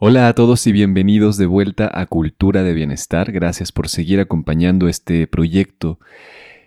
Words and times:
Hola 0.00 0.26
a 0.26 0.34
todos 0.34 0.66
y 0.66 0.72
bienvenidos 0.72 1.36
de 1.36 1.46
vuelta 1.46 1.88
a 1.92 2.06
Cultura 2.06 2.62
de 2.62 2.72
Bienestar. 2.72 3.30
Gracias 3.30 3.70
por 3.70 3.88
seguir 3.88 4.18
acompañando 4.20 4.88
este 4.88 5.26
proyecto. 5.26 6.00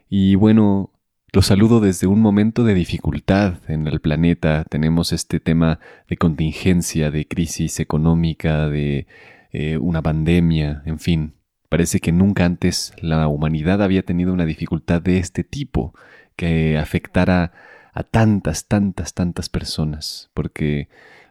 Y 0.10 0.36
bueno, 0.36 0.92
los 1.34 1.48
saludo 1.48 1.82
desde 1.82 2.08
un 2.08 2.22
momento 2.22 2.64
de 2.64 2.74
dificultad 2.74 3.56
en 3.68 3.88
el 3.88 4.00
planeta. 4.00 4.64
Tenemos 4.70 5.12
este 5.12 5.42
tema 5.42 5.80
de 6.08 6.16
contingencia, 6.16 7.12
de 7.12 7.28
crisis 7.28 7.80
económica, 7.82 8.70
de 8.70 9.07
eh, 9.52 9.78
una 9.78 10.02
pandemia, 10.02 10.84
en 10.86 11.00
fin. 11.00 11.34
Parece 11.68 12.00
que 12.00 12.14
nunca 12.14 12.46
antes 12.46 12.94
la 13.02 13.28
humanidad 13.28 13.82
había 13.82 14.04
tenido 14.04 14.32
una 14.32 14.46
dificultad 14.46 15.02
de 15.02 15.18
este 15.18 15.44
tipo 15.44 15.94
que 16.38 16.78
afectara 16.78 17.52
a 17.92 18.04
tantas, 18.04 18.68
tantas, 18.68 19.14
tantas 19.14 19.50
personas. 19.50 20.30
Porque 20.34 20.88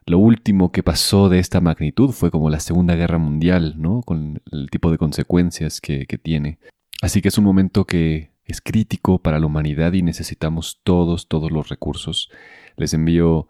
lo 0.06 0.18
último 0.18 0.70
que 0.70 0.82
pasó 0.82 1.28
de 1.28 1.38
esta 1.38 1.60
magnitud 1.60 2.10
fue 2.10 2.30
como 2.30 2.50
la 2.50 2.60
Segunda 2.60 2.94
Guerra 2.94 3.18
Mundial, 3.18 3.74
¿no? 3.78 4.02
Con 4.02 4.42
el 4.52 4.68
tipo 4.70 4.90
de 4.90 4.98
consecuencias 4.98 5.80
que, 5.80 6.06
tiene. 6.22 6.58
Así 7.00 7.22
que 7.22 7.28
es 7.28 7.38
un 7.38 7.44
momento 7.44 7.86
que 7.86 8.30
es 8.44 8.60
crítico 8.60 9.18
para 9.18 9.38
la 9.38 9.46
humanidad 9.46 9.94
y 9.94 10.02
necesitamos 10.02 10.80
todos, 10.84 11.28
todos 11.28 11.50
los 11.50 11.68
recursos. 11.68 12.30
Les 12.76 12.92
envío 12.92 13.48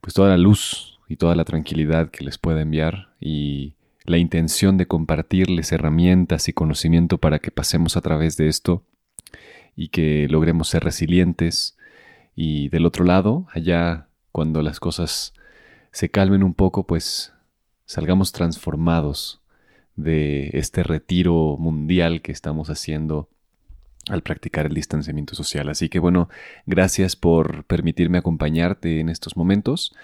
pues 0.00 0.14
toda 0.14 0.30
la 0.30 0.38
luz 0.38 0.98
y 1.08 1.16
toda 1.16 1.34
la 1.34 1.44
tranquilidad 1.44 2.10
que 2.10 2.24
les 2.24 2.38
pueda 2.38 2.62
enviar 2.62 3.10
y 3.20 3.74
la 4.04 4.16
intención 4.16 4.78
de 4.78 4.86
compartirles 4.86 5.70
herramientas 5.72 6.48
y 6.48 6.54
conocimiento 6.54 7.18
para 7.18 7.38
que 7.40 7.50
pasemos 7.50 7.98
a 7.98 8.00
través 8.00 8.38
de 8.38 8.48
esto 8.48 8.84
y 9.76 9.88
que 9.88 10.28
logremos 10.30 10.68
ser 10.68 10.82
resilientes. 10.82 11.76
Y 12.34 12.70
del 12.70 12.86
otro 12.86 13.04
lado, 13.04 13.46
allá 13.52 14.08
cuando 14.32 14.62
las 14.62 14.80
cosas 14.80 15.34
se 15.92 16.10
calmen 16.10 16.42
un 16.42 16.54
poco, 16.54 16.86
pues 16.86 17.32
salgamos 17.84 18.32
transformados 18.32 19.40
de 19.96 20.50
este 20.52 20.82
retiro 20.82 21.56
mundial 21.58 22.22
que 22.22 22.32
estamos 22.32 22.70
haciendo 22.70 23.28
al 24.08 24.22
practicar 24.22 24.66
el 24.66 24.74
distanciamiento 24.74 25.34
social. 25.34 25.68
Así 25.68 25.88
que 25.88 25.98
bueno, 25.98 26.28
gracias 26.66 27.16
por 27.16 27.64
permitirme 27.64 28.18
acompañarte 28.18 29.00
en 29.00 29.08
estos 29.08 29.36
momentos. 29.36 29.94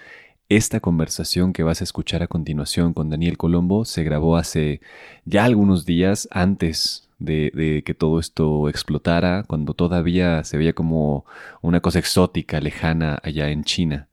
Esta 0.49 0.79
conversación 0.79 1.51
que 1.51 1.63
vas 1.63 1.81
a 1.81 1.83
escuchar 1.83 2.23
a 2.23 2.27
continuación 2.27 2.93
con 2.93 3.09
Daniel 3.09 3.37
Colombo 3.37 3.85
se 3.85 4.03
grabó 4.03 4.37
hace 4.37 4.81
ya 5.25 5.43
algunos 5.43 5.85
días 5.85 6.27
antes 6.31 7.09
de, 7.19 7.51
de, 7.53 7.83
que 7.83 7.93
todo 7.93 8.19
esto 8.19 8.69
explotara, 8.69 9.43
cuando 9.47 9.73
todavía 9.73 10.43
se 10.43 10.57
veía 10.57 10.73
como 10.73 11.25
una 11.61 11.81
cosa 11.81 11.99
exótica, 11.99 12.61
lejana 12.61 13.19
allá 13.23 13.49
en 13.49 13.63
China 13.63 14.06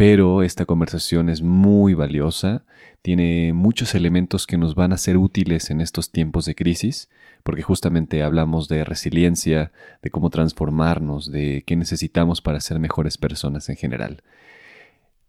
pero 0.00 0.42
esta 0.42 0.64
conversación 0.64 1.28
es 1.28 1.42
muy 1.42 1.92
valiosa, 1.92 2.64
tiene 3.02 3.52
muchos 3.52 3.94
elementos 3.94 4.46
que 4.46 4.56
nos 4.56 4.74
van 4.74 4.94
a 4.94 4.96
ser 4.96 5.18
útiles 5.18 5.68
en 5.68 5.82
estos 5.82 6.10
tiempos 6.10 6.46
de 6.46 6.54
crisis, 6.54 7.10
porque 7.42 7.60
justamente 7.60 8.22
hablamos 8.22 8.66
de 8.68 8.82
resiliencia, 8.82 9.72
de 10.00 10.08
cómo 10.08 10.30
transformarnos, 10.30 11.30
de 11.30 11.64
qué 11.66 11.76
necesitamos 11.76 12.40
para 12.40 12.60
ser 12.60 12.78
mejores 12.78 13.18
personas 13.18 13.68
en 13.68 13.76
general. 13.76 14.22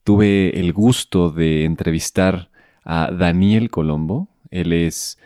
Tuve 0.05 0.57
el 0.57 0.71
gusto 0.71 1.31
de 1.31 1.65
entrevistar 1.65 2.49
a 2.85 3.11
Daniel 3.11 3.69
Colombo, 3.71 4.29
él 4.51 4.71
es 4.71 5.17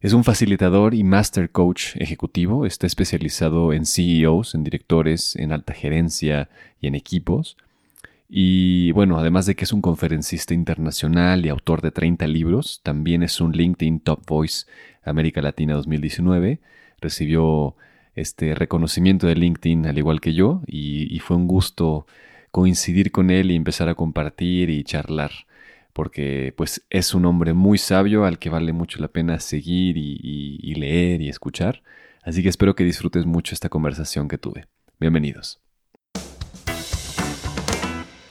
es 0.00 0.14
un 0.14 0.24
facilitador 0.24 0.94
y 0.94 1.04
master 1.04 1.50
coach 1.50 1.96
ejecutivo. 1.96 2.64
Está 2.64 2.86
especializado 2.86 3.72
en 3.72 3.84
CEOs, 3.84 4.54
en 4.54 4.62
directores, 4.62 5.36
en 5.36 5.52
alta 5.52 5.74
gerencia 5.74 6.48
y 6.80 6.86
en 6.86 6.94
equipos. 6.94 7.56
Y 8.28 8.90
bueno, 8.92 9.18
además 9.18 9.46
de 9.46 9.54
que 9.54 9.64
es 9.64 9.72
un 9.72 9.80
conferencista 9.80 10.52
internacional 10.54 11.46
y 11.46 11.48
autor 11.48 11.80
de 11.80 11.92
30 11.92 12.26
libros, 12.26 12.80
también 12.82 13.22
es 13.22 13.40
un 13.40 13.52
LinkedIn 13.52 14.00
Top 14.00 14.24
Voice 14.26 14.66
América 15.04 15.40
Latina 15.42 15.74
2019. 15.74 16.60
Recibió 17.00 17.76
este 18.14 18.54
reconocimiento 18.54 19.26
de 19.26 19.36
LinkedIn 19.36 19.86
al 19.86 19.98
igual 19.98 20.20
que 20.20 20.34
yo 20.34 20.62
y, 20.66 21.18
fue 21.20 21.36
un 21.36 21.46
gusto 21.46 22.06
coincidir 22.50 23.12
con 23.12 23.30
él 23.30 23.50
y 23.50 23.56
empezar 23.56 23.88
a 23.88 23.94
compartir 23.94 24.70
y 24.70 24.82
charlar 24.82 25.30
porque 25.92 26.52
pues 26.56 26.84
es 26.90 27.14
un 27.14 27.24
hombre 27.24 27.54
muy 27.54 27.78
sabio 27.78 28.24
al 28.24 28.38
que 28.38 28.50
vale 28.50 28.72
mucho 28.72 29.00
la 29.00 29.08
pena 29.08 29.40
seguir 29.40 29.96
y 29.96 30.74
leer 30.74 31.22
y 31.22 31.28
escuchar. 31.28 31.82
Así 32.22 32.42
que 32.42 32.48
espero 32.50 32.74
que 32.74 32.84
disfrutes 32.84 33.24
mucho 33.24 33.54
esta 33.54 33.68
conversación 33.68 34.28
que 34.28 34.36
tuve. 34.36 34.66
Bienvenidos. 34.98 35.65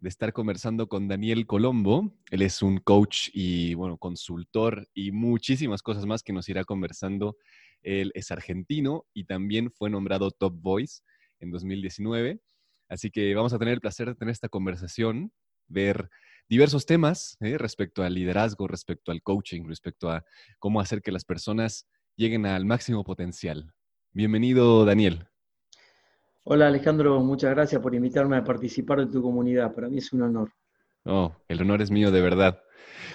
de 0.00 0.08
estar 0.08 0.32
conversando 0.32 0.88
con 0.88 1.08
Daniel 1.08 1.46
Colombo. 1.46 2.14
Él 2.30 2.42
es 2.42 2.62
un 2.62 2.78
coach 2.78 3.30
y, 3.32 3.74
bueno, 3.74 3.98
consultor 3.98 4.88
y 4.94 5.10
muchísimas 5.12 5.82
cosas 5.82 6.06
más 6.06 6.22
que 6.22 6.32
nos 6.32 6.48
irá 6.48 6.64
conversando. 6.64 7.36
Él 7.82 8.12
es 8.14 8.30
argentino 8.30 9.06
y 9.12 9.24
también 9.24 9.70
fue 9.72 9.90
nombrado 9.90 10.30
Top 10.30 10.54
Voice 10.60 11.02
en 11.40 11.50
2019. 11.50 12.40
Así 12.88 13.10
que 13.10 13.34
vamos 13.34 13.52
a 13.52 13.58
tener 13.58 13.74
el 13.74 13.80
placer 13.80 14.08
de 14.08 14.14
tener 14.14 14.32
esta 14.32 14.48
conversación, 14.48 15.32
ver 15.66 16.08
diversos 16.48 16.86
temas 16.86 17.36
¿eh? 17.40 17.58
respecto 17.58 18.02
al 18.02 18.14
liderazgo, 18.14 18.68
respecto 18.68 19.12
al 19.12 19.22
coaching, 19.22 19.64
respecto 19.66 20.10
a 20.10 20.24
cómo 20.58 20.80
hacer 20.80 21.02
que 21.02 21.12
las 21.12 21.24
personas 21.24 21.86
lleguen 22.16 22.46
al 22.46 22.64
máximo 22.64 23.04
potencial. 23.04 23.74
Bienvenido, 24.12 24.84
Daniel. 24.84 25.28
Hola 26.50 26.68
Alejandro, 26.68 27.20
muchas 27.20 27.50
gracias 27.50 27.82
por 27.82 27.94
invitarme 27.94 28.38
a 28.38 28.42
participar 28.42 29.00
de 29.00 29.12
tu 29.12 29.20
comunidad. 29.20 29.74
Para 29.74 29.90
mí 29.90 29.98
es 29.98 30.14
un 30.14 30.22
honor. 30.22 30.50
Oh, 31.04 31.30
el 31.46 31.60
honor 31.60 31.82
es 31.82 31.90
mío 31.90 32.10
de 32.10 32.22
verdad. 32.22 32.62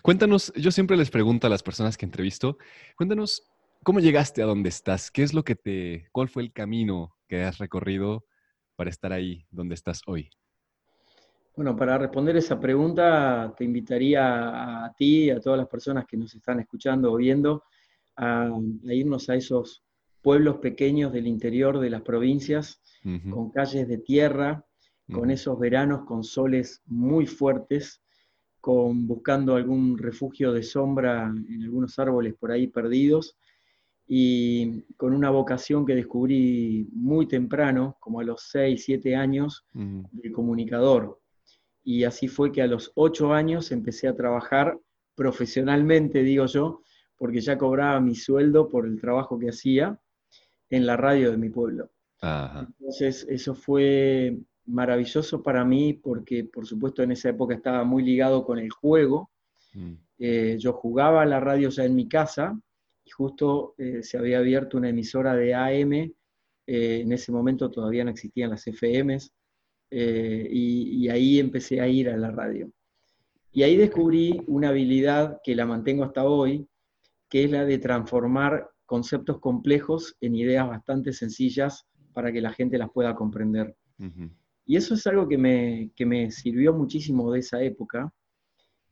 Cuéntanos, 0.03 0.53
yo 0.55 0.69
siempre 0.69 0.95
les 0.97 1.09
pregunto 1.09 1.47
a 1.47 1.49
las 1.49 1.63
personas 1.63 1.97
que 1.97 2.05
entrevisto, 2.05 2.59
cuéntanos 2.95 3.41
cómo 3.81 3.99
llegaste 3.99 4.43
a 4.43 4.45
donde 4.45 4.69
estás, 4.69 5.09
qué 5.09 5.23
es 5.23 5.33
lo 5.33 5.43
que 5.43 5.55
te, 5.55 6.09
cuál 6.11 6.29
fue 6.29 6.43
el 6.43 6.53
camino 6.53 7.15
que 7.27 7.41
has 7.41 7.57
recorrido 7.57 8.23
para 8.75 8.91
estar 8.91 9.11
ahí 9.11 9.47
donde 9.49 9.73
estás 9.73 10.03
hoy. 10.05 10.29
Bueno, 11.55 11.75
para 11.75 11.97
responder 11.97 12.37
esa 12.37 12.59
pregunta, 12.59 13.51
te 13.57 13.63
invitaría 13.63 14.85
a, 14.85 14.93
ti 14.93 15.23
y 15.23 15.29
a 15.31 15.39
todas 15.39 15.57
las 15.57 15.67
personas 15.67 16.05
que 16.05 16.17
nos 16.17 16.35
están 16.35 16.59
escuchando 16.59 17.11
o 17.11 17.15
viendo 17.15 17.63
a 18.15 18.51
irnos 18.83 19.27
a 19.29 19.33
esos 19.33 19.83
pueblos 20.23 20.57
pequeños 20.57 21.11
del 21.11 21.27
interior 21.27 21.79
de 21.79 21.89
las 21.89 22.01
provincias 22.01 22.81
con 23.29 23.51
calles 23.51 23.87
de 23.87 23.97
tierra, 23.97 24.65
con 25.11 25.29
esos 25.29 25.59
veranos 25.59 26.05
con 26.05 26.23
soles 26.23 26.81
muy 26.85 27.27
fuertes, 27.27 28.01
con 28.61 29.05
buscando 29.05 29.55
algún 29.55 29.97
refugio 29.97 30.53
de 30.53 30.63
sombra 30.63 31.25
en 31.25 31.63
algunos 31.63 31.99
árboles 31.99 32.33
por 32.39 32.51
ahí 32.51 32.67
perdidos, 32.67 33.37
y 34.07 34.81
con 34.95 35.13
una 35.13 35.29
vocación 35.29 35.85
que 35.85 35.95
descubrí 35.95 36.87
muy 36.93 37.27
temprano, 37.27 37.97
como 37.99 38.21
a 38.21 38.23
los 38.23 38.47
6, 38.49 38.81
7 38.83 39.15
años, 39.15 39.65
de 39.73 40.31
comunicador. 40.31 41.19
Y 41.83 42.05
así 42.05 42.29
fue 42.29 42.51
que 42.53 42.61
a 42.61 42.67
los 42.67 42.91
8 42.95 43.33
años 43.33 43.71
empecé 43.73 44.07
a 44.07 44.15
trabajar 44.15 44.79
profesionalmente, 45.15 46.23
digo 46.23 46.45
yo, 46.45 46.81
porque 47.17 47.41
ya 47.41 47.57
cobraba 47.57 47.99
mi 47.99 48.15
sueldo 48.15 48.69
por 48.69 48.85
el 48.85 48.99
trabajo 48.99 49.37
que 49.37 49.49
hacía 49.49 49.99
en 50.73 50.87
la 50.87 50.97
radio 50.97 51.29
de 51.29 51.37
mi 51.37 51.49
pueblo. 51.49 51.91
Entonces, 52.19 53.27
eso 53.29 53.53
fue 53.53 54.35
maravilloso 54.65 55.43
para 55.43 55.63
mí 55.63 55.93
porque, 55.93 56.45
por 56.45 56.65
supuesto, 56.65 57.03
en 57.03 57.11
esa 57.11 57.29
época 57.29 57.53
estaba 57.53 57.83
muy 57.83 58.01
ligado 58.01 58.43
con 58.43 58.57
el 58.57 58.71
juego. 58.71 59.29
Mm. 59.73 59.93
Eh, 60.17 60.55
yo 60.57 60.73
jugaba 60.73 61.21
a 61.21 61.25
la 61.25 61.39
radio 61.39 61.69
ya 61.69 61.83
en 61.83 61.93
mi 61.93 62.07
casa 62.07 62.59
y 63.05 63.11
justo 63.11 63.75
eh, 63.77 64.01
se 64.01 64.17
había 64.17 64.39
abierto 64.39 64.77
una 64.77 64.89
emisora 64.89 65.35
de 65.35 65.53
AM. 65.53 65.93
Eh, 65.93 66.11
en 66.65 67.11
ese 67.11 67.31
momento 67.31 67.69
todavía 67.69 68.03
no 68.03 68.09
existían 68.09 68.49
las 68.49 68.65
FMs 68.65 69.31
y, 69.91 71.05
y 71.05 71.09
ahí 71.09 71.39
empecé 71.39 71.81
a 71.81 71.87
ir 71.87 72.09
a 72.09 72.17
la 72.17 72.31
radio. 72.31 72.71
Y 73.51 73.61
ahí 73.61 73.77
descubrí 73.77 74.41
una 74.47 74.69
habilidad 74.69 75.39
que 75.43 75.53
la 75.53 75.67
mantengo 75.67 76.03
hasta 76.03 76.23
hoy, 76.23 76.67
que 77.29 77.43
es 77.43 77.51
la 77.51 77.63
de 77.63 77.77
transformar 77.77 78.72
conceptos 78.93 79.39
complejos 79.39 80.15
en 80.21 80.35
ideas 80.35 80.67
bastante 80.67 81.13
sencillas 81.13 81.87
para 82.13 82.31
que 82.31 82.41
la 82.41 82.53
gente 82.53 82.77
las 82.77 82.91
pueda 82.91 83.15
comprender. 83.15 83.75
Y 84.67 84.75
eso 84.75 84.93
es 84.93 85.07
algo 85.07 85.27
que 85.27 85.35
me, 85.35 85.91
me, 86.05 86.29
sirvió 86.29 86.75
muchísimo 86.75 87.31
de 87.31 87.39
esa 87.39 87.59
época. 87.63 88.13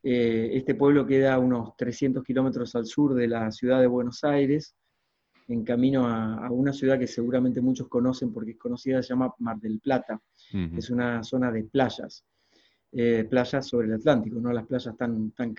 Eh, 0.01 0.53
este 0.53 0.73
pueblo 0.73 1.05
queda 1.05 1.35
a 1.35 1.37
unos 1.37 1.77
300 1.77 2.23
kilómetros 2.23 2.73
al 2.73 2.87
sur 2.87 3.13
de 3.13 3.27
la 3.27 3.51
ciudad 3.51 3.79
de 3.79 3.85
Buenos 3.85 4.23
Aires, 4.23 4.73
en 5.47 5.63
camino 5.63 6.07
a, 6.07 6.49
una 6.49 6.73
ciudad 6.73 6.97
que 6.97 7.05
seguramente 7.05 7.61
muchos 7.61 7.87
conocen 7.87 8.33
porque 8.33 8.53
es 8.53 8.57
conocida, 8.57 9.03
se 9.03 9.09
llama 9.09 9.31
Mar 9.37 9.59
del 9.59 9.79
Plata. 9.81 10.19
Es 10.75 10.89
una 10.89 11.23
zona 11.23 11.51
de 11.51 11.65
playas, 11.65 12.25
eh, 12.93 13.25
playas 13.29 13.67
sobre 13.67 13.87
el 13.87 13.93
Atlántico, 13.93 14.41
no 14.41 14.51
las 14.51 14.67
playas 14.67 14.97
tan, 14.97 15.31
tan, 15.31 15.53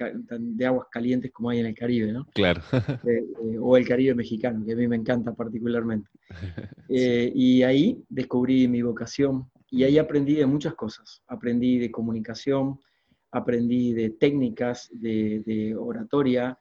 de 0.56 0.66
aguas 0.66 0.88
calientes 0.90 1.32
como 1.32 1.48
hay 1.48 1.60
en 1.60 1.66
el 1.66 1.74
Caribe, 1.74 2.12
¿no? 2.12 2.26
Claro. 2.34 2.62
Eh, 3.08 3.58
o 3.58 3.76
el 3.76 3.88
Caribe 3.88 4.14
mexicano, 4.14 4.64
que 4.64 4.72
a 4.72 4.76
mí 4.76 4.86
me 4.86 4.96
encanta 4.96 5.32
particularmente. 5.34 6.08
Y 6.88 7.62
ahí 7.62 8.04
descubrí 8.08 8.68
mi 8.68 8.82
vocación 8.82 9.50
y 9.70 9.84
ahí 9.84 9.96
aprendí 9.96 10.34
de 10.34 10.44
muchas 10.44 10.74
cosas. 10.74 11.22
Aprendí 11.26 11.78
de 11.78 11.90
comunicación, 11.90 12.78
aprendí 13.30 13.94
de 13.94 14.10
técnicas 14.10 14.90
de, 14.92 15.74
oratoria, 15.78 16.58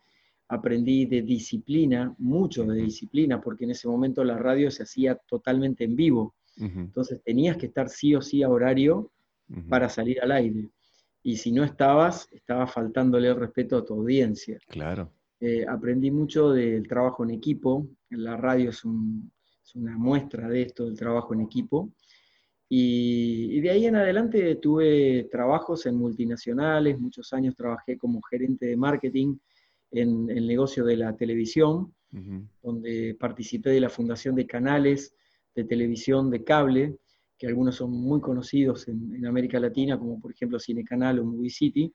aprendí 0.47 1.05
de 1.05 1.21
disciplina, 1.21 2.15
mucho 2.17 2.65
de 2.65 2.81
disciplina, 2.81 3.41
porque 3.41 3.65
en 3.65 3.71
ese 3.71 3.89
momento 3.89 4.23
la 4.23 4.37
radio 4.37 4.71
se 4.71 4.83
hacía 4.83 5.15
totalmente 5.15 5.83
en 5.83 5.95
vivo. 5.97 6.35
Entonces 6.57 7.21
tenías 7.23 7.57
que 7.57 7.65
estar 7.65 7.89
sí 7.89 8.15
o 8.15 8.21
sí 8.21 8.43
a 8.43 8.49
horario 8.49 9.11
para 9.69 9.89
salir 9.89 10.21
al 10.21 10.31
aire. 10.31 10.69
Y 11.23 11.37
si 11.37 11.51
no 11.51 11.63
estabas, 11.63 12.27
estaba 12.31 12.67
faltándole 12.67 13.27
el 13.27 13.35
respeto 13.35 13.77
a 13.77 13.85
tu 13.85 13.93
audiencia. 13.93 14.57
Claro. 14.67 15.11
Eh, 15.39 15.65
aprendí 15.67 16.11
mucho 16.11 16.51
del 16.51 16.87
trabajo 16.87 17.23
en 17.23 17.31
equipo. 17.31 17.87
La 18.09 18.37
radio 18.37 18.69
es, 18.69 18.77
es, 18.77 19.75
una 19.75 19.97
muestra 19.97 20.47
de 20.47 20.63
esto, 20.63 20.85
del 20.85 20.97
trabajo 20.97 21.33
en 21.33 21.41
equipo. 21.41 21.91
Y, 22.73 23.59
de 23.59 23.69
ahí 23.69 23.85
en 23.85 23.97
adelante 23.97 24.55
tuve 24.55 25.27
trabajos 25.29 25.85
en 25.87 25.95
multinacionales, 25.95 26.97
muchos 26.97 27.33
años 27.33 27.53
trabajé 27.53 27.97
como 27.97 28.21
gerente 28.21 28.65
de 28.65 28.77
marketing 28.77 29.35
en 29.91 30.29
el 30.29 30.47
negocio 30.47 30.85
de 30.85 30.95
la 30.95 31.13
televisión, 31.17 31.93
donde 32.63 33.17
participé 33.19 33.71
de 33.71 33.81
la 33.81 33.89
fundación 33.89 34.35
de 34.35 34.47
canales 34.47 35.13
de 35.53 35.65
televisión 35.65 36.29
de 36.29 36.43
cable, 36.45 36.97
que 37.41 37.47
algunos 37.47 37.73
son 37.73 37.89
muy 37.89 38.21
conocidos 38.21 38.87
en, 38.87 39.25
América 39.25 39.59
Latina, 39.59 39.97
como 39.97 40.21
por 40.21 40.31
ejemplo 40.31 40.59
Cine 40.59 40.83
Canal 40.83 41.17
o 41.17 41.25
Movie 41.25 41.49
City. 41.49 41.91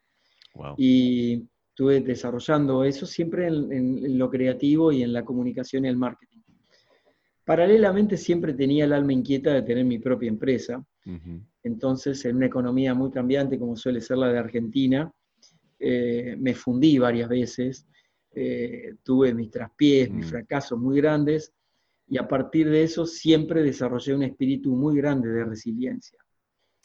Y 0.76 1.40
estuve 1.68 2.00
desarrollando 2.00 2.82
eso 2.82 3.06
siempre 3.06 3.46
en 3.46 4.18
lo 4.18 4.28
creativo 4.28 4.90
y 4.90 5.04
en 5.04 5.12
la 5.12 5.24
comunicación 5.24 5.84
y 5.84 5.88
el 5.88 5.96
marketing. 5.96 6.40
Paralelamente 7.44 8.16
siempre 8.16 8.54
tenía 8.54 8.86
el 8.86 8.92
alma 8.92 9.12
inquieta 9.12 9.54
de 9.54 9.62
tener 9.62 9.84
mi 9.84 10.00
propia 10.00 10.28
empresa. 10.28 10.84
Entonces, 11.62 12.24
en 12.24 12.34
una 12.38 12.46
economía 12.46 12.92
muy 12.92 13.12
cambiante 13.12 13.56
como 13.56 13.76
suele 13.76 14.00
ser 14.00 14.18
la 14.18 14.32
de 14.32 14.38
Argentina, 14.40 15.12
eh, 15.78 16.34
me 16.40 16.54
fundí 16.54 16.98
varias 16.98 17.28
veces, 17.28 17.86
eh, 18.34 18.96
tuve 19.04 19.32
mis 19.32 19.52
traspiés, 19.52 20.10
mis 20.10 20.26
mm. 20.26 20.30
fracasos 20.30 20.76
muy 20.76 20.96
grandes, 20.96 21.52
y 22.08 22.18
a 22.18 22.28
partir 22.28 22.70
de 22.70 22.82
eso 22.82 23.04
siempre 23.06 23.62
desarrollé 23.62 24.14
un 24.14 24.22
espíritu 24.22 24.74
muy 24.74 24.96
grande 24.96 25.28
de 25.28 25.44
resiliencia. 25.44 26.18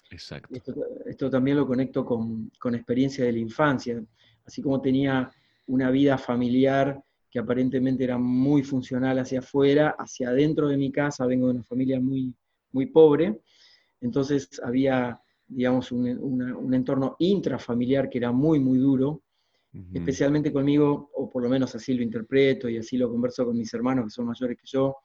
Exacto. 0.10 0.54
Esto, 1.06 1.30
también 1.30 1.58
lo 1.58 1.68
conecto 1.68 2.04
con, 2.04 2.52
con, 2.60 2.76
experiencia 2.76 3.24
de 3.24 3.32
la 3.32 3.40
infancia. 3.40 4.04
Así 4.46 4.62
como 4.62 4.82
tenía 4.82 5.32
una 5.68 5.90
vida 5.90 6.18
familiar 6.18 7.02
que 7.30 7.40
aparentemente 7.40 8.04
era 8.04 8.18
muy 8.18 8.62
funcional 8.62 9.18
hacia 9.20 9.40
afuera, 9.40 9.96
hacia 9.98 10.30
adentro 10.30 10.68
de 10.68 10.76
mi 10.76 10.92
casa, 10.92 11.26
vengo 11.26 11.48
de 11.48 11.54
una 11.54 11.64
familia 11.64 12.00
muy, 12.00 12.34
muy 12.74 12.88
pobre, 12.88 13.40
entonces 14.02 14.50
había, 14.64 15.22
digamos, 15.48 15.92
un, 15.94 16.74
entorno 16.74 17.16
intrafamiliar 17.20 18.10
que 18.10 18.18
era 18.18 18.32
muy, 18.34 18.60
muy 18.60 18.80
duro, 18.80 19.22
especialmente 19.94 20.52
conmigo, 20.52 21.10
o 21.14 21.30
por 21.30 21.42
lo 21.44 21.48
menos 21.48 21.74
así 21.74 21.94
lo 21.94 22.04
interpreto 22.04 22.68
y 22.68 22.78
así 22.78 22.98
lo 22.98 23.10
converso 23.10 23.46
con 23.46 23.58
mis 23.58 23.74
hermanos 23.74 24.06
que 24.06 24.10
son 24.10 24.26
mayores 24.26 24.58
que 24.58 24.68
yo, 24.68 24.98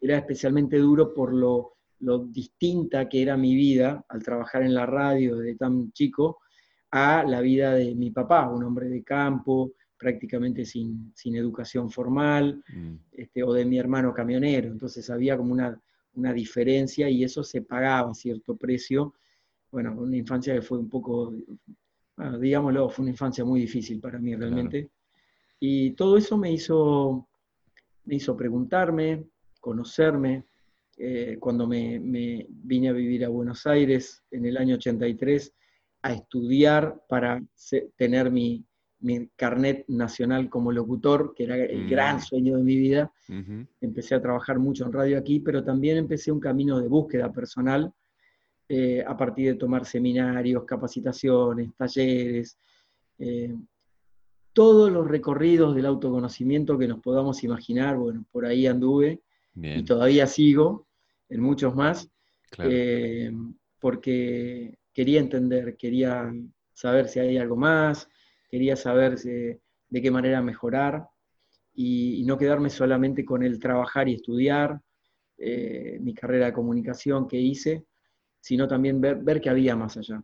era 0.00 0.18
especialmente 0.18 0.78
duro 0.78 1.14
por 1.14 1.32
lo, 1.32 1.76
lo 2.00 2.18
distinta 2.18 3.08
que 3.08 3.22
era 3.22 3.36
mi 3.36 3.54
vida 3.54 4.04
al 4.08 4.22
trabajar 4.22 4.62
en 4.62 4.74
la 4.74 4.86
radio 4.86 5.36
desde 5.36 5.56
tan 5.56 5.92
chico 5.92 6.38
a 6.90 7.24
la 7.24 7.40
vida 7.40 7.74
de 7.74 7.94
mi 7.94 8.10
papá, 8.10 8.48
un 8.48 8.64
hombre 8.64 8.88
de 8.88 9.02
campo, 9.02 9.72
prácticamente 9.98 10.64
sin, 10.64 11.12
educación 11.34 11.90
formal, 11.90 12.62
mm. 12.68 12.94
este, 13.12 13.42
o 13.42 13.52
de 13.52 13.64
mi 13.64 13.78
hermano 13.78 14.12
camionero. 14.12 14.68
Entonces 14.70 15.08
había 15.10 15.36
como 15.36 15.52
una, 15.52 15.80
diferencia 16.32 17.10
y 17.10 17.24
eso 17.24 17.44
se 17.44 17.60
pagaba 17.60 18.10
a 18.10 18.14
cierto 18.14 18.56
precio. 18.56 19.14
Bueno, 19.70 19.94
una 19.98 20.16
infancia 20.16 20.54
que 20.54 20.62
fue 20.62 20.78
un 20.78 20.88
poco, 20.88 21.34
digámoslo, 22.40 22.88
fue 22.88 23.02
una 23.02 23.10
infancia 23.10 23.44
muy 23.44 23.60
difícil 23.60 24.00
para 24.00 24.18
mí 24.18 24.34
realmente. 24.34 24.88
Y 25.60 25.90
todo 25.90 26.16
eso 26.16 26.38
me 26.38 26.50
hizo, 26.52 27.28
me 28.06 28.14
hizo 28.14 28.34
preguntarme, 28.34 29.26
conocerme. 29.66 30.44
Eh, 30.96 31.38
cuando 31.40 31.66
me, 31.66 31.98
me, 31.98 32.46
vine 32.48 32.88
a 32.88 32.92
vivir 32.92 33.24
a 33.24 33.28
Buenos 33.28 33.66
Aires 33.66 34.22
en 34.30 34.46
el 34.46 34.56
año 34.56 34.76
83, 34.76 35.52
a 36.02 36.12
estudiar 36.12 37.02
para 37.08 37.42
tener 37.96 38.30
mi, 38.30 38.64
mi 39.00 39.28
carnet 39.34 39.84
nacional 39.88 40.48
como 40.48 40.70
locutor, 40.70 41.34
que 41.34 41.44
era 41.44 41.56
el 41.56 41.90
gran 41.90 42.18
mm. 42.18 42.20
sueño 42.20 42.56
de 42.56 42.62
mi 42.62 42.76
vida. 42.76 43.12
Empecé 43.80 44.14
a 44.14 44.22
trabajar 44.22 44.60
mucho 44.60 44.86
en 44.86 44.92
radio 44.92 45.18
aquí, 45.18 45.40
pero 45.40 45.64
también 45.64 45.96
empecé 45.96 46.30
un 46.30 46.40
camino 46.40 46.80
de 46.80 46.86
búsqueda 46.86 47.32
personal 47.32 47.92
eh, 48.68 49.02
a 49.04 49.16
partir 49.16 49.48
de 49.48 49.58
tomar 49.58 49.84
seminarios, 49.84 50.64
capacitaciones, 50.64 51.74
talleres, 51.76 52.56
eh, 53.18 53.54
todos 54.52 54.90
los 54.90 55.06
recorridos 55.06 55.74
del 55.74 55.86
autoconocimiento 55.86 56.78
que 56.78 56.88
nos 56.88 57.00
podamos 57.00 57.42
imaginar, 57.42 57.96
bueno, 57.96 58.24
por 58.32 58.46
ahí 58.46 58.66
anduve 58.66 59.20
y 59.56 59.84
todavía 59.84 60.26
sigo 60.26 60.86
en 61.28 61.40
muchos 61.40 61.74
más, 61.74 62.10
eh, 62.58 63.32
porque 63.80 64.78
quería 64.92 65.20
entender, 65.20 65.76
quería 65.76 66.32
saber 66.72 67.08
si 67.08 67.20
hay 67.20 67.38
algo 67.38 67.56
más, 67.56 68.08
quería 68.48 68.76
saber 68.76 69.18
de 69.18 70.02
qué 70.02 70.10
manera 70.10 70.42
mejorar 70.42 71.06
y, 71.74 72.22
no 72.24 72.36
quedarme 72.36 72.70
solamente 72.70 73.24
con 73.24 73.42
el 73.42 73.58
trabajar 73.58 74.08
y 74.08 74.14
estudiar 74.14 74.80
eh, 75.38 75.98
mi 76.00 76.14
carrera 76.14 76.46
de 76.46 76.52
comunicación 76.52 77.28
que 77.28 77.38
hice, 77.38 77.84
sino 78.40 78.66
también 78.66 79.00
ver, 79.00 79.16
ver 79.22 79.40
que 79.40 79.50
había 79.50 79.76
más 79.76 79.96
allá. 79.96 80.22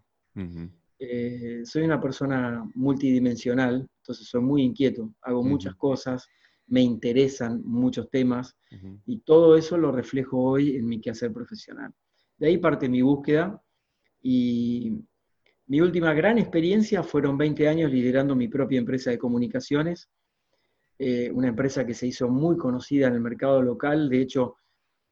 Eh, 0.98 1.62
soy 1.64 1.82
una 1.82 2.00
persona 2.00 2.64
multidimensional, 2.74 3.88
entonces 3.98 4.28
soy 4.28 4.40
muy 4.40 4.62
inquieto, 4.62 5.12
hago 5.22 5.42
muchas 5.42 5.74
cosas, 5.74 6.28
me 6.72 6.80
interesan 6.80 7.60
muchos 7.66 8.08
temas 8.08 8.56
y 9.04 9.18
todo 9.18 9.58
eso 9.58 9.76
lo 9.76 9.92
reflejo 9.92 10.42
hoy 10.42 10.74
en 10.76 10.86
mi 10.86 11.02
quehacer 11.02 11.30
profesional. 11.30 11.92
De 12.38 12.46
ahí 12.46 12.56
parte 12.56 12.88
mi 12.88 13.02
búsqueda 13.02 13.62
y 14.22 14.90
mi 15.66 15.82
última 15.82 16.14
gran 16.14 16.38
experiencia 16.38 17.02
fueron 17.02 17.36
20 17.36 17.68
años 17.68 17.92
liderando 17.92 18.34
mi 18.34 18.48
propia 18.48 18.78
empresa 18.78 19.10
de 19.10 19.18
comunicaciones, 19.18 20.08
eh, 20.98 21.30
una 21.30 21.48
empresa 21.48 21.84
que 21.84 21.92
se 21.92 22.06
hizo 22.06 22.30
muy 22.30 22.56
conocida 22.56 23.08
en 23.08 23.14
el 23.14 23.20
mercado 23.20 23.60
local. 23.60 24.08
De 24.08 24.22
hecho, 24.22 24.56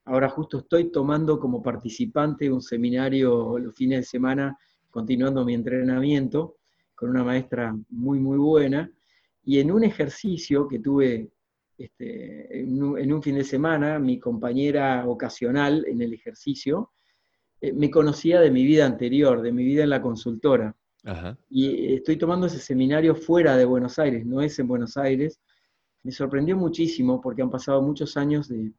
ahora 0.07 0.31
justo 0.31 0.61
estoy 0.61 0.91
tomando 0.91 1.39
como 1.39 1.63
participante 1.63 2.51
un 2.51 2.63
seminario 2.63 3.59
los 3.59 3.75
fines 3.75 3.99
de 3.99 4.05
semana, 4.05 4.57
continuando 4.89 5.45
mi 5.45 5.53
entrenamiento 5.53 6.57
con 6.95 7.11
una 7.11 7.23
maestra 7.23 7.77
muy, 7.91 8.19
muy 8.19 8.39
buena. 8.39 8.91
Y 9.45 9.59
en 9.59 9.71
un 9.71 9.85
ejercicio 9.85 10.67
que 10.67 10.79
tuve 10.79 11.31
este, 11.81 12.61
en 12.61 13.13
un 13.13 13.23
fin 13.23 13.37
de 13.37 13.45
semana, 13.45 13.99
mi 13.99 14.21
compañera 14.21 15.09
ocasional 15.09 15.87
en 15.89 16.03
el 16.03 16.13
ejercicio, 16.13 16.93
eh, 17.59 17.73
me 17.73 17.91
conocía 17.91 18.39
de 18.39 18.51
mi 18.51 18.65
vida 18.65 18.85
anterior, 18.85 19.41
de 19.41 19.51
mi 19.51 19.65
vida 19.65 19.85
en 19.85 19.91
la 19.91 20.03
consultora. 20.03 20.77
Y 21.49 21.95
estoy 21.95 22.17
tomando 22.17 22.47
ese 22.47 22.59
seminario 22.59 23.15
fuera 23.15 23.57
de 23.57 23.65
Buenos 23.65 23.99
Aires, 23.99 24.27
no 24.27 24.43
es 24.43 24.59
en 24.59 24.69
Buenos 24.69 24.99
Aires. 24.99 25.41
Me 26.03 26.13
sorprendió 26.13 26.55
muchísimo 26.55 27.19
porque 27.23 27.41
han 27.41 27.51
pasado 27.51 27.81
muchos 27.81 28.19
años 28.19 28.49
de, 28.49 28.75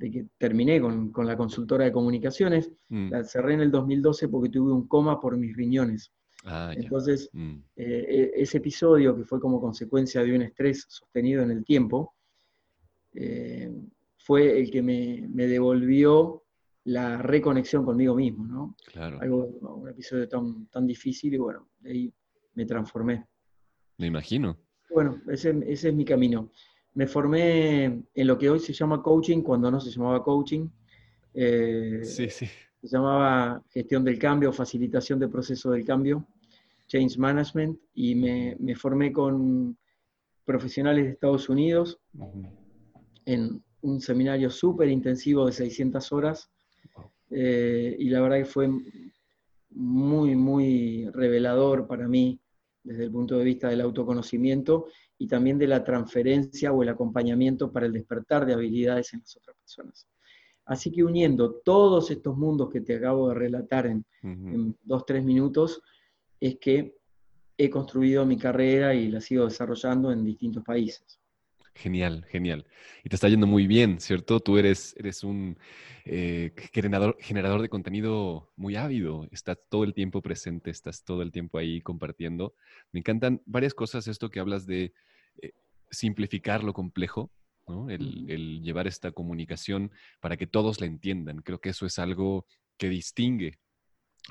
que 0.00 0.26
terminé 0.36 0.80
con, 0.80 1.12
la 1.24 1.36
consultora 1.36 1.84
de 1.84 1.92
comunicaciones. 1.92 2.72
Mm. 2.88 3.10
La 3.10 3.22
cerré 3.22 3.54
en 3.54 3.60
el 3.60 3.70
2012 3.70 4.28
porque 4.28 4.48
tuve 4.48 4.72
un 4.72 4.88
coma 4.88 5.20
por 5.20 5.36
mis 5.36 5.56
riñones. 5.56 6.10
Ah, 6.44 6.72
Entonces, 6.76 7.30
mm. 7.32 7.58
eh, 7.76 8.32
e, 8.34 8.42
ese 8.42 8.58
episodio 8.58 9.16
que 9.16 9.24
fue 9.24 9.38
como 9.38 9.60
consecuencia 9.60 10.24
de 10.24 10.34
un 10.34 10.42
estrés 10.42 10.84
sostenido 10.88 11.44
en 11.44 11.52
el 11.52 11.64
tiempo, 11.64 12.14
eh, 13.14 13.70
fue 14.18 14.58
el 14.58 14.70
que 14.70 14.82
me, 14.82 15.26
me 15.28 15.46
devolvió 15.46 16.44
la 16.84 17.18
reconexión 17.18 17.84
conmigo 17.84 18.14
mismo, 18.14 18.46
¿no? 18.46 18.76
Claro. 18.92 19.20
Algo, 19.20 19.44
un 19.44 19.88
episodio 19.88 20.28
tan, 20.28 20.66
tan 20.66 20.86
difícil 20.86 21.34
y 21.34 21.38
bueno, 21.38 21.68
de 21.80 21.90
ahí 21.90 22.14
me 22.54 22.64
transformé. 22.64 23.26
Me 23.98 24.06
imagino. 24.06 24.56
Bueno, 24.88 25.20
ese, 25.28 25.50
ese, 25.66 25.88
es 25.90 25.94
mi 25.94 26.04
camino. 26.04 26.50
Me 26.94 27.06
formé 27.06 27.84
en 27.84 28.26
lo 28.26 28.36
que 28.38 28.50
hoy 28.50 28.58
se 28.58 28.72
llama 28.72 29.02
coaching, 29.02 29.42
cuando 29.42 29.70
no 29.70 29.80
se 29.80 29.90
llamaba 29.90 30.22
coaching. 30.24 30.68
Eh, 31.34 32.00
sí, 32.02 32.28
sí. 32.28 32.46
Se 32.80 32.88
llamaba 32.88 33.62
gestión 33.70 34.04
del 34.04 34.18
cambio, 34.18 34.52
facilitación 34.52 35.18
del 35.18 35.30
proceso 35.30 35.70
del 35.70 35.84
cambio. 35.84 36.26
Change 36.90 37.18
Management 37.18 37.78
y 37.94 38.16
me, 38.16 38.74
formé 38.74 39.12
con 39.12 39.78
profesionales 40.44 41.04
de 41.04 41.10
Estados 41.12 41.48
Unidos 41.48 42.00
en 43.24 43.62
un 43.82 44.00
seminario 44.00 44.50
súper 44.50 44.88
intensivo 44.88 45.46
de 45.46 45.52
600 45.52 46.12
horas 46.12 46.50
eh, 47.30 47.96
y 47.98 48.08
la 48.10 48.20
verdad 48.20 48.38
que 48.38 48.44
fue 48.44 48.68
muy, 49.70 50.34
muy 50.34 51.08
revelador 51.12 51.86
para 51.86 52.08
mí 52.08 52.40
desde 52.82 53.04
el 53.04 53.10
punto 53.10 53.38
de 53.38 53.44
vista 53.44 53.68
del 53.68 53.82
autoconocimiento 53.82 54.86
y 55.18 55.28
también 55.28 55.58
de 55.58 55.68
la 55.68 55.84
transferencia 55.84 56.72
o 56.72 56.82
el 56.82 56.88
acompañamiento 56.88 57.70
para 57.70 57.86
el 57.86 57.92
despertar 57.92 58.46
de 58.46 58.54
habilidades 58.54 59.12
en 59.12 59.20
las 59.20 59.36
otras 59.36 59.56
personas. 59.56 60.08
Así 60.64 60.90
que 60.90 61.04
uniendo 61.04 61.60
todos 61.64 62.10
estos 62.10 62.36
mundos 62.36 62.70
que 62.70 62.80
te 62.80 62.96
acabo 62.96 63.28
de 63.28 63.34
relatar 63.34 63.86
en, 63.86 64.04
en 64.22 64.76
dos, 64.82 65.04
tres 65.04 65.24
minutos, 65.24 65.82
es 66.38 66.58
que 66.58 66.96
he 67.58 67.68
construido 67.68 68.24
mi 68.24 68.38
carrera 68.38 68.94
y 68.94 69.08
la 69.08 69.20
sigo 69.20 69.44
desarrollando 69.44 70.10
en 70.10 70.24
distintos 70.24 70.64
países. 70.64 71.19
Genial, 71.80 72.26
genial. 72.28 72.66
Y 73.02 73.08
te 73.08 73.14
está 73.14 73.26
yendo 73.30 73.46
muy 73.46 73.66
bien, 73.66 74.00
¿cierto? 74.00 74.38
Tú 74.40 74.58
eres, 74.58 74.94
eres 74.98 75.24
un 75.24 75.56
eh, 76.04 76.52
generador, 76.74 77.16
generador 77.20 77.62
de 77.62 77.70
contenido 77.70 78.52
muy 78.54 78.76
ávido, 78.76 79.26
estás 79.30 79.56
todo 79.70 79.84
el 79.84 79.94
tiempo 79.94 80.20
presente, 80.20 80.70
estás 80.70 81.04
todo 81.04 81.22
el 81.22 81.32
tiempo 81.32 81.56
ahí 81.56 81.80
compartiendo. 81.80 82.54
Me 82.92 83.00
encantan 83.00 83.40
varias 83.46 83.72
cosas, 83.72 84.08
esto 84.08 84.28
que 84.28 84.40
hablas 84.40 84.66
de 84.66 84.92
eh, 85.40 85.52
simplificar 85.90 86.64
lo 86.64 86.74
complejo, 86.74 87.32
¿no? 87.66 87.88
el, 87.88 88.30
el 88.30 88.60
llevar 88.60 88.86
esta 88.86 89.12
comunicación 89.12 89.90
para 90.20 90.36
que 90.36 90.46
todos 90.46 90.82
la 90.82 90.86
entiendan. 90.86 91.40
Creo 91.40 91.62
que 91.62 91.70
eso 91.70 91.86
es 91.86 91.98
algo 91.98 92.44
que 92.76 92.90
distingue 92.90 93.58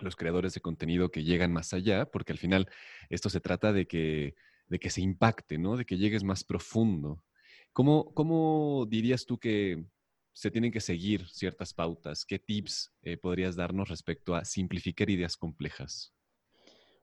los 0.01 0.15
creadores 0.15 0.53
de 0.53 0.61
contenido 0.61 1.09
que 1.09 1.23
llegan 1.23 1.51
más 1.51 1.73
allá, 1.73 2.05
porque 2.05 2.31
al 2.31 2.37
final 2.37 2.69
esto 3.09 3.27
se 3.27 3.41
trata 3.41 3.73
de 3.73 3.87
que, 3.87 4.35
de 4.67 4.77
que 4.77 4.91
se 4.91 5.01
impacte, 5.01 5.57
¿no? 5.57 5.77
De 5.77 5.85
que 5.85 5.97
llegues 5.97 6.23
más 6.23 6.43
profundo. 6.43 7.23
¿Cómo, 7.73 8.13
cómo 8.13 8.85
dirías 8.89 9.25
tú 9.25 9.37
que 9.37 9.85
se 10.33 10.51
tienen 10.51 10.71
que 10.71 10.79
seguir 10.79 11.27
ciertas 11.27 11.73
pautas? 11.73 12.25
¿Qué 12.25 12.39
tips 12.39 12.91
eh, 13.01 13.17
podrías 13.17 13.55
darnos 13.55 13.89
respecto 13.89 14.35
a 14.35 14.45
simplificar 14.45 15.09
ideas 15.09 15.37
complejas? 15.37 16.13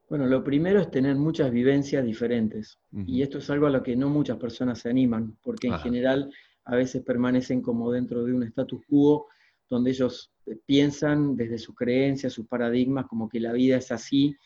Bueno, 0.08 0.26
lo 0.26 0.44
primero 0.44 0.80
es 0.80 0.90
tener 0.90 1.16
muchas 1.16 1.50
vivencias 1.50 2.04
diferentes. 2.04 2.78
Y 3.06 3.22
esto 3.22 3.38
es 3.38 3.50
algo 3.50 3.66
a 3.66 3.70
lo 3.70 3.82
que 3.82 3.96
no 3.96 4.08
muchas 4.08 4.38
personas 4.38 4.78
se 4.78 4.88
animan, 4.88 5.36
porque 5.42 5.66
en 5.66 5.78
general 5.80 6.30
a 6.64 6.76
veces 6.76 7.02
permanecen 7.02 7.60
como 7.60 7.90
dentro 7.90 8.24
de 8.24 8.32
un 8.32 8.44
status 8.44 8.80
quo 8.88 9.26
donde 9.68 9.90
ellos 9.90 10.32
eh, 10.46 10.56
piensan 10.64 11.36
desde 11.36 11.58
sus 11.58 11.74
creencias, 11.74 12.32
sus 12.32 12.46
paradigmas, 12.46 13.06
como 13.06 13.28
que 13.28 13.40
la 13.40 13.52
vida 13.52 13.76
es 13.76 13.90
así 13.90 14.36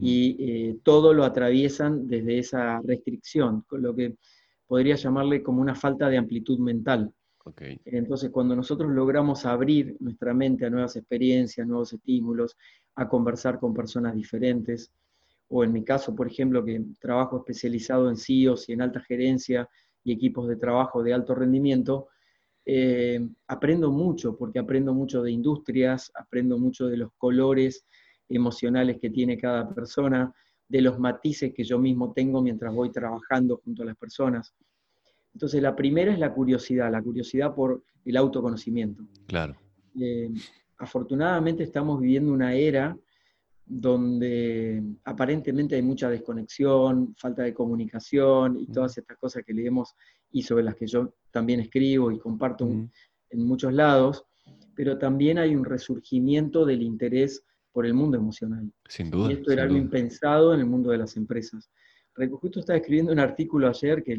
y 0.00 0.36
eh, 0.40 0.78
todo 0.82 1.12
lo 1.12 1.22
atraviesan 1.22 2.08
desde 2.08 2.38
esa 2.38 2.80
restricción, 2.82 3.62
con 3.68 3.82
lo 3.82 3.94
que 3.94 4.16
podría 4.66 4.96
llamarle 4.96 5.42
como 5.42 5.60
una 5.60 5.74
falta 5.74 6.08
de 6.08 6.18
amplitud 6.18 6.58
mental. 6.58 7.12
Entonces, 7.84 8.30
cuando 8.30 8.56
nosotros 8.56 8.90
logramos 8.90 9.46
abrir 9.46 9.96
nuestra 10.00 10.34
mente 10.34 10.66
a 10.66 10.70
nuevas 10.70 10.96
experiencias, 10.96 11.66
nuevos 11.66 11.92
estímulos, 11.92 12.56
a 12.96 13.08
conversar 13.08 13.60
con 13.60 13.72
personas 13.72 14.16
diferentes, 14.16 14.90
o 15.48 15.62
en 15.62 15.72
mi 15.72 15.84
caso, 15.84 16.14
por 16.14 16.26
ejemplo, 16.26 16.64
que 16.64 16.82
trabajo 16.98 17.38
especializado 17.38 18.08
en 18.08 18.16
CEOs 18.16 18.68
y 18.68 18.72
en 18.72 18.82
alta 18.82 19.00
gerencia 19.00 19.68
y 20.02 20.12
equipos 20.12 20.48
de 20.48 20.56
trabajo 20.56 21.04
de 21.04 21.14
alto 21.14 21.36
rendimiento, 21.36 22.08
eh, 22.64 23.24
aprendo 23.46 23.92
mucho, 23.92 24.36
porque 24.36 24.58
aprendo 24.58 24.92
mucho 24.92 25.22
de 25.22 25.30
industrias, 25.30 26.10
aprendo 26.14 26.58
mucho 26.58 26.88
de 26.88 26.96
los 26.96 27.12
colores 27.16 27.86
emocionales 28.28 28.98
que 29.00 29.10
tiene 29.10 29.38
cada 29.38 29.72
persona, 29.72 30.34
de 30.68 30.80
los 30.80 30.98
matices 30.98 31.52
que 31.54 31.64
yo 31.64 31.78
mismo 31.78 32.12
tengo 32.12 32.42
mientras 32.42 32.74
voy 32.74 32.90
trabajando 32.90 33.60
junto 33.64 33.82
a 33.82 33.86
las 33.86 33.96
personas. 33.96 34.54
Entonces, 35.32 35.62
la 35.62 35.76
primera 35.76 36.12
es 36.12 36.18
la 36.18 36.32
curiosidad, 36.32 36.90
la 36.90 37.02
curiosidad 37.02 37.54
por 37.54 37.84
el 38.04 38.16
autoconocimiento. 38.16 39.06
Claro. 39.26 39.54
Eh, 40.00 40.30
afortunadamente 40.78 41.62
estamos 41.62 42.00
viviendo 42.00 42.32
una 42.32 42.54
era 42.54 42.96
donde 43.64 44.82
aparentemente 45.04 45.74
hay 45.74 45.82
mucha 45.82 46.08
desconexión, 46.08 47.14
falta 47.18 47.42
de 47.42 47.52
comunicación 47.52 48.56
y 48.60 48.66
todas 48.68 48.96
estas 48.96 49.18
cosas 49.18 49.42
que 49.44 49.52
leemos 49.52 49.94
y 50.30 50.42
sobre 50.42 50.62
las 50.62 50.76
que 50.76 50.86
yo 50.86 51.14
también 51.32 51.60
escribo 51.60 52.12
y 52.12 52.18
comparto 52.18 52.64
en 52.66 53.46
muchos 53.46 53.72
lados, 53.72 54.24
pero 54.74 54.98
también 54.98 55.38
hay 55.38 55.56
un 55.56 55.64
resurgimiento 55.64 56.64
del 56.64 56.82
interés 56.82 57.44
por 57.76 57.84
el 57.84 57.92
mundo 57.92 58.16
emocional. 58.16 58.72
Sin 58.88 59.10
duda. 59.10 59.30
Y 59.30 59.34
esto 59.34 59.52
era 59.52 59.64
algo 59.64 59.76
impensado 59.76 60.54
en 60.54 60.60
el 60.60 60.66
mundo 60.66 60.88
de 60.88 60.96
las 60.96 61.14
empresas. 61.18 61.70
Justo 62.40 62.60
estaba 62.60 62.78
escribiendo 62.78 63.12
un 63.12 63.18
artículo 63.18 63.68
ayer 63.68 64.02
que, 64.02 64.16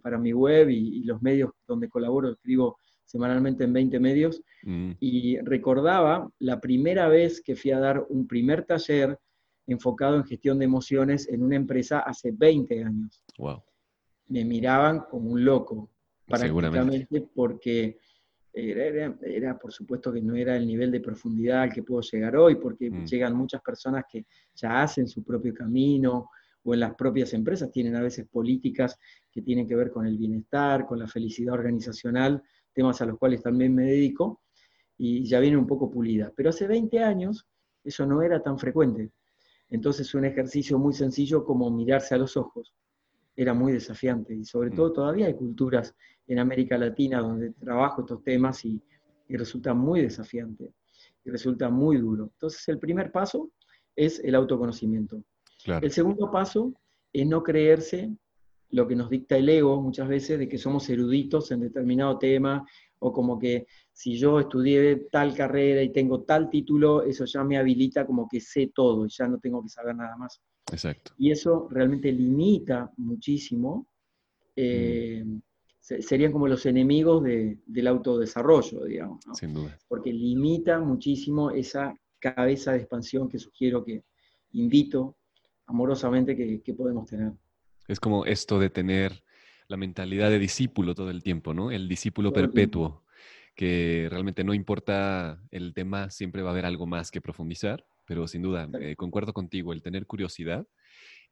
para 0.00 0.16
mi 0.16 0.32
web 0.32 0.70
y, 0.70 1.02
los 1.02 1.20
medios 1.20 1.50
donde 1.66 1.88
colaboro, 1.88 2.30
escribo 2.30 2.78
semanalmente 3.04 3.64
en 3.64 3.72
20 3.72 3.98
medios, 3.98 4.40
mm. 4.62 4.92
y 5.00 5.40
recordaba 5.40 6.30
la 6.38 6.60
primera 6.60 7.08
vez 7.08 7.42
que 7.42 7.56
fui 7.56 7.72
a 7.72 7.80
dar 7.80 8.06
un 8.08 8.28
primer 8.28 8.64
taller 8.64 9.18
enfocado 9.66 10.14
en 10.14 10.22
gestión 10.22 10.60
de 10.60 10.66
emociones 10.66 11.28
en 11.28 11.42
una 11.42 11.56
empresa 11.56 11.98
hace 11.98 12.30
20 12.30 12.84
años. 12.84 13.24
Wow. 13.38 13.64
Me 14.28 14.44
miraban 14.44 15.00
como 15.10 15.32
un 15.32 15.44
loco, 15.44 15.90
prácticamente 16.26 17.28
porque 17.34 17.98
era, 18.52 19.16
era, 19.22 19.58
por 19.58 19.72
supuesto 19.72 20.12
que 20.12 20.20
no 20.20 20.34
era 20.34 20.56
el 20.56 20.66
nivel 20.66 20.90
de 20.90 21.00
profundidad 21.00 21.62
al 21.62 21.72
que 21.72 21.82
puedo 21.82 22.00
llegar 22.02 22.36
hoy, 22.36 22.56
porque 22.56 22.90
mm. 22.90 23.04
llegan 23.04 23.36
muchas 23.36 23.62
personas 23.62 24.04
que 24.10 24.26
ya 24.54 24.82
hacen 24.82 25.06
su 25.08 25.22
propio 25.22 25.54
camino, 25.54 26.30
o 26.62 26.74
en 26.74 26.80
las 26.80 26.94
propias 26.94 27.32
empresas 27.32 27.70
tienen 27.70 27.96
a 27.96 28.02
veces 28.02 28.26
políticas 28.28 28.98
que 29.30 29.42
tienen 29.42 29.66
que 29.66 29.76
ver 29.76 29.90
con 29.90 30.06
el 30.06 30.18
bienestar, 30.18 30.86
con 30.86 30.98
la 30.98 31.06
felicidad 31.06 31.54
organizacional, 31.54 32.42
temas 32.72 33.00
a 33.00 33.06
los 33.06 33.18
cuales 33.18 33.42
también 33.42 33.74
me 33.74 33.84
dedico, 33.84 34.42
y 34.98 35.24
ya 35.24 35.40
viene 35.40 35.56
un 35.56 35.66
poco 35.66 35.90
pulida. 35.90 36.32
Pero 36.36 36.50
hace 36.50 36.66
20 36.66 36.98
años 36.98 37.46
eso 37.82 38.04
no 38.04 38.22
era 38.22 38.42
tan 38.42 38.58
frecuente. 38.58 39.10
Entonces 39.70 40.14
un 40.14 40.24
ejercicio 40.24 40.78
muy 40.78 40.92
sencillo 40.92 41.44
como 41.44 41.70
mirarse 41.70 42.14
a 42.14 42.18
los 42.18 42.36
ojos 42.36 42.74
era 43.36 43.54
muy 43.54 43.72
desafiante 43.72 44.34
y 44.34 44.44
sobre 44.44 44.70
mm. 44.70 44.74
todo 44.74 44.92
todavía 44.92 45.26
hay 45.26 45.34
culturas 45.34 45.94
en 46.30 46.38
América 46.38 46.78
Latina 46.78 47.20
donde 47.20 47.50
trabajo 47.50 48.02
estos 48.02 48.22
temas 48.22 48.64
y, 48.64 48.80
resulta 49.28 49.74
muy 49.74 50.02
desafiante 50.02 50.72
y 51.24 51.30
resulta 51.30 51.70
muy 51.70 51.98
duro. 51.98 52.30
Entonces 52.32 52.66
el 52.66 52.80
primer 52.80 53.12
paso 53.12 53.52
es 53.94 54.18
el 54.24 54.34
autoconocimiento. 54.34 55.22
El 55.66 55.92
segundo 55.92 56.32
paso 56.32 56.72
es 57.12 57.26
no 57.28 57.40
creerse 57.40 58.10
lo 58.70 58.88
que 58.88 58.96
nos 58.96 59.08
dicta 59.08 59.36
el 59.36 59.48
ego 59.48 59.80
muchas 59.80 60.08
veces 60.08 60.38
de 60.38 60.48
que 60.48 60.58
somos 60.58 60.88
eruditos 60.88 61.52
en 61.52 61.60
determinado 61.60 62.18
tema 62.18 62.66
o 62.98 63.12
como 63.12 63.38
que 63.38 63.66
si 63.92 64.18
yo 64.18 64.40
estudié 64.40 65.08
tal 65.12 65.32
carrera 65.34 65.80
y 65.82 65.90
tengo 65.90 66.22
tal 66.22 66.50
título, 66.50 67.02
eso 67.02 67.24
ya 67.24 67.44
me 67.44 67.56
habilita 67.56 68.04
como 68.04 68.28
que 68.28 68.40
sé 68.40 68.72
todo 68.74 69.06
y 69.06 69.10
ya 69.10 69.28
no 69.28 69.38
tengo 69.38 69.62
que 69.62 69.68
saber 69.68 69.94
nada 69.94 70.16
más. 70.16 70.40
Exacto. 70.72 71.12
Y 71.18 71.30
eso 71.30 71.68
realmente 71.70 72.10
limita 72.10 72.90
muchísimo. 72.96 73.86
Eh, 74.56 75.22
mm. 75.24 75.40
Serían 76.00 76.32
como 76.32 76.46
los 76.46 76.66
enemigos 76.66 77.22
del 77.24 77.86
autodesarrollo, 77.86 78.84
digamos. 78.84 79.20
Sin 79.34 79.54
duda. 79.54 79.76
Porque 79.88 80.12
limita 80.12 80.78
muchísimo 80.78 81.50
esa 81.50 81.94
cabeza 82.20 82.72
de 82.72 82.78
expansión 82.78 83.28
que 83.28 83.38
sugiero 83.38 83.84
que 83.84 84.04
invito 84.52 85.16
amorosamente 85.66 86.36
que, 86.36 86.74
podemos 86.74 87.06
tener. 87.06 87.32
Es 87.88 87.98
como 87.98 88.24
esto 88.24 88.58
de 88.58 88.70
tener 88.70 89.22
la 89.68 89.76
mentalidad 89.76 90.30
de 90.30 90.38
discípulo 90.38 90.94
todo 90.94 91.10
el 91.10 91.22
tiempo, 91.22 91.54
¿no? 91.54 91.70
El 91.70 91.88
discípulo 91.88 92.32
perpetuo, 92.32 93.04
que 93.54 94.08
realmente 94.10 94.42
no 94.44 94.52
importa 94.52 95.40
el 95.50 95.74
tema, 95.74 96.10
siempre 96.10 96.42
va 96.42 96.50
a 96.50 96.52
haber 96.52 96.66
algo 96.66 96.86
más 96.86 97.10
que 97.10 97.20
profundizar, 97.20 97.84
pero 98.04 98.26
sin 98.26 98.42
duda, 98.42 98.68
eh, 98.80 98.96
concuerdo 98.96 99.32
contigo, 99.32 99.72
el 99.72 99.82
tener 99.82 100.06
curiosidad. 100.06 100.66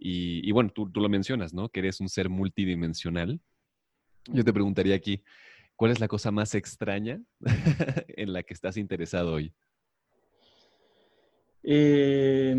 Y, 0.01 0.53
bueno, 0.53 0.71
tú, 0.73 0.89
tú, 0.91 1.01
lo 1.01 1.09
mencionas, 1.09 1.53
¿no? 1.53 1.69
Que 1.69 1.81
eres 1.81 2.01
un 2.01 2.09
ser 2.09 2.29
multidimensional. 2.29 3.41
Yo 4.33 4.45
te 4.45 4.53
preguntaría 4.53 4.95
aquí, 4.95 5.23
¿cuál 5.77 5.91
es 5.91 6.01
la 6.01 6.09
cosa 6.09 6.31
más 6.31 6.55
extraña 6.55 7.21
en 8.09 8.33
la 8.33 8.43
que 8.43 8.55
estás 8.55 8.77
interesado 8.77 9.35
hoy? 9.35 9.53
Eh, 11.63 12.55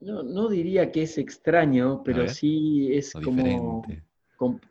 no, 0.00 0.48
diría 0.48 0.90
que 0.90 1.02
es 1.02 1.18
extraño, 1.18 2.02
pero 2.04 2.28
sí 2.28 2.92
es 2.92 3.12
como 3.12 3.84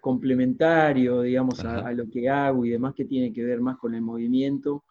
complementario, 0.02 1.22
digamos, 1.22 1.64
a, 1.64 1.94
lo 1.94 2.10
que 2.10 2.28
hago 2.28 2.66
y 2.66 2.72
demás, 2.72 2.94
que 2.94 3.06
tiene 3.06 3.32
que 3.32 3.44
ver 3.44 3.62
más 3.62 3.78
con 3.78 3.96
el 3.96 4.02
movimiento 4.02 4.84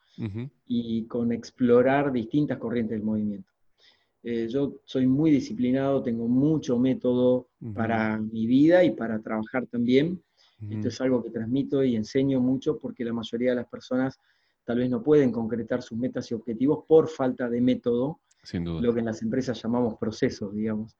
y 0.67 1.07
con 1.07 1.33
explorar 1.33 2.13
distintas 2.13 2.59
corrientes 2.59 2.97
del 2.99 3.05
movimiento. 3.05 3.51
Eh, 4.23 4.49
yo 4.49 4.81
soy 4.85 5.07
muy 5.07 5.31
disciplinado, 5.31 6.03
tengo 6.03 6.29
mucho 6.29 6.79
método 6.79 7.49
para 7.75 8.19
mi 8.19 8.47
vida 8.47 8.85
y 8.85 8.91
para 8.91 9.21
trabajar 9.21 9.67
también. 9.67 10.23
Esto 10.69 10.89
es 10.89 11.01
algo 11.01 11.25
que 11.25 11.31
transmito 11.31 11.83
y 11.83 11.97
enseño 11.97 12.39
mucho 12.39 12.79
porque 12.79 13.03
la 13.03 13.15
mayoría 13.15 13.51
de 13.51 13.57
las 13.57 13.69
personas 13.69 14.19
tal 14.65 14.79
vez 14.79 14.91
no 14.91 15.03
pueden 15.03 15.33
concretar 15.33 15.81
sus 15.81 15.97
metas 15.97 16.31
y 16.31 16.35
objetivos 16.35 16.85
por 16.87 17.09
falta 17.09 17.49
de 17.49 17.63
método 17.63 18.21
lo 18.65 18.93
que 18.93 19.01
en 19.01 19.07
las 19.07 19.23
empresas 19.23 19.61
llamamos 19.63 19.97
procesos, 19.99 20.55
digamos. 20.55 20.97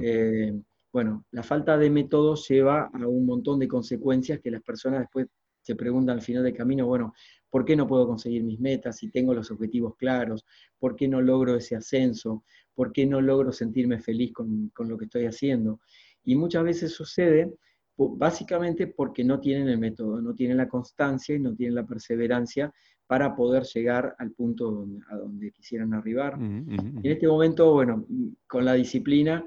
Eh, 0.00 0.52
bueno, 0.92 1.24
la 1.30 1.42
falta 1.42 1.76
de 1.76 1.90
métodos 1.90 2.48
lleva 2.48 2.90
a 2.92 3.06
un 3.06 3.26
montón 3.26 3.58
de 3.58 3.68
consecuencias 3.68 4.40
que 4.40 4.50
las 4.50 4.62
personas 4.62 5.00
después 5.00 5.26
se 5.60 5.74
preguntan 5.74 6.16
al 6.16 6.22
final 6.22 6.44
del 6.44 6.54
camino, 6.54 6.86
bueno, 6.86 7.12
¿por 7.56 7.64
qué 7.64 7.74
no 7.74 7.88
puedo 7.88 8.06
conseguir 8.06 8.44
mis 8.44 8.60
metas 8.60 8.98
si 8.98 9.10
tengo 9.10 9.32
los 9.32 9.50
objetivos 9.50 9.96
claros? 9.96 10.44
¿Por 10.78 10.94
qué 10.94 11.08
no 11.08 11.22
logro 11.22 11.56
ese 11.56 11.74
ascenso? 11.74 12.44
¿Por 12.74 12.92
qué 12.92 13.06
no 13.06 13.22
logro 13.22 13.50
sentirme 13.50 13.98
feliz 13.98 14.34
con, 14.34 14.68
con 14.74 14.90
lo 14.90 14.98
que 14.98 15.06
estoy 15.06 15.24
haciendo? 15.24 15.80
Y 16.22 16.36
muchas 16.36 16.64
veces 16.64 16.92
sucede 16.92 17.54
básicamente 17.96 18.88
porque 18.88 19.24
no 19.24 19.40
tienen 19.40 19.70
el 19.70 19.78
método, 19.78 20.20
no 20.20 20.34
tienen 20.34 20.58
la 20.58 20.68
constancia 20.68 21.34
y 21.34 21.38
no 21.40 21.54
tienen 21.54 21.76
la 21.76 21.86
perseverancia 21.86 22.70
para 23.06 23.34
poder 23.34 23.62
llegar 23.62 24.14
al 24.18 24.32
punto 24.32 24.86
a 25.08 25.16
donde 25.16 25.50
quisieran 25.50 25.94
arribar. 25.94 26.34
En 26.38 27.00
este 27.06 27.26
momento, 27.26 27.72
bueno, 27.72 28.04
con 28.46 28.66
la 28.66 28.74
disciplina, 28.74 29.42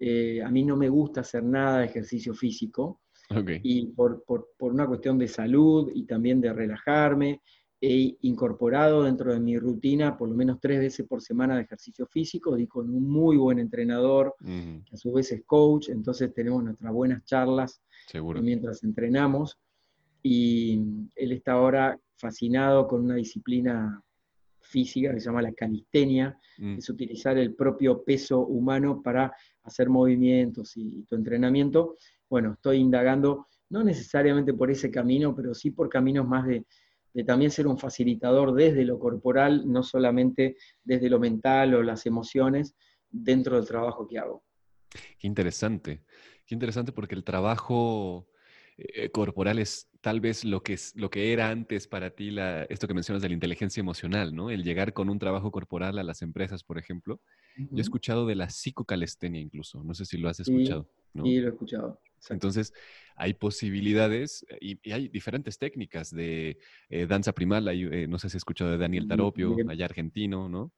eh, 0.00 0.42
a 0.42 0.50
mí 0.50 0.64
no 0.64 0.76
me 0.76 0.88
gusta 0.88 1.20
hacer 1.20 1.44
nada 1.44 1.78
de 1.78 1.84
ejercicio 1.84 2.34
físico, 2.34 3.02
y 3.62 3.86
por, 3.86 4.24
por, 4.24 4.48
por, 4.56 4.72
una 4.72 4.86
cuestión 4.86 5.18
de 5.18 5.28
salud 5.28 5.90
y 5.94 6.04
también 6.04 6.40
de 6.40 6.52
relajarme, 6.52 7.40
he 7.80 8.16
incorporado 8.20 9.02
dentro 9.02 9.32
de 9.32 9.40
mi 9.40 9.58
rutina 9.58 10.16
por 10.16 10.28
lo 10.28 10.36
menos 10.36 10.60
tres 10.60 10.78
veces 10.78 11.04
por 11.06 11.20
semana 11.20 11.56
de 11.56 11.62
ejercicio 11.62 12.06
físico 12.06 12.56
y 12.56 12.68
con 12.68 12.88
un 12.88 13.10
muy 13.10 13.36
buen 13.36 13.58
entrenador, 13.58 14.36
que 14.40 14.94
a 14.94 14.96
su 14.96 15.12
vez 15.12 15.32
es 15.32 15.42
coach, 15.44 15.88
entonces 15.88 16.32
tenemos 16.32 16.62
nuestras 16.62 16.92
buenas 16.92 17.24
charlas 17.24 17.82
mientras 18.40 18.84
entrenamos. 18.84 19.58
Y 20.22 20.80
él 21.16 21.32
está 21.32 21.52
ahora 21.52 21.98
fascinado 22.16 22.86
con 22.86 23.02
una 23.02 23.16
disciplina 23.16 24.00
física 24.60 25.12
que 25.12 25.20
se 25.20 25.26
llama 25.26 25.42
la 25.42 25.52
calistenia, 25.52 26.38
mm. 26.58 26.78
es 26.78 26.88
utilizar 26.88 27.36
el 27.36 27.54
propio 27.54 28.04
peso 28.04 28.40
humano 28.46 29.02
para 29.02 29.34
hacer 29.64 29.90
movimientos 29.90 30.76
y, 30.76 31.02
tu 31.02 31.16
entrenamiento. 31.16 31.96
Bueno, 32.32 32.54
estoy 32.54 32.78
indagando, 32.78 33.48
no 33.68 33.84
necesariamente 33.84 34.54
por 34.54 34.70
ese 34.70 34.90
camino, 34.90 35.36
pero 35.36 35.52
sí 35.52 35.70
por 35.70 35.90
caminos 35.90 36.26
más 36.26 36.46
de, 36.46 36.64
de 37.12 37.24
también 37.24 37.50
ser 37.50 37.66
un 37.66 37.76
facilitador 37.76 38.54
desde 38.54 38.86
lo 38.86 38.98
corporal, 38.98 39.70
no 39.70 39.82
solamente 39.82 40.56
desde 40.82 41.10
lo 41.10 41.20
mental 41.20 41.74
o 41.74 41.82
las 41.82 42.06
emociones, 42.06 42.74
dentro 43.10 43.56
del 43.56 43.66
trabajo 43.66 44.08
que 44.08 44.18
hago. 44.18 44.42
Qué 45.18 45.26
interesante, 45.26 46.04
qué 46.46 46.54
interesante 46.54 46.90
porque 46.90 47.14
el 47.14 47.22
trabajo 47.22 48.30
eh, 48.78 49.10
corporal 49.10 49.58
es 49.58 49.90
tal 50.00 50.22
vez 50.22 50.46
lo 50.46 50.62
que, 50.62 50.72
es, 50.72 50.96
lo 50.96 51.10
que 51.10 51.34
era 51.34 51.50
antes 51.50 51.86
para 51.86 52.12
ti, 52.12 52.30
la, 52.30 52.62
esto 52.64 52.88
que 52.88 52.94
mencionas 52.94 53.20
de 53.20 53.28
la 53.28 53.34
inteligencia 53.34 53.82
emocional, 53.82 54.34
¿no? 54.34 54.48
El 54.48 54.64
llegar 54.64 54.94
con 54.94 55.10
un 55.10 55.18
trabajo 55.18 55.50
corporal 55.50 55.98
a 55.98 56.02
las 56.02 56.22
empresas, 56.22 56.64
por 56.64 56.78
ejemplo. 56.78 57.20
Yo 57.58 57.76
he 57.76 57.82
escuchado 57.82 58.24
de 58.24 58.36
la 58.36 58.48
psicocalestenia 58.48 59.42
incluso, 59.42 59.84
no 59.84 59.92
sé 59.92 60.06
si 60.06 60.16
lo 60.16 60.30
has 60.30 60.40
escuchado. 60.40 60.88
Sí, 61.12 61.38
lo 61.38 61.48
he 61.48 61.50
escuchado. 61.50 62.00
Entonces, 62.30 62.72
hay 63.16 63.34
posibilidades 63.34 64.44
y, 64.60 64.78
hay 64.90 65.08
diferentes 65.08 65.58
técnicas 65.58 66.10
de 66.10 66.58
eh, 66.88 67.06
danza 67.06 67.32
primal. 67.32 67.68
Eh, 67.68 68.06
no 68.06 68.18
sé 68.18 68.28
si 68.28 68.36
has 68.36 68.40
escuchado 68.40 68.70
de 68.70 68.78
Daniel 68.78 69.08
Taropio, 69.08 69.56
allá 69.68 69.84
argentino, 69.84 70.48
¿no? 70.48 70.72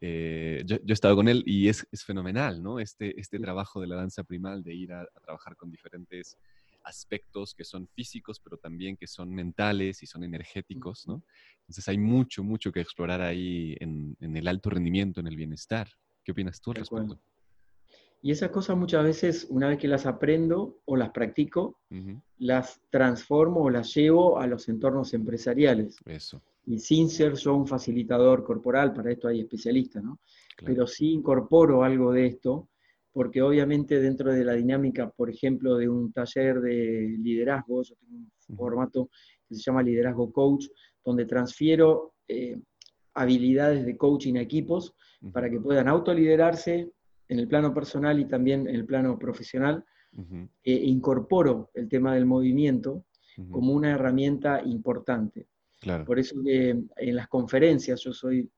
Eh, 0.00 0.62
yo, 0.66 0.76
he 0.86 0.92
estado 0.92 1.16
con 1.16 1.28
él 1.28 1.42
y 1.46 1.68
es, 1.68 1.86
fenomenal, 2.04 2.62
¿no? 2.62 2.80
Este, 2.80 3.18
este 3.20 3.38
trabajo 3.38 3.80
de 3.80 3.86
la 3.86 3.96
danza 3.96 4.24
primal, 4.24 4.62
de 4.62 4.74
ir 4.74 4.92
a, 4.92 5.06
trabajar 5.22 5.56
con 5.56 5.70
diferentes 5.70 6.36
aspectos 6.82 7.54
que 7.54 7.64
son 7.64 7.86
físicos, 7.88 8.40
pero 8.40 8.56
también 8.56 8.96
que 8.96 9.06
son 9.06 9.30
mentales 9.34 10.02
y 10.02 10.06
son 10.06 10.24
energéticos, 10.24 11.06
¿no? 11.06 11.22
Entonces 11.60 11.88
hay 11.88 11.98
mucho, 11.98 12.42
mucho 12.42 12.72
que 12.72 12.80
explorar 12.80 13.20
ahí 13.20 13.76
en, 13.80 14.16
el 14.20 14.48
alto 14.48 14.70
rendimiento, 14.70 15.20
en 15.20 15.26
el 15.26 15.36
bienestar. 15.36 15.88
¿Qué 16.24 16.32
opinas 16.32 16.60
tú 16.60 16.70
al 16.70 16.76
respecto? 16.76 17.20
Y 18.22 18.32
esas 18.32 18.50
cosas 18.50 18.76
muchas 18.76 19.02
veces, 19.02 19.46
una 19.48 19.68
vez 19.68 19.78
que 19.78 19.88
las 19.88 20.04
aprendo 20.04 20.78
o 20.84 20.96
las 20.96 21.10
practico, 21.10 21.78
las 22.38 22.80
transformo 22.90 23.62
o 23.62 23.70
las 23.70 23.94
llevo 23.94 24.38
a 24.38 24.46
los 24.46 24.68
entornos 24.68 25.14
empresariales. 25.14 25.96
Eso. 26.04 26.42
Y 26.66 26.78
sin 26.78 27.08
ser 27.08 27.34
yo 27.34 27.54
un 27.54 27.66
facilitador 27.66 28.44
corporal, 28.44 28.92
para 28.92 29.10
esto 29.10 29.28
hay 29.28 29.40
especialistas, 29.40 30.04
¿no? 30.04 30.20
Pero 30.64 30.86
sí 30.86 31.12
incorporo 31.12 31.82
algo 31.82 32.12
de 32.12 32.26
esto, 32.26 32.68
porque 33.12 33.40
obviamente 33.40 34.00
dentro 34.00 34.32
de 34.32 34.44
la 34.44 34.52
dinámica, 34.52 35.10
por 35.10 35.30
ejemplo, 35.30 35.76
de 35.76 35.88
un 35.88 36.12
taller 36.12 36.60
de 36.60 37.16
liderazgo, 37.18 37.82
yo 37.82 37.94
tengo 37.96 38.16
un 38.16 38.56
formato 38.56 39.08
que 39.48 39.54
se 39.54 39.62
llama 39.62 39.82
Liderazgo 39.82 40.30
Coach, 40.30 40.66
donde 41.04 41.24
transfiero 41.24 42.14
eh, 42.28 42.60
habilidades 43.14 43.84
de 43.84 43.96
coaching 43.96 44.36
a 44.36 44.42
equipos 44.42 44.94
para 45.32 45.50
que 45.50 45.60
puedan 45.60 45.88
autoliderarse, 45.88 46.90
en 47.30 47.38
el 47.38 47.46
plano 47.46 47.72
personal 47.72 48.18
y 48.18 48.24
también 48.24 48.66
en 48.66 48.74
el 48.74 48.84
plano 48.84 49.16
profesional, 49.16 49.84
e 50.64 50.72
incorporo 50.72 51.70
el 51.74 51.88
tema 51.88 52.14
del 52.14 52.26
movimiento 52.26 53.04
como 53.52 53.72
una 53.72 53.92
herramienta 53.92 54.60
importante. 54.64 55.46
Por 56.04 56.18
eso 56.18 56.42
que 56.42 56.70
en 56.70 57.16
las 57.16 57.28
conferencias, 57.28 58.00
yo 58.00 58.12
soy 58.12 58.50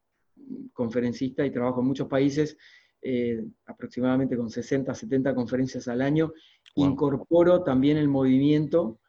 conferencista 0.73 1.45
y 1.45 1.51
trabajo 1.51 1.81
en 1.81 1.87
muchos 1.87 2.09
países, 2.09 2.57
eh, 3.03 3.45
aproximadamente 3.67 4.39
con 4.39 4.49
60, 4.49 4.95
70 4.95 5.35
conferencias 5.35 5.87
al 5.89 6.01
año, 6.01 6.33
incorporo 6.77 7.63
también 7.63 7.99
el 7.99 8.09
movimiento 8.09 9.01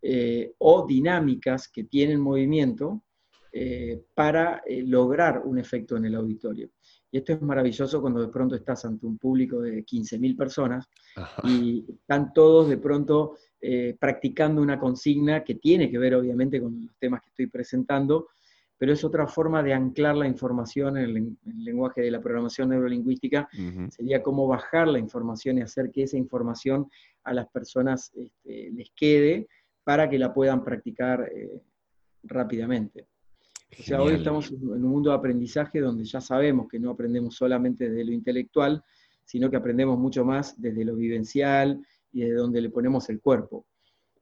eh, 0.00 0.54
o 0.58 0.86
dinámicas 0.86 1.66
que 1.68 1.84
tienen 1.84 2.20
movimiento 2.20 3.02
para 4.14 4.62
lograr 4.84 5.42
un 5.44 5.58
efecto 5.58 5.96
en 5.96 6.04
el 6.04 6.14
auditorio. 6.14 6.70
Y 7.10 7.18
esto 7.18 7.32
es 7.32 7.42
maravilloso 7.42 8.00
cuando 8.00 8.20
de 8.20 8.28
pronto 8.28 8.54
estás 8.54 8.84
ante 8.84 9.06
un 9.06 9.16
público 9.16 9.60
de 9.60 9.84
15.000 9.84 10.36
personas 10.36 10.86
y 11.44 11.84
están 11.88 12.32
todos 12.32 12.68
de 12.68 12.76
pronto 12.76 13.36
eh, 13.60 13.96
practicando 13.98 14.60
una 14.60 14.78
consigna 14.78 15.42
que 15.42 15.54
tiene 15.54 15.90
que 15.90 15.98
ver 15.98 16.14
obviamente 16.14 16.60
con 16.60 16.86
los 16.86 16.96
temas 16.98 17.22
que 17.22 17.30
estoy 17.30 17.46
presentando, 17.46 18.28
pero 18.76 18.92
es 18.92 19.02
otra 19.04 19.26
forma 19.26 19.62
de 19.62 19.72
anclar 19.72 20.16
la 20.16 20.26
información 20.26 20.98
en 20.98 21.04
el, 21.04 21.64
lenguaje 21.64 22.02
de 22.02 22.10
la 22.10 22.20
programación 22.20 22.68
neurolingüística. 22.68 23.48
Sería 23.90 24.22
cómo 24.22 24.46
bajar 24.46 24.86
la 24.86 24.98
información 24.98 25.58
y 25.58 25.62
hacer 25.62 25.90
que 25.90 26.04
esa 26.04 26.16
información 26.16 26.88
a 27.24 27.32
las 27.32 27.48
personas 27.48 28.12
este, 28.14 28.70
les 28.70 28.90
quede 28.94 29.48
para 29.82 30.08
que 30.08 30.18
la 30.18 30.32
puedan 30.32 30.62
practicar 30.62 31.28
eh, 31.34 31.62
rápidamente. 32.22 33.06
O 33.70 33.82
sea, 33.82 34.02
hoy 34.02 34.14
estamos 34.14 34.50
en 34.50 34.84
un 34.84 34.90
mundo 34.90 35.10
de 35.10 35.16
aprendizaje 35.16 35.80
donde 35.80 36.04
ya 36.04 36.20
sabemos 36.20 36.68
que 36.68 36.80
no 36.80 36.90
aprendemos 36.90 37.36
solamente 37.36 37.88
desde 37.88 38.04
lo 38.04 38.12
intelectual, 38.12 38.82
sino 39.24 39.50
que 39.50 39.56
aprendemos 39.56 39.98
mucho 39.98 40.24
más 40.24 40.60
desde 40.60 40.84
lo 40.84 40.96
vivencial 40.96 41.80
y 42.12 42.20
desde 42.20 42.34
donde 42.34 42.60
le 42.62 42.70
ponemos 42.70 43.08
el 43.10 43.20
cuerpo. 43.20 43.66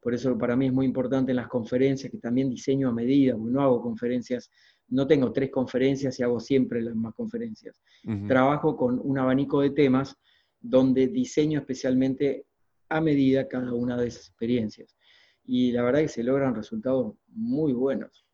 Por 0.00 0.14
eso 0.14 0.37
para 0.37 0.56
mí 0.56 0.66
es 0.66 0.72
muy 0.72 0.85
importante 0.85 1.30
en 1.32 1.37
las 1.37 1.48
conferencias, 1.48 2.11
que 2.11 2.18
también 2.18 2.50
diseño 2.50 2.88
a 2.88 2.92
medida, 2.92 3.37
porque 3.37 3.52
no 3.52 3.62
hago 3.62 3.80
conferencias, 3.80 4.50
no 4.88 5.06
tengo 5.06 5.32
tres 5.32 5.50
conferencias 5.50 6.18
y 6.18 6.22
hago 6.22 6.38
siempre 6.40 6.82
las 6.82 6.94
mismas 6.94 7.14
conferencias. 7.14 7.80
Trabajo 8.28 8.76
con 8.76 9.00
un 9.02 9.18
abanico 9.18 9.61
de 9.61 9.70
temas 9.70 10.16
donde 10.61 11.09
diseño 11.09 11.61
especialmente 11.61 12.46
a 12.88 13.00
medida 13.00 13.48
cada 13.48 13.72
una 13.72 13.96
de 13.96 14.09
esas 14.09 14.28
experiencias. 14.28 14.96
Y 15.44 15.72
la 15.72 15.82
verdad 15.82 16.02
es 16.02 16.11
que 16.11 16.14
se 16.20 16.24
logran 16.24 16.54
resultados 16.54 17.14
muy 17.28 17.72
buenos 17.72 18.25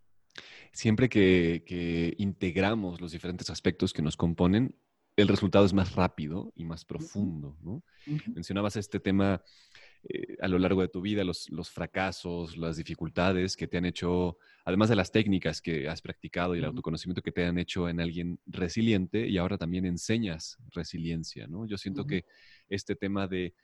siempre 0.72 1.08
que, 1.08 2.14
integramos 2.18 3.00
los 3.00 3.12
diferentes 3.12 3.50
aspectos 3.50 3.92
que 3.92 4.02
nos 4.02 4.16
componen, 4.16 4.74
el 5.16 5.28
resultado 5.28 5.66
es 5.66 5.74
más 5.74 5.94
rápido 5.94 6.52
y 6.56 6.64
más 6.64 6.84
profundo. 6.84 7.56
¿no? 7.62 7.84
Mencionabas 8.34 8.76
este 8.76 8.98
tema 8.98 9.42
eh, 10.04 10.36
a 10.40 10.48
lo 10.48 10.58
largo 10.58 10.80
de 10.80 10.88
tu 10.88 11.02
vida, 11.02 11.22
los, 11.22 11.48
fracasos, 11.70 12.56
las 12.56 12.76
dificultades 12.76 13.56
que 13.56 13.68
te 13.68 13.76
han 13.76 13.84
hecho, 13.84 14.38
además 14.64 14.88
de 14.88 14.96
las 14.96 15.12
técnicas 15.12 15.60
que 15.60 15.88
has 15.88 16.00
practicado 16.00 16.54
y 16.54 16.58
el 16.58 16.64
autoconocimiento 16.64 17.22
que 17.22 17.32
te 17.32 17.44
han 17.44 17.58
hecho 17.58 17.88
en 17.88 18.00
alguien 18.00 18.40
resiliente 18.46 19.28
y 19.28 19.36
ahora 19.36 19.58
también 19.58 19.84
enseñas 19.84 20.56
resiliencia. 20.70 21.46
¿no? 21.46 21.66
Yo 21.66 21.76
siento 21.76 22.06
que 22.06 22.24
este 22.68 22.96
tema 22.96 23.28
de 23.28 23.54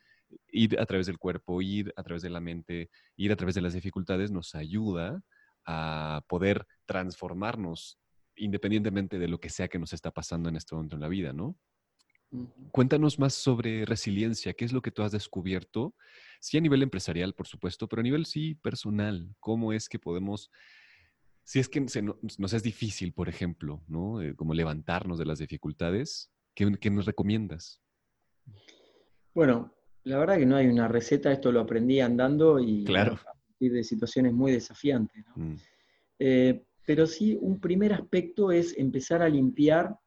ir 0.52 0.78
a 0.78 0.84
través 0.84 1.06
del 1.06 1.18
cuerpo, 1.18 1.62
ir 1.62 1.92
a 1.96 2.02
través 2.02 2.22
de 2.22 2.30
la 2.30 2.40
mente, 2.40 2.90
ir 3.16 3.32
a 3.32 3.36
través 3.36 3.54
de 3.54 3.62
las 3.62 3.72
dificultades 3.72 4.30
nos 4.30 4.54
ayuda 4.54 5.24
a 5.70 6.24
poder 6.26 6.66
transformarnos 6.86 8.00
independientemente 8.36 9.18
de 9.18 9.28
lo 9.28 9.38
que 9.38 9.50
sea 9.50 9.68
que 9.68 9.78
nos 9.78 9.92
está 9.92 10.10
pasando 10.10 10.48
en 10.48 10.56
este 10.56 10.74
momento 10.74 10.96
en 10.96 11.02
la 11.02 11.08
vida, 11.08 11.32
¿no? 11.34 11.58
Cuéntanos 12.72 13.18
más 13.18 13.34
sobre 13.34 13.84
resiliencia, 13.84 14.54
¿qué 14.54 14.64
es 14.64 14.72
lo 14.72 14.80
que 14.80 14.90
tú 14.90 15.02
has 15.02 15.12
descubierto? 15.12 15.94
Sí 16.40 16.56
a 16.56 16.60
nivel 16.60 16.82
empresarial, 16.82 17.34
por 17.34 17.46
supuesto, 17.46 17.86
pero 17.86 18.00
a 18.00 18.02
nivel 18.02 18.24
sí 18.24 18.54
personal, 18.54 19.34
¿cómo 19.40 19.72
es 19.72 19.88
que 19.88 19.98
podemos, 19.98 20.50
si 21.44 21.58
es 21.58 21.68
que 21.68 21.80
nos 21.80 22.52
es 22.52 22.62
difícil, 22.62 23.12
por 23.12 23.28
ejemplo, 23.28 23.82
¿no? 23.88 24.22
Eh, 24.22 24.34
como 24.36 24.54
levantarnos 24.54 25.18
de 25.18 25.26
las 25.26 25.38
dificultades, 25.38 26.30
¿qué, 26.54 26.70
¿qué, 26.80 26.90
nos 26.90 27.04
recomiendas? 27.04 27.82
Bueno, 29.34 29.74
la 30.04 30.18
verdad 30.18 30.38
que 30.38 30.46
no 30.46 30.56
hay 30.56 30.66
una 30.66 30.88
receta, 30.88 31.30
esto 31.30 31.52
lo 31.52 31.60
aprendí 31.60 32.00
andando 32.00 32.58
y 32.58 32.84
claro 32.84 33.18
de 33.58 33.82
situaciones 33.82 34.32
muy 34.32 34.52
desafiantes. 34.52 35.24
Mm. 35.34 35.54
Eh, 36.18 36.62
pero 36.86 37.06
sí, 37.06 37.36
un 37.40 37.60
primer 37.60 37.92
aspecto 37.92 38.50
es 38.50 38.76
empezar 38.78 39.22
a 39.22 39.28
limpiar 39.28 39.98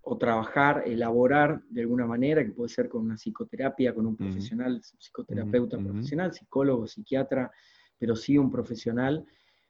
o 0.00 0.16
trabajar, 0.16 0.84
elaborar 0.86 1.62
de 1.68 1.82
alguna 1.82 2.06
manera, 2.06 2.44
que 2.44 2.52
puede 2.52 2.70
ser 2.70 2.88
con 2.88 3.02
una 3.02 3.16
psicoterapia, 3.16 3.94
con 3.94 4.06
un 4.06 4.16
profesional, 4.16 4.80
psicoterapeuta 4.82 5.78
profesional, 5.78 6.32
psicólogo, 6.32 6.86
psiquiatra, 6.86 7.50
pero 7.98 8.16
sí 8.16 8.38
un 8.38 8.50
profesional, 8.50 9.24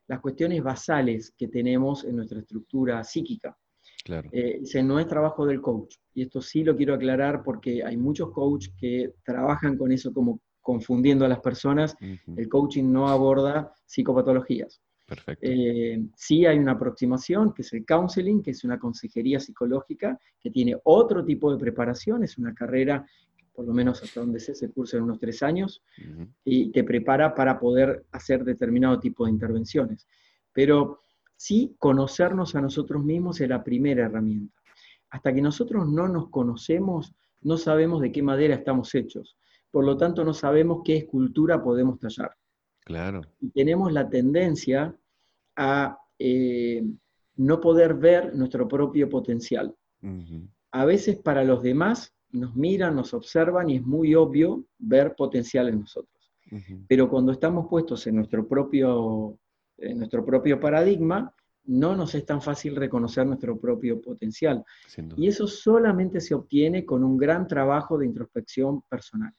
las 0.06 0.20
cuestiones 0.20 0.62
basales 0.62 1.34
que 1.36 1.48
tenemos 1.48 2.04
en 2.04 2.16
nuestra 2.16 2.38
estructura 2.38 3.02
psíquica. 3.02 3.56
Claro. 4.04 4.30
Eh, 4.32 4.60
ese 4.62 4.82
no 4.82 4.98
es 4.98 5.06
trabajo 5.06 5.44
del 5.44 5.60
coach. 5.60 5.96
Y 6.14 6.22
esto 6.22 6.40
sí 6.40 6.64
lo 6.64 6.76
quiero 6.76 6.94
aclarar 6.94 7.42
porque 7.42 7.84
hay 7.84 7.96
muchos 7.96 8.30
coaches 8.30 8.72
que 8.78 9.14
trabajan 9.24 9.76
con 9.76 9.92
eso 9.92 10.12
como 10.12 10.40
confundiendo 10.68 11.24
a 11.24 11.28
las 11.28 11.40
personas. 11.40 11.96
El 12.36 12.46
coaching 12.46 12.92
no 12.92 13.08
aborda 13.08 13.72
psicopatologías. 13.86 14.82
Perfecto. 15.06 15.46
Eh, 15.50 16.04
sí 16.14 16.44
hay 16.44 16.58
una 16.58 16.72
aproximación, 16.72 17.54
que 17.54 17.62
es 17.62 17.72
el 17.72 17.86
counseling, 17.86 18.42
que 18.42 18.50
es 18.50 18.64
una 18.64 18.78
consejería 18.78 19.40
psicológica, 19.40 20.20
que 20.38 20.50
tiene 20.50 20.76
otro 20.84 21.24
tipo 21.24 21.50
de 21.50 21.56
preparación, 21.56 22.22
es 22.22 22.36
una 22.36 22.52
carrera, 22.52 23.06
por 23.54 23.64
lo 23.64 23.72
menos 23.72 24.02
hasta 24.02 24.20
donde 24.20 24.40
sé, 24.40 24.54
se 24.54 24.70
cursa 24.70 24.98
en 24.98 25.04
unos 25.04 25.18
tres 25.18 25.42
años, 25.42 25.82
y 26.44 26.70
te 26.70 26.84
prepara 26.84 27.34
para 27.34 27.58
poder 27.58 28.04
hacer 28.12 28.44
determinado 28.44 29.00
tipo 29.00 29.24
de 29.24 29.30
intervenciones. 29.30 30.06
Pero 30.52 31.00
sí, 31.34 31.76
conocernos 31.78 32.54
a 32.54 32.60
nosotros 32.60 33.02
mismos 33.02 33.40
es 33.40 33.48
la 33.48 33.64
primera 33.64 34.04
herramienta. 34.04 34.60
Hasta 35.08 35.32
que 35.32 35.40
nosotros 35.40 35.88
no 35.88 36.08
nos 36.08 36.28
conocemos, 36.28 37.14
no 37.40 37.56
sabemos 37.56 38.02
de 38.02 38.12
qué 38.12 38.22
madera 38.22 38.54
estamos 38.54 38.94
hechos. 38.94 39.38
Por 39.70 39.84
lo 39.84 39.96
tanto, 39.96 40.24
no 40.24 40.32
sabemos 40.32 40.82
qué 40.84 40.96
escultura 40.96 41.62
podemos 41.62 41.98
tallar. 41.98 42.30
Claro. 42.84 43.20
Y 43.40 43.50
tenemos 43.50 43.92
la 43.92 44.08
tendencia 44.08 44.96
a 45.56 45.98
eh, 46.18 46.82
no 47.36 47.60
poder 47.60 47.94
ver 47.94 48.34
nuestro 48.34 48.66
propio 48.66 49.08
potencial. 49.08 49.74
A 50.70 50.84
veces 50.84 51.16
para 51.18 51.44
los 51.44 51.62
demás 51.62 52.14
nos 52.30 52.54
miran, 52.56 52.96
nos 52.96 53.12
observan 53.14 53.68
y 53.68 53.76
es 53.76 53.82
muy 53.82 54.14
obvio 54.14 54.64
ver 54.78 55.14
potencial 55.16 55.68
en 55.68 55.80
nosotros. 55.80 56.32
Pero 56.88 57.10
cuando 57.10 57.32
estamos 57.32 57.66
puestos 57.68 58.06
en 58.06 58.16
nuestro 58.16 58.48
propio, 58.48 59.38
en 59.76 59.98
nuestro 59.98 60.24
propio 60.24 60.58
paradigma, 60.58 61.34
no 61.64 61.94
nos 61.94 62.14
es 62.14 62.24
tan 62.24 62.40
fácil 62.40 62.74
reconocer 62.74 63.26
nuestro 63.26 63.58
propio 63.60 64.00
potencial. 64.00 64.64
Y 65.16 65.28
eso 65.28 65.46
solamente 65.46 66.20
se 66.20 66.34
obtiene 66.34 66.86
con 66.86 67.04
un 67.04 67.18
gran 67.18 67.46
trabajo 67.46 67.98
de 67.98 68.06
introspección 68.06 68.82
personal 68.88 69.34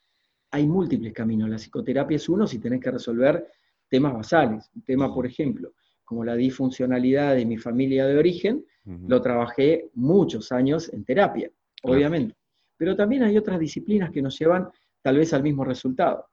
hay 0.52 0.68
múltiples 0.68 1.14
caminos. 1.14 1.50
La 1.50 1.58
psicoterapia 1.58 2.16
es 2.16 2.30
uno 2.30 2.48
si 2.48 2.60
tenés 2.60 2.82
que 2.82 2.92
resolver 2.92 3.48
temas 3.88 4.14
basales. 4.14 4.70
Un 4.76 4.82
tema, 4.84 5.14
por 5.14 5.26
ejemplo, 5.26 5.74
como 6.04 6.24
la 6.24 6.36
disfuncionalidad 6.36 7.36
de 7.36 7.46
mi 7.46 7.58
familia 7.58 8.06
de 8.06 8.18
origen, 8.18 8.66
lo 9.08 9.22
trabajé 9.22 9.90
muchos 9.94 10.52
años 10.52 10.92
en 10.92 11.06
terapia, 11.06 11.52
obviamente. 11.84 12.36
Pero 12.76 12.96
también 12.96 13.22
hay 13.22 13.38
otras 13.38 13.60
disciplinas 13.60 14.10
que 14.10 14.22
nos 14.22 14.40
llevan 14.40 14.68
tal 15.04 15.18
vez 15.18 15.32
al 15.34 15.44
mismo 15.44 15.64
resultado. 15.64 16.26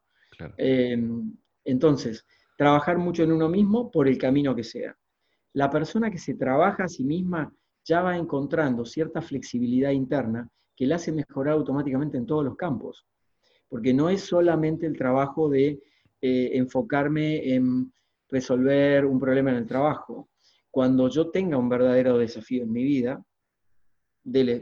Em, 0.56 1.34
entonces, 1.64 2.24
trabajar 2.56 2.96
mucho 2.96 3.24
en 3.24 3.32
uno 3.32 3.50
mismo 3.50 3.90
por 3.90 4.08
el 4.08 4.16
camino 4.16 4.54
que 4.54 4.64
sea. 4.64 4.96
La 5.52 5.68
persona 5.68 6.10
que 6.10 6.18
se 6.18 6.34
trabaja 6.34 6.84
a 6.84 6.88
sí 6.88 7.04
misma 7.04 7.52
ya 7.84 8.00
va 8.00 8.16
encontrando 8.16 8.86
cierta 8.86 9.20
flexibilidad 9.20 9.90
interna 9.90 10.48
que 10.74 10.86
la 10.86 10.96
hace 10.96 11.12
mejorar 11.12 11.54
automáticamente 11.54 12.16
en 12.16 12.26
todos 12.26 12.44
los 12.44 12.56
campos 12.56 13.06
porque 13.68 13.92
no 13.92 14.08
es 14.08 14.22
solamente 14.22 14.86
el 14.86 14.96
trabajo 14.96 15.48
de 15.48 15.80
eh, 16.20 16.50
enfocarme 16.54 17.54
en 17.54 17.92
resolver 18.28 19.04
un 19.04 19.18
problema 19.18 19.50
en 19.50 19.56
el 19.56 19.66
trabajo. 19.66 20.30
Cuando 20.70 21.08
yo 21.08 21.30
tenga 21.30 21.56
un 21.56 21.68
verdadero 21.68 22.18
desafío 22.18 22.62
en 22.62 22.72
mi 22.72 22.84
vida, 22.84 23.24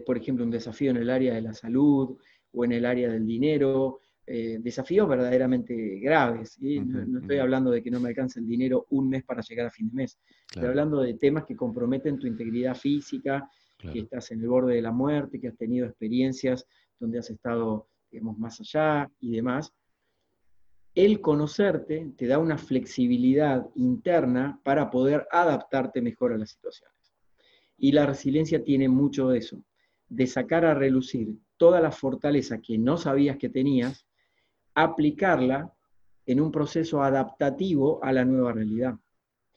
por 0.04 0.16
ejemplo, 0.16 0.44
un 0.44 0.50
desafío 0.50 0.90
en 0.90 0.98
el 0.98 1.10
área 1.10 1.34
de 1.34 1.42
la 1.42 1.54
salud 1.54 2.16
o 2.52 2.64
en 2.64 2.72
el 2.72 2.84
área 2.84 3.10
del 3.10 3.26
dinero, 3.26 4.00
eh, 4.26 4.58
desafíos 4.60 5.08
verdaderamente 5.08 5.74
graves. 6.00 6.58
no, 6.60 7.20
estoy 7.20 7.38
hablando 7.38 7.70
de 7.70 7.82
que 7.82 7.90
no 7.90 8.00
me 8.00 8.08
alcance 8.10 8.40
el 8.40 8.46
dinero 8.46 8.86
un 8.90 9.08
mes 9.08 9.24
para 9.24 9.42
llegar 9.42 9.66
a 9.66 9.70
fin 9.70 9.88
de 9.88 9.94
mes. 9.94 10.18
Estoy 10.48 10.68
hablando 10.68 11.00
de 11.00 11.14
temas 11.14 11.44
que 11.44 11.56
comprometen 11.56 12.18
tu 12.18 12.26
integridad 12.26 12.74
física, 12.74 13.48
que 13.78 14.00
estás 14.00 14.30
en 14.30 14.40
el 14.40 14.48
borde 14.48 14.76
de 14.76 14.82
la 14.82 14.92
muerte, 14.92 15.40
que 15.40 15.48
has 15.48 15.56
tenido 15.56 15.86
experiencias 15.86 16.66
donde 16.98 17.18
has 17.18 17.28
estado 17.28 17.88
más 18.20 18.60
allá 18.60 19.10
y 19.20 19.32
demás, 19.32 19.72
el 20.94 21.20
conocerte 21.20 22.12
te 22.16 22.26
da 22.26 22.38
una 22.38 22.56
flexibilidad 22.56 23.68
interna 23.74 24.60
para 24.62 24.90
poder 24.90 25.26
adaptarte 25.30 26.00
mejor 26.00 26.32
a 26.32 26.38
las 26.38 26.50
situaciones. 26.50 26.94
Y 27.76 27.92
la 27.92 28.06
resiliencia 28.06 28.62
tiene 28.62 28.88
mucho 28.88 29.28
de 29.28 29.38
eso, 29.38 29.64
de 30.08 30.26
sacar 30.26 30.64
a 30.64 30.74
relucir 30.74 31.36
toda 31.56 31.80
la 31.80 31.90
fortaleza 31.90 32.60
que 32.60 32.78
no 32.78 32.96
sabías 32.96 33.36
que 33.38 33.48
tenías, 33.48 34.06
aplicarla 34.74 35.72
en 36.26 36.40
un 36.40 36.52
proceso 36.52 37.02
adaptativo 37.02 38.02
a 38.02 38.12
la 38.12 38.24
nueva 38.24 38.52
realidad. 38.52 38.94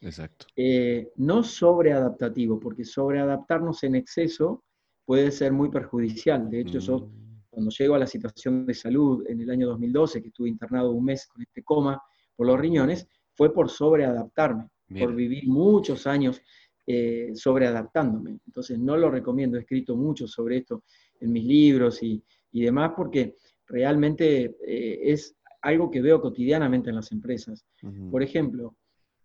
Exacto. 0.00 0.46
Eh, 0.56 1.12
no 1.16 1.42
sobreadaptativo, 1.42 2.58
porque 2.58 2.84
sobreadaptarnos 2.84 3.82
en 3.84 3.94
exceso 3.94 4.64
puede 5.04 5.30
ser 5.30 5.52
muy 5.52 5.70
perjudicial. 5.70 6.50
De 6.50 6.60
hecho, 6.60 6.78
yo 6.80 6.98
mm 6.98 7.27
cuando 7.50 7.70
llego 7.70 7.94
a 7.94 7.98
la 7.98 8.06
situación 8.06 8.66
de 8.66 8.74
salud 8.74 9.24
en 9.26 9.40
el 9.40 9.50
año 9.50 9.68
2012, 9.68 10.22
que 10.22 10.28
estuve 10.28 10.48
internado 10.48 10.92
un 10.92 11.04
mes 11.04 11.26
con 11.26 11.42
este 11.42 11.62
coma 11.62 12.00
por 12.36 12.46
los 12.46 12.58
riñones, 12.58 13.08
fue 13.34 13.52
por 13.52 13.70
sobreadaptarme, 13.70 14.68
por 14.98 15.14
vivir 15.14 15.48
muchos 15.48 16.06
años 16.06 16.40
eh, 16.86 17.30
sobreadaptándome. 17.34 18.38
Entonces 18.46 18.78
no 18.78 18.96
lo 18.96 19.10
recomiendo, 19.10 19.56
he 19.56 19.60
escrito 19.60 19.96
mucho 19.96 20.26
sobre 20.26 20.58
esto 20.58 20.84
en 21.20 21.32
mis 21.32 21.44
libros 21.44 22.02
y, 22.02 22.22
demás, 22.52 22.92
porque 22.96 23.36
realmente 23.66 24.56
eh, 24.66 24.98
es 25.02 25.36
algo 25.62 25.90
que 25.90 26.00
veo 26.00 26.20
cotidianamente 26.20 26.90
en 26.90 26.96
las 26.96 27.12
empresas. 27.12 27.64
Por 28.10 28.22
ejemplo, 28.22 28.76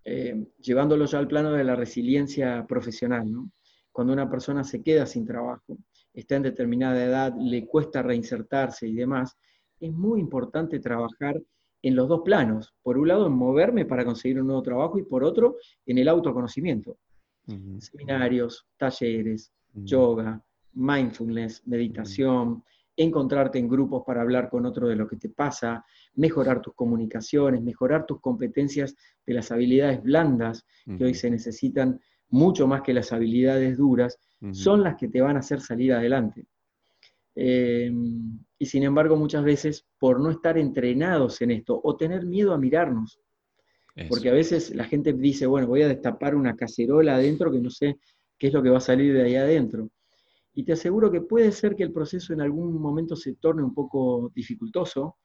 eh, 0.04 0.46
llevándolo 0.60 1.06
ya 1.06 1.20
al 1.20 1.28
plano 1.28 1.54
de 1.54 1.64
la 1.64 1.76
resiliencia 1.76 2.66
profesional, 2.68 3.32
¿no? 3.32 3.52
cuando 3.92 4.12
una 4.12 4.30
persona 4.30 4.64
se 4.64 4.82
queda 4.82 5.06
sin 5.06 5.26
trabajo, 5.26 5.78
está 6.14 6.36
en 6.36 6.44
determinada 6.44 7.04
edad, 7.04 7.34
le 7.38 7.66
cuesta 7.66 8.02
reinsertarse 8.02 8.88
y 8.88 8.94
demás, 8.94 9.38
es 9.80 9.92
muy 9.92 10.20
importante 10.20 10.80
trabajar 10.80 11.42
en 11.82 11.96
los 11.96 12.08
dos 12.08 12.22
planos. 12.24 12.74
Por 12.82 12.98
un 12.98 13.08
lado, 13.08 13.28
en 13.28 13.34
moverme 13.34 13.86
para 13.86 14.06
conseguir 14.06 14.40
un 14.40 14.48
nuevo 14.48 14.64
trabajo 14.64 14.98
y 14.98 15.04
por 15.04 15.24
otro, 15.24 15.58
en 15.86 15.98
el 15.98 16.08
autoconocimiento. 16.08 16.98
Seminarios, 17.80 18.66
talleres, 18.78 19.52
yoga, 19.74 20.42
mindfulness, 20.74 21.68
meditación, 21.68 22.64
encontrarte 22.96 23.60
en 23.60 23.68
grupos 23.68 24.04
para 24.06 24.22
hablar 24.22 24.50
con 24.50 24.66
otro 24.66 24.88
de 24.88 24.96
lo 24.96 25.08
que 25.08 25.18
te 25.18 25.30
pasa, 25.30 25.84
mejorar 26.16 26.62
tus 26.62 26.74
comunicaciones, 26.74 27.62
mejorar 27.62 28.06
tus 28.06 28.22
competencias 28.22 28.96
de 29.26 29.34
las 29.34 29.52
habilidades 29.52 30.02
blandas 30.02 30.66
que 30.86 31.04
hoy 31.04 31.14
se 31.14 31.30
necesitan 31.30 32.00
mucho 32.34 32.66
más 32.68 32.82
que 32.82 32.94
las 32.94 33.14
habilidades 33.14 33.78
duras, 33.78 34.18
son 34.52 34.84
las 34.84 34.98
que 34.98 35.08
te 35.08 35.22
van 35.22 35.36
a 35.36 35.40
hacer 35.40 35.62
salir 35.62 35.94
adelante. 35.94 36.48
Em, 37.36 38.40
y 38.58 38.66
sin 38.66 38.84
embargo, 38.84 39.16
muchas 39.16 39.44
veces, 39.44 39.86
por 40.00 40.20
no 40.20 40.32
estar 40.32 40.58
entrenados 40.58 41.42
en 41.42 41.52
esto 41.52 41.80
o 41.82 41.96
tener 41.96 42.26
miedo 42.26 42.52
a 42.52 42.58
mirarnos, 42.58 43.20
porque 44.10 44.30
a 44.30 44.34
veces 44.34 44.74
la 44.74 44.86
gente 44.86 45.14
dice, 45.14 45.46
bueno, 45.46 45.68
voy 45.68 45.84
a 45.84 45.88
destapar 45.88 46.34
una 46.34 46.56
cacerola 46.56 47.16
adentro 47.16 47.52
que 47.52 47.60
no 47.60 47.70
sé 47.70 48.00
qué 48.40 48.48
es 48.48 48.54
lo 48.54 48.64
que 48.64 48.72
va 48.72 48.80
a 48.80 48.90
salir 48.92 49.14
de 49.14 49.22
ahí 49.22 49.36
adentro. 49.36 49.92
Y 50.56 50.64
te 50.64 50.74
aseguro 50.74 51.12
que 51.12 51.22
puede 51.22 51.52
ser 51.52 51.76
que 51.76 51.84
el 51.84 51.94
proceso 51.94 52.34
en 52.34 52.42
algún 52.42 52.82
momento 52.82 53.16
se 53.16 53.36
torne 53.36 53.64
un 53.64 53.76
poco 53.76 54.32
dificultoso 54.34 55.18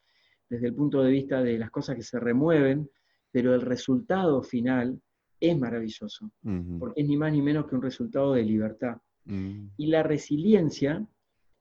desde 0.49 0.67
el 0.67 0.75
punto 0.75 1.03
de 1.03 1.11
vista 1.11 1.43
de 1.43 1.59
las 1.59 1.71
cosas 1.71 1.97
que 1.97 2.03
se 2.03 2.21
remueven, 2.21 2.91
pero 3.31 3.55
el 3.55 3.63
resultado 3.63 4.43
final 4.43 5.01
es 5.41 5.59
maravilloso, 5.59 6.31
porque 6.79 7.01
es 7.01 7.09
ni 7.09 7.17
más 7.17 7.33
ni 7.33 7.43
menos 7.43 7.67
que 7.67 7.75
un 7.75 7.83
resultado 7.83 8.35
de 8.35 8.43
libertad. 8.43 8.97
Mm. 9.25 9.69
Y 9.77 9.87
la 9.87 10.03
resiliencia, 10.03 11.07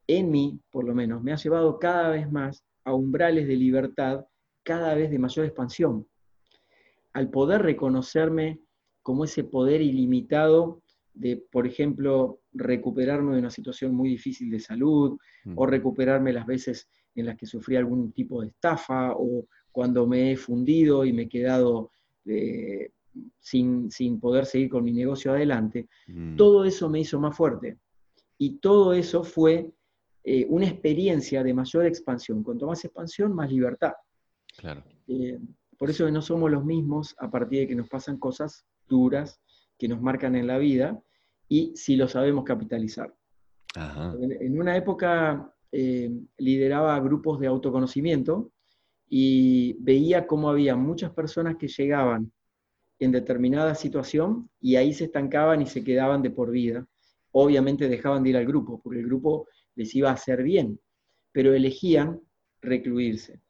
en 0.07 0.31
mí, 0.31 0.59
por 0.71 0.85
lo 0.85 0.95
menos, 0.95 1.21
me 1.21 1.33
ha 1.33 1.35
llevado 1.35 1.77
cada 1.79 2.09
vez 2.09 2.31
más 2.31 2.63
a 2.83 2.93
umbrales 2.93 3.47
de 3.47 3.55
libertad, 3.55 4.25
cada 4.63 4.95
vez 4.95 5.11
de 5.11 5.19
mayor 5.19 5.45
expansión. 5.45 6.07
Al 7.13 7.29
poder 7.29 7.61
reconocerme 7.61 8.59
como 9.03 9.25
ese 9.25 9.43
poder 9.43 9.81
ilimitado 9.81 10.81
de, 11.13 11.37
por 11.51 11.65
ejemplo, 11.65 12.41
recuperarme 12.53 13.33
de 13.33 13.39
una 13.39 13.49
situación 13.49 13.95
muy 13.95 14.09
difícil 14.09 14.49
de 14.49 14.59
salud, 14.59 15.17
o 15.55 15.65
recuperarme 15.65 16.33
las 16.33 16.45
veces 16.45 16.89
en 17.15 17.25
las 17.25 17.37
que 17.37 17.45
sufrí 17.45 17.75
algún 17.75 18.11
tipo 18.11 18.41
de 18.41 18.47
estafa, 18.47 19.13
o 19.15 19.47
cuando 19.71 20.07
me 20.07 20.31
he 20.31 20.37
fundido 20.37 21.05
y 21.05 21.13
me 21.13 21.23
he 21.23 21.29
quedado 21.29 21.91
eh, 22.25 22.91
sin, 23.39 23.89
poder 24.19 24.45
seguir 24.45 24.69
con 24.69 24.83
mi 24.83 24.91
negocio 24.91 25.31
adelante, 25.31 25.87
mm. 26.07 26.35
todo 26.35 26.65
eso 26.65 26.89
me 26.89 26.99
hizo 26.99 27.19
más 27.19 27.35
fuerte. 27.35 27.77
Y 28.37 28.57
todo 28.59 28.93
eso 28.93 29.23
fue 29.23 29.71
eh, 30.23 30.45
una 30.49 30.67
experiencia 30.67 31.43
de 31.43 31.53
mayor 31.53 31.85
expansión. 31.85 32.43
Cuanto 32.43 32.67
más 32.67 32.83
expansión, 32.85 33.33
más 33.33 33.51
libertad. 33.51 33.93
Claro. 34.57 34.83
Eh, 35.07 35.39
por 35.77 35.89
eso 35.89 36.09
no 36.11 36.21
somos 36.21 36.51
los 36.51 36.65
mismos 36.65 37.15
a 37.19 37.29
partir 37.29 37.61
de 37.61 37.67
que 37.67 37.75
nos 37.75 37.87
pasan 37.87 38.17
cosas 38.17 38.65
duras 38.87 39.39
que 39.77 39.87
nos 39.87 40.01
marcan 40.01 40.35
en 40.35 40.47
la 40.47 40.57
vida 40.57 40.99
y 41.47 41.73
si 41.75 41.95
lo 41.95 42.07
sabemos 42.07 42.43
capitalizar. 42.43 43.13
En, 44.19 44.59
una 44.59 44.75
época 44.75 45.53
eh, 45.71 46.11
lideraba 46.37 46.99
grupos 46.99 47.39
de 47.39 47.47
autoconocimiento 47.47 48.51
y 49.07 49.73
veía 49.79 50.25
cómo 50.25 50.49
había 50.49 50.75
muchas 50.75 51.11
personas 51.11 51.57
que 51.57 51.67
llegaban 51.67 52.31
en 52.99 53.11
determinada 53.11 53.75
situación 53.75 54.49
y 54.59 54.75
ahí 54.75 54.93
se 54.93 55.05
estancaban 55.05 55.61
y 55.61 55.67
se 55.67 55.83
quedaban 55.83 56.21
de 56.21 56.31
por 56.31 56.51
vida. 56.51 56.87
Obviamente 57.31 57.87
dejaban 57.89 58.23
de 58.23 58.31
ir 58.31 58.37
al 58.37 58.45
grupo, 58.45 58.81
porque 58.81 58.99
el 58.99 59.05
grupo 59.05 59.47
les 59.75 59.93
iba 59.95 60.09
a 60.09 60.13
hacer 60.13 60.43
bien, 60.43 60.79
pero 61.31 61.53
elegían 61.53 62.19
recluirse. 62.61 63.41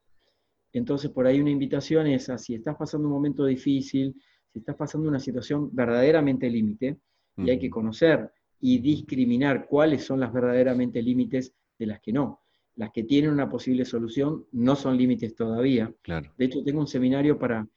Entonces, 0.74 1.10
por 1.12 1.26
ahí 1.26 1.40
una 1.40 1.50
invitación 1.50 2.08
es 2.08 2.30
a 2.30 2.38
si 2.38 2.56
estás 2.56 2.76
pasando 2.76 3.08
un 3.08 3.14
momento 3.14 3.46
difícil, 3.46 4.16
si 4.52 4.60
estás 4.60 4.76
pasando 4.76 5.08
una 5.08 5.20
situación 5.20 5.70
verdaderamente 5.74 6.50
límite, 6.50 6.98
y 7.38 7.50
hay 7.52 7.60
que 7.60 7.70
conocer 7.70 8.32
y 8.60 8.80
discriminar 8.80 9.68
cuáles 9.68 10.04
son 10.04 10.20
las 10.20 10.34
verdaderamente 10.34 11.02
límites 11.02 11.54
de 11.78 11.86
las 11.86 12.02
que 12.02 12.12
no. 12.12 12.42
Las 12.76 12.92
que 12.92 13.04
tienen 13.04 13.32
una 13.32 13.50
posible 13.50 13.86
solución 13.86 14.46
no 14.52 14.76
son 14.76 14.98
límites 14.98 15.36
todavía. 15.36 15.94
Claro. 16.02 16.34
De 16.38 16.46
hecho, 16.46 16.64
tengo 16.64 16.80
un 16.80 16.88
seminario 16.88 17.38
para 17.38 17.68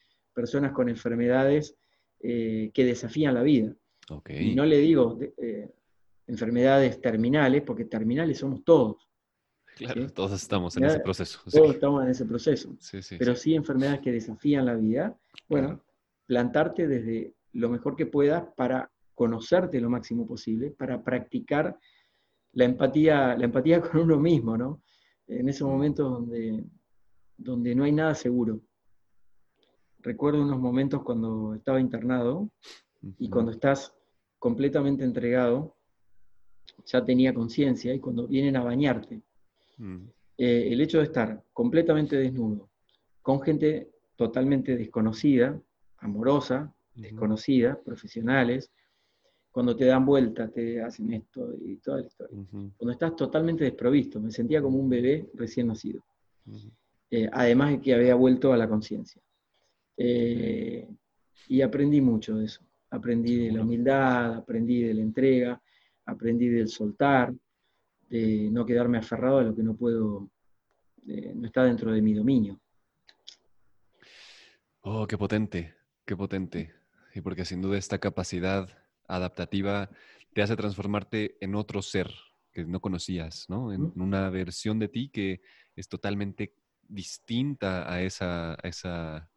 personas 0.40 0.72
con 0.72 0.88
enfermedades 0.88 1.76
eh, 2.20 2.70
que 2.72 2.85
desafían 2.85 3.35
la 3.35 3.42
vida. 3.42 3.76
Y 4.29 4.55
no 4.55 4.64
le 4.64 4.79
digo 4.79 5.18
eh, 5.37 5.70
enfermedades 6.26 7.00
terminales, 7.00 7.62
porque 7.62 7.85
terminales 7.85 8.38
somos 8.38 8.64
todos. 8.64 9.07
Claro, 9.76 10.09
todos 10.11 10.33
estamos 10.33 10.76
en 10.79 10.85
ese 10.85 11.00
proceso. 11.00 11.40
Todos 11.50 11.74
estamos 11.74 12.03
en 12.05 12.11
ese 12.11 12.24
proceso. 12.24 12.76
Pero 13.18 13.37
sí. 13.37 13.55
enfermedades 13.55 14.00
que 14.00 14.12
desafían 14.12 14.64
la 14.64 14.74
vida. 14.74 15.14
Bueno, 15.46 15.85
plantarte 16.26 16.88
desde 16.88 17.35
lo 17.53 17.68
mejor 17.68 17.96
que 17.96 18.07
puedas 18.07 18.42
para 18.57 18.90
conocerte 19.14 19.79
lo 19.81 19.90
máximo 19.90 20.26
posible, 20.26 20.70
para 20.70 21.03
practicar 21.03 21.79
la 22.53 22.64
empatía, 22.64 23.37
la 23.37 23.44
empatía 23.44 23.81
con 23.83 24.00
uno 24.00 24.18
mismo, 24.18 24.57
¿no? 24.57 24.83
En 25.26 25.48
esos 25.48 25.68
mm. 25.68 25.70
momentos 25.70 26.11
donde, 26.11 26.64
donde 27.37 27.74
no 27.74 27.85
hay 27.85 27.92
nada 27.92 28.14
seguro. 28.14 28.62
Recuerdo 30.02 30.42
unos 30.42 30.58
momentos 30.58 31.02
cuando 31.02 31.54
estaba 31.54 31.80
internado 31.80 32.50
y 33.18 33.28
cuando 33.28 33.52
estás 33.52 33.94
completamente 34.38 35.04
entregado, 35.04 35.76
ya 36.86 37.04
tenía 37.04 37.34
conciencia 37.34 37.94
y 37.94 38.00
cuando 38.00 38.26
vienen 38.26 38.56
a 38.56 38.62
bañarte, 38.62 39.20
mm. 39.78 39.96
eh, 40.38 40.68
el 40.72 40.80
hecho 40.80 40.98
de 40.98 41.04
estar 41.04 41.42
completamente 41.52 42.16
desnudo, 42.16 42.70
con 43.22 43.40
gente 43.42 43.90
totalmente 44.16 44.76
desconocida, 44.76 45.60
amorosa, 45.98 46.74
desconocida, 46.94 47.78
profesionales, 47.82 48.70
cuando 49.50 49.74
te 49.74 49.84
dan 49.84 50.06
vuelta, 50.06 50.48
te 50.48 50.80
hacen 50.80 51.12
esto 51.12 51.54
y 51.60 51.76
toda 51.76 52.00
la 52.00 52.06
historia. 52.06 52.38
Cuando 52.76 52.92
estás 52.92 53.16
totalmente 53.16 53.64
desprovisto, 53.64 54.20
me 54.20 54.30
sentía 54.30 54.62
como 54.62 54.78
un 54.78 54.88
bebé 54.88 55.28
recién 55.34 55.66
nacido. 55.66 56.02
Eh, 57.10 57.28
además 57.32 57.70
de 57.70 57.80
que 57.80 57.94
había 57.94 58.14
vuelto 58.14 58.52
a 58.52 58.56
la 58.56 58.68
conciencia. 58.68 59.20
Eh, 60.02 60.88
y 61.48 61.60
aprendí 61.60 62.00
mucho 62.00 62.36
de 62.36 62.46
eso. 62.46 62.64
Aprendí 62.90 63.36
de 63.36 63.52
la 63.52 63.60
humildad, 63.60 64.34
aprendí 64.34 64.82
de 64.82 64.94
la 64.94 65.02
entrega, 65.02 65.62
aprendí 66.06 66.48
del 66.48 66.68
soltar, 66.68 67.34
de 68.08 68.48
no 68.50 68.64
quedarme 68.64 68.96
aferrado 68.96 69.38
a 69.38 69.42
lo 69.44 69.54
que 69.54 69.62
no 69.62 69.76
puedo, 69.76 70.30
no 71.04 71.46
está 71.46 71.64
dentro 71.64 71.92
de 71.92 72.00
mi 72.00 72.14
dominio. 72.14 72.58
Oh, 74.80 75.06
qué 75.06 75.18
potente, 75.18 75.74
qué 76.06 76.16
potente. 76.16 76.72
Y 77.14 77.20
porque 77.20 77.44
sin 77.44 77.60
duda 77.60 77.76
esta 77.76 77.98
capacidad 77.98 78.68
adaptativa 79.06 79.90
te 80.32 80.40
hace 80.40 80.56
transformarte 80.56 81.36
en 81.44 81.54
otro 81.54 81.82
ser 81.82 82.10
que 82.52 82.64
no 82.64 82.80
conocías, 82.80 83.44
¿no? 83.50 83.72
En 83.72 83.92
una 83.96 84.30
versión 84.30 84.78
de 84.78 84.88
ti 84.88 85.10
que 85.10 85.42
es 85.76 85.88
totalmente 85.88 86.54
distinta 86.88 87.92
a, 87.92 88.02
esa, 88.02 88.56
esa, 88.62 89.30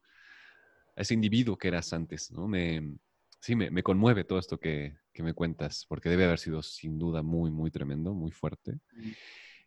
ese 0.95 1.13
individuo 1.13 1.57
que 1.57 1.67
eras 1.67 1.93
antes, 1.93 2.31
¿no? 2.31 2.47
Me, 2.47 2.97
sí, 3.39 3.55
me, 3.55 3.83
conmueve 3.83 4.23
todo 4.23 4.39
esto 4.39 4.59
que, 4.59 4.95
me 5.17 5.33
cuentas, 5.33 5.85
porque 5.87 6.09
debe 6.09 6.25
haber 6.25 6.39
sido 6.39 6.61
sin 6.61 6.97
duda 6.97 7.21
muy, 7.21 7.51
muy 7.51 7.71
tremendo, 7.71 8.13
muy 8.13 8.31
fuerte. 8.31 8.79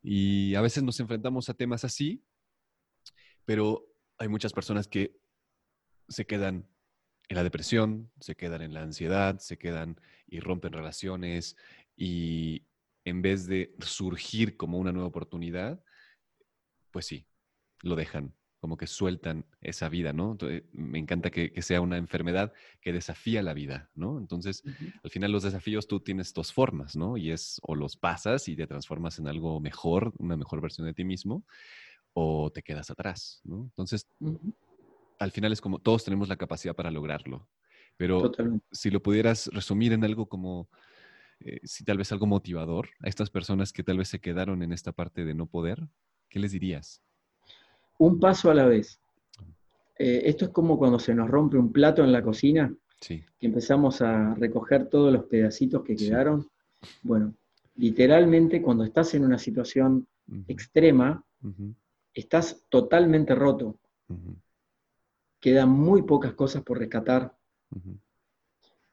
Y 0.02 0.54
a 0.54 0.60
veces 0.60 0.82
nos 0.82 0.98
enfrentamos 1.00 1.48
a 1.48 1.54
temas 1.54 1.84
así, 1.84 2.24
pero 3.44 3.86
hay 4.18 4.28
muchas 4.28 4.52
personas 4.52 4.88
que 4.88 5.18
se 6.08 6.26
quedan 6.26 6.68
en 7.28 7.36
la 7.36 7.42
depresión, 7.42 8.10
se 8.20 8.34
quedan 8.34 8.62
en 8.62 8.72
la 8.72 8.82
ansiedad, 8.82 9.38
se 9.38 9.58
quedan 9.58 10.00
y 10.26 10.40
rompen 10.40 10.72
relaciones 10.72 11.56
y 11.96 12.66
en 13.04 13.22
vez 13.22 13.46
de 13.46 13.74
surgir 13.80 14.56
como 14.56 14.78
una 14.78 14.92
nueva 14.92 15.08
oportunidad, 15.08 15.82
pues 16.90 17.06
sí, 17.06 17.26
lo 17.82 17.94
dejan, 17.94 18.34
como 18.66 18.76
que 18.76 18.88
sueltan 18.88 19.46
esa 19.60 19.88
vida, 19.88 20.12
¿no? 20.12 20.36
me 20.72 20.98
encanta 20.98 21.30
que, 21.30 21.52
sea 21.62 21.80
una 21.80 21.98
enfermedad 21.98 22.52
que 22.80 22.92
desafía 22.92 23.40
la 23.40 23.54
vida, 23.54 23.92
¿no? 23.94 24.18
Entonces, 24.18 24.64
al 25.04 25.08
final 25.08 25.30
los 25.30 25.44
desafíos 25.44 25.86
tú 25.86 26.00
tienes 26.00 26.34
dos 26.34 26.52
formas, 26.52 26.96
¿no? 26.96 27.16
Y 27.16 27.30
es 27.30 27.60
o 27.62 27.76
los 27.76 27.96
pasas 27.96 28.48
y 28.48 28.56
te 28.56 28.66
transformas 28.66 29.20
en 29.20 29.28
algo 29.28 29.60
mejor, 29.60 30.12
una 30.18 30.36
mejor 30.36 30.60
versión 30.60 30.84
de 30.84 30.94
ti 30.94 31.04
mismo, 31.04 31.44
o 32.12 32.50
te 32.50 32.64
quedas 32.64 32.90
atrás, 32.90 33.40
¿no? 33.44 33.62
Entonces, 33.66 34.08
al 35.20 35.30
final 35.30 35.52
es 35.52 35.60
como 35.60 35.78
todos 35.78 36.02
tenemos 36.02 36.28
la 36.28 36.36
capacidad 36.36 36.74
para 36.74 36.90
lograrlo. 36.90 37.48
Pero 37.96 38.32
si 38.72 38.90
lo 38.90 39.00
pudieras 39.00 39.46
resumir 39.52 39.92
en 39.92 40.02
algo 40.02 40.28
como, 40.28 40.68
eh, 41.38 41.60
si 41.62 41.84
tal 41.84 41.98
vez 41.98 42.10
algo 42.10 42.26
motivador 42.26 42.88
a 42.98 43.08
estas 43.08 43.30
personas 43.30 43.72
que 43.72 43.84
tal 43.84 43.98
vez 43.98 44.08
se 44.08 44.18
quedaron 44.18 44.64
en 44.64 44.72
esta 44.72 44.90
parte 44.90 45.24
de 45.24 45.34
no 45.34 45.46
poder, 45.46 45.86
¿qué 46.28 46.40
les 46.40 46.50
dirías? 46.50 47.05
Un 47.98 48.20
paso 48.20 48.50
a 48.50 48.54
la 48.54 48.66
vez. 48.66 49.00
Eh, 49.98 50.22
esto 50.24 50.46
es 50.46 50.50
como 50.50 50.78
cuando 50.78 50.98
se 50.98 51.14
nos 51.14 51.28
rompe 51.28 51.56
un 51.56 51.72
plato 51.72 52.04
en 52.04 52.12
la 52.12 52.22
cocina, 52.22 52.74
que 53.00 53.24
empezamos 53.40 54.02
a 54.02 54.34
recoger 54.34 54.88
todos 54.88 55.12
los 55.12 55.24
pedacitos 55.24 55.82
que 55.82 55.96
quedaron. 55.96 56.48
Bueno, 57.02 57.34
literalmente 57.76 58.60
cuando 58.60 58.84
estás 58.84 59.14
en 59.14 59.24
una 59.24 59.38
situación 59.38 60.06
extrema, 60.48 61.24
estás 62.12 62.64
totalmente 62.68 63.34
roto. 63.34 63.78
Quedan 65.40 65.70
muy 65.70 66.02
pocas 66.02 66.34
cosas 66.34 66.62
por 66.62 66.78
rescatar. 66.78 67.34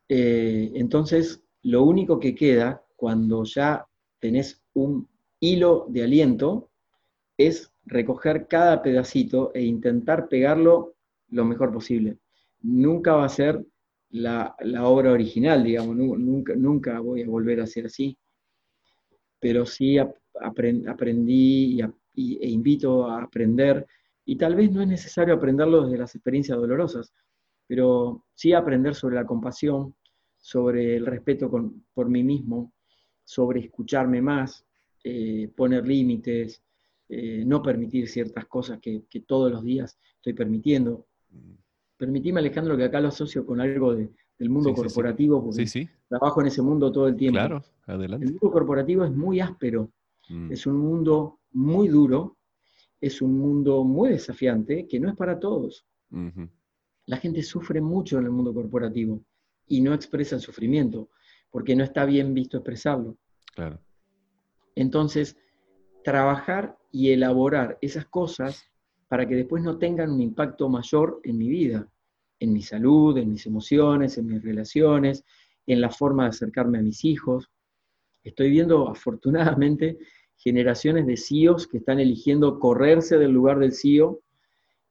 Eh, 0.08 0.72
entonces, 0.76 1.42
lo 1.64 1.84
único 1.84 2.20
que 2.20 2.36
queda 2.36 2.84
cuando 2.96 3.44
ya 3.44 3.88
tenés 4.20 4.62
un 4.74 5.10
hilo 5.40 5.88
de 5.90 6.04
aliento 6.04 6.70
es 7.38 7.73
recoger 7.86 8.48
cada 8.48 8.82
pedacito 8.82 9.52
e 9.54 9.62
intentar 9.64 10.28
pegarlo 10.28 10.96
lo 11.30 11.46
mejor 11.46 11.72
posible. 11.72 12.18
Nunca 12.62 13.16
va 13.16 13.26
a 13.26 13.30
ser 13.30 13.66
la, 14.12 14.56
obra 14.82 15.12
original, 15.12 15.64
digamos, 15.64 15.96
nunca, 15.96 16.56
nunca 16.56 17.00
voy 17.00 17.24
a 17.24 17.28
volver 17.28 17.62
a 17.62 17.68
ser 17.68 17.88
así, 17.88 18.18
pero 19.40 19.66
sí 19.66 19.98
aprendí 19.98 21.82
e 21.82 22.50
invito 22.50 23.08
a 23.08 23.24
aprender 23.24 23.86
y 24.26 24.38
tal 24.38 24.56
vez 24.56 24.72
no 24.72 24.82
es 24.82 24.88
necesario 24.88 25.34
aprenderlo 25.34 25.84
desde 25.84 25.98
las 25.98 26.16
experiencias 26.16 26.58
dolorosas, 26.58 27.12
pero 27.68 28.26
sí 28.34 28.54
aprender 28.54 28.96
sobre 28.96 29.16
la 29.16 29.26
compasión, 29.26 29.96
sobre 30.38 30.96
el 30.96 31.06
respeto 31.06 31.50
por 31.94 32.10
mí 32.10 32.24
mismo, 32.24 32.72
sobre 33.24 33.62
escucharme 33.62 34.22
más, 34.22 34.66
eh, 35.04 35.50
poner 35.56 35.86
límites, 35.86 36.62
eh, 37.16 37.44
no 37.46 37.62
permitir 37.62 38.08
ciertas 38.08 38.46
cosas 38.46 38.80
que, 38.80 39.04
todos 39.28 39.52
los 39.52 39.64
días 39.64 40.00
estoy 40.16 40.34
permitiendo. 40.34 41.08
Permitime, 41.96 42.40
Alejandro, 42.40 42.76
que 42.76 42.86
acá 42.86 43.00
lo 43.00 43.10
asocio 43.10 43.46
con 43.46 43.62
algo 43.62 43.94
del 43.94 44.50
mundo 44.50 44.74
corporativo, 44.74 45.44
porque 45.44 45.90
trabajo 46.10 46.42
en 46.42 46.48
ese 46.48 46.62
mundo 46.62 46.92
todo 46.92 47.08
el 47.08 47.16
tiempo. 47.16 47.38
Claro, 47.38 47.64
adelante. 47.86 48.26
El 48.26 48.32
mundo 48.32 48.52
corporativo 48.52 49.06
es 49.06 49.12
muy 49.12 49.40
áspero, 49.40 49.92
mm. 50.30 50.52
es 50.52 50.66
un 50.66 50.78
mundo 50.78 51.40
muy 51.52 51.88
duro, 51.88 52.38
es 53.00 53.22
un 53.22 53.38
mundo 53.38 53.84
muy 53.84 54.10
desafiante 54.10 54.88
que 54.88 55.00
no 55.00 55.10
es 55.10 55.16
para 55.16 55.40
todos. 55.40 55.86
La 57.06 57.18
gente 57.18 57.44
sufre 57.44 57.82
mucho 57.82 58.18
en 58.18 58.26
el 58.26 58.32
mundo 58.32 58.54
corporativo 58.54 59.24
y 59.68 59.82
no 59.82 59.94
expresa 59.94 60.36
el 60.36 60.42
sufrimiento 60.42 61.10
porque 61.52 61.76
no 61.76 61.84
está 61.84 62.06
bien 62.06 62.34
visto 62.34 62.58
expresarlo. 62.58 63.18
Claro. 63.54 63.80
Entonces, 64.76 65.38
trabajar 66.04 66.78
y 66.92 67.12
elaborar 67.12 67.78
esas 67.82 68.06
cosas 68.06 68.64
para 69.08 69.28
que 69.28 69.36
después 69.36 69.64
no 69.64 69.78
tengan 69.78 70.12
un 70.12 70.22
impacto 70.22 70.70
mayor 70.70 71.20
en 71.24 71.38
mi 71.38 71.48
vida, 71.48 71.88
en 72.40 72.54
mi 72.54 72.62
salud, 72.62 73.18
en 73.18 73.32
mis 73.32 73.46
emociones, 73.46 74.18
en 74.18 74.28
mis 74.28 74.42
relaciones, 74.42 75.24
en 75.66 75.82
la 75.82 75.90
forma 75.90 76.24
de 76.24 76.30
acercarme 76.30 76.80
a 76.80 76.82
mis 76.82 77.06
hijos. 77.06 77.50
Estoy 78.24 78.50
viendo 78.50 78.90
afortunadamente 78.90 79.98
generaciones 80.36 81.08
de 81.08 81.16
CEOs 81.16 81.68
que 81.68 81.78
están 81.78 82.00
eligiendo 82.00 82.60
correrse 82.60 83.18
del 83.18 83.32
lugar 83.32 83.60
del 83.60 83.74
CEO 83.74 84.22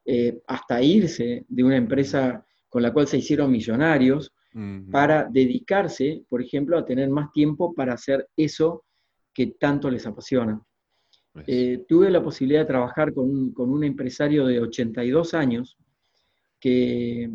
eh, 0.05 0.40
hasta 0.46 0.83
irse 0.83 1.44
de 1.48 1.64
una 1.64 1.77
empresa 1.77 2.44
con 2.68 2.83
la 2.83 2.92
cual 2.92 3.07
se 3.07 3.18
hicieron 3.18 3.51
millonarios 3.51 4.33
para 4.90 5.25
dedicarse, 5.25 6.25
por 6.29 6.42
ejemplo, 6.42 6.77
a 6.77 6.85
tener 6.85 7.09
más 7.09 7.33
tiempo 7.33 7.72
para 7.72 7.94
hacer 7.94 8.29
eso 8.37 8.85
que 9.33 9.46
tanto 9.59 9.90
les 9.90 10.07
apasiona. 10.07 10.61
Eh, 11.47 11.85
tuve 11.88 12.11
la 12.11 12.23
posibilidad 12.23 12.61
de 12.61 12.66
trabajar 12.66 13.14
con 13.14 13.53
un, 13.57 13.85
empresario 13.85 14.47
de 14.47 14.61
82 14.61 15.33
años 15.35 15.79
que 16.61 17.31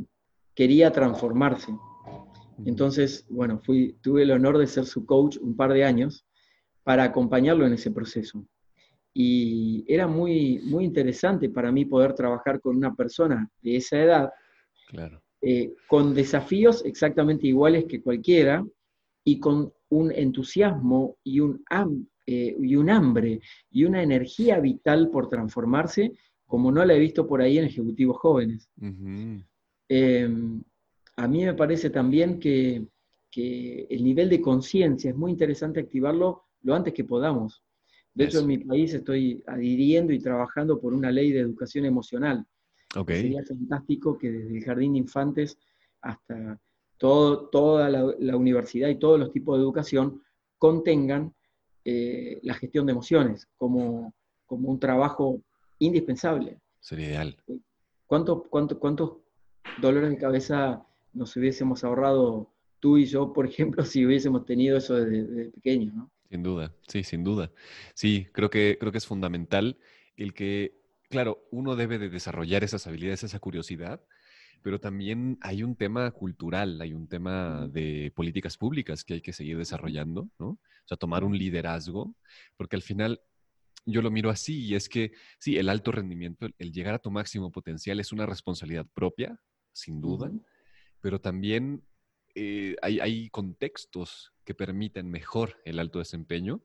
quería 0.53 0.91
transformarse. 0.91 1.73
Entonces, 2.65 3.25
bueno, 3.29 3.59
fui, 3.59 3.97
tuve 4.01 4.23
el 4.23 4.31
honor 4.31 4.57
de 4.57 4.67
ser 4.67 4.85
su 4.85 5.05
coach 5.05 5.37
un 5.37 5.55
par 5.55 5.73
de 5.73 5.83
años 5.83 6.25
para 6.83 7.03
acompañarlo 7.03 7.65
en 7.65 7.73
ese 7.73 7.91
proceso. 7.91 8.45
Y 9.13 9.83
era 9.87 10.07
muy, 10.07 10.59
muy 10.59 10.85
interesante 10.85 11.49
para 11.49 11.71
mí 11.71 11.85
poder 11.85 12.13
trabajar 12.13 12.61
con 12.61 12.77
una 12.77 12.95
persona 12.95 13.49
de 13.61 13.77
esa 13.77 13.99
edad, 13.99 14.29
eh, 15.41 15.73
con 15.87 16.13
desafíos 16.13 16.85
exactamente 16.85 17.47
iguales 17.47 17.85
que 17.85 18.01
cualquiera 18.01 18.63
y 19.23 19.39
con 19.39 19.73
un 19.89 20.11
entusiasmo 20.11 21.17
y 21.23 21.39
un, 21.39 21.63
eh, 22.29 22.57
y 22.59 22.75
un 22.75 22.89
hambre 22.89 23.39
y 23.71 23.85
una 23.85 24.03
energía 24.03 24.59
vital 24.59 25.09
por 25.09 25.29
transformarse 25.29 26.13
como 26.45 26.71
no 26.71 26.83
la 26.83 26.93
he 26.93 26.99
visto 26.99 27.25
por 27.25 27.41
ahí 27.41 27.57
en 27.57 27.65
ejecutivos 27.65 28.17
jóvenes. 28.17 28.69
Em, 29.89 30.63
a 31.15 31.27
mí 31.27 31.45
me 31.45 31.53
parece 31.53 31.89
también 31.89 32.39
que, 32.39 32.85
el 33.39 34.03
nivel 34.03 34.29
de 34.29 34.41
conciencia 34.41 35.11
es 35.11 35.15
muy 35.15 35.31
interesante 35.31 35.79
activarlo 35.79 36.45
lo 36.63 36.73
antes 36.73 36.91
que 36.91 37.03
podamos. 37.03 37.63
De 38.11 38.23
hecho, 38.23 38.39
en 38.39 38.47
mi 38.47 38.57
país 38.57 38.91
estoy 38.95 39.43
adhiriendo 39.45 40.11
y 40.11 40.17
trabajando 40.17 40.81
por 40.81 40.91
una 40.91 41.11
ley 41.11 41.31
de 41.31 41.41
educación 41.41 41.85
emocional. 41.85 42.43
Sería 43.05 43.43
fantástico 43.45 44.17
que 44.17 44.31
desde 44.31 44.57
el 44.57 44.63
jardín 44.63 44.93
de 44.93 44.99
infantes 44.99 45.59
hasta 46.01 46.59
todo, 46.97 47.49
toda 47.49 47.89
la, 47.89 48.35
universidad 48.35 48.89
y 48.89 48.97
todos 48.97 49.19
los 49.19 49.31
tipos 49.31 49.55
de 49.55 49.63
educación 49.63 50.23
contengan 50.57 51.33
eh, 51.89 52.41
la 52.43 52.53
gestión 52.53 52.85
de 52.85 52.91
emociones 52.91 53.47
como, 53.55 54.13
como 54.45 54.67
un 54.67 54.77
trabajo 54.77 55.41
indispensable. 55.79 56.59
Sería 56.81 57.07
ideal. 57.07 57.37
¿Cuántos, 58.05 58.43
cuántos 58.49 59.13
dolores 59.79 60.09
de 60.09 60.17
cabeza 60.17 60.85
nos 61.13 61.33
hubiésemos 61.37 61.85
ahorrado 61.85 62.51
tú 62.81 62.97
y 62.97 63.05
yo, 63.05 63.31
por 63.31 63.47
ejemplo, 63.47 63.85
si 63.85 64.05
hubiésemos 64.05 64.45
tenido 64.45 64.75
eso 64.75 64.95
desde, 64.95 65.23
desde 65.23 65.51
pequeños, 65.51 65.93
¿no? 65.93 66.11
Sin 66.29 66.43
duda, 66.43 66.75
sí, 66.89 67.03
sin 67.03 67.23
duda. 67.23 67.53
Sí, 67.93 68.27
creo 68.33 68.49
que, 68.49 68.75
creo 68.77 68.91
que 68.91 68.97
es 68.97 69.07
fundamental 69.07 69.77
el 70.17 70.33
que, 70.33 70.81
claro, 71.09 71.47
uno 71.51 71.77
debe 71.77 71.99
de 71.99 72.09
desarrollar 72.09 72.65
esas 72.65 72.85
habilidades, 72.85 73.23
esa 73.23 73.39
curiosidad, 73.39 74.03
pero 74.61 74.79
también 74.79 75.37
hay 75.41 75.63
un 75.63 75.75
tema 75.75 76.11
cultural, 76.11 76.81
hay 76.81 76.93
un 76.93 77.07
tema 77.07 77.67
de 77.67 78.11
políticas 78.15 78.57
públicas 78.57 79.03
que 79.03 79.15
hay 79.15 79.21
que 79.21 79.33
seguir 79.33 79.57
desarrollando, 79.57 80.29
¿no? 80.39 80.47
O 80.49 80.87
sea, 80.87 80.97
tomar 80.97 81.23
un 81.23 81.37
liderazgo, 81.37 82.15
porque 82.55 82.75
al 82.75 82.81
final 82.81 83.21
yo 83.85 84.01
lo 84.01 84.11
miro 84.11 84.29
así 84.29 84.65
y 84.65 84.75
es 84.75 84.89
que, 84.89 85.13
sí, 85.39 85.57
el 85.57 85.69
alto 85.69 85.91
rendimiento, 85.91 86.47
el 86.57 86.71
llegar 86.71 86.93
a 86.93 86.99
tu 86.99 87.09
máximo 87.09 87.51
potencial 87.51 87.99
es 87.99 88.11
una 88.11 88.25
responsabilidad 88.25 88.85
propia, 88.93 89.39
sin 89.71 90.01
duda, 90.01 90.31
pero 90.99 91.21
también 91.21 91.83
eh, 92.35 92.75
hay, 92.81 93.29
contextos 93.29 94.33
que 94.43 94.53
permiten 94.53 95.09
mejor 95.09 95.59
el 95.65 95.79
alto 95.79 95.99
desempeño. 95.99 96.61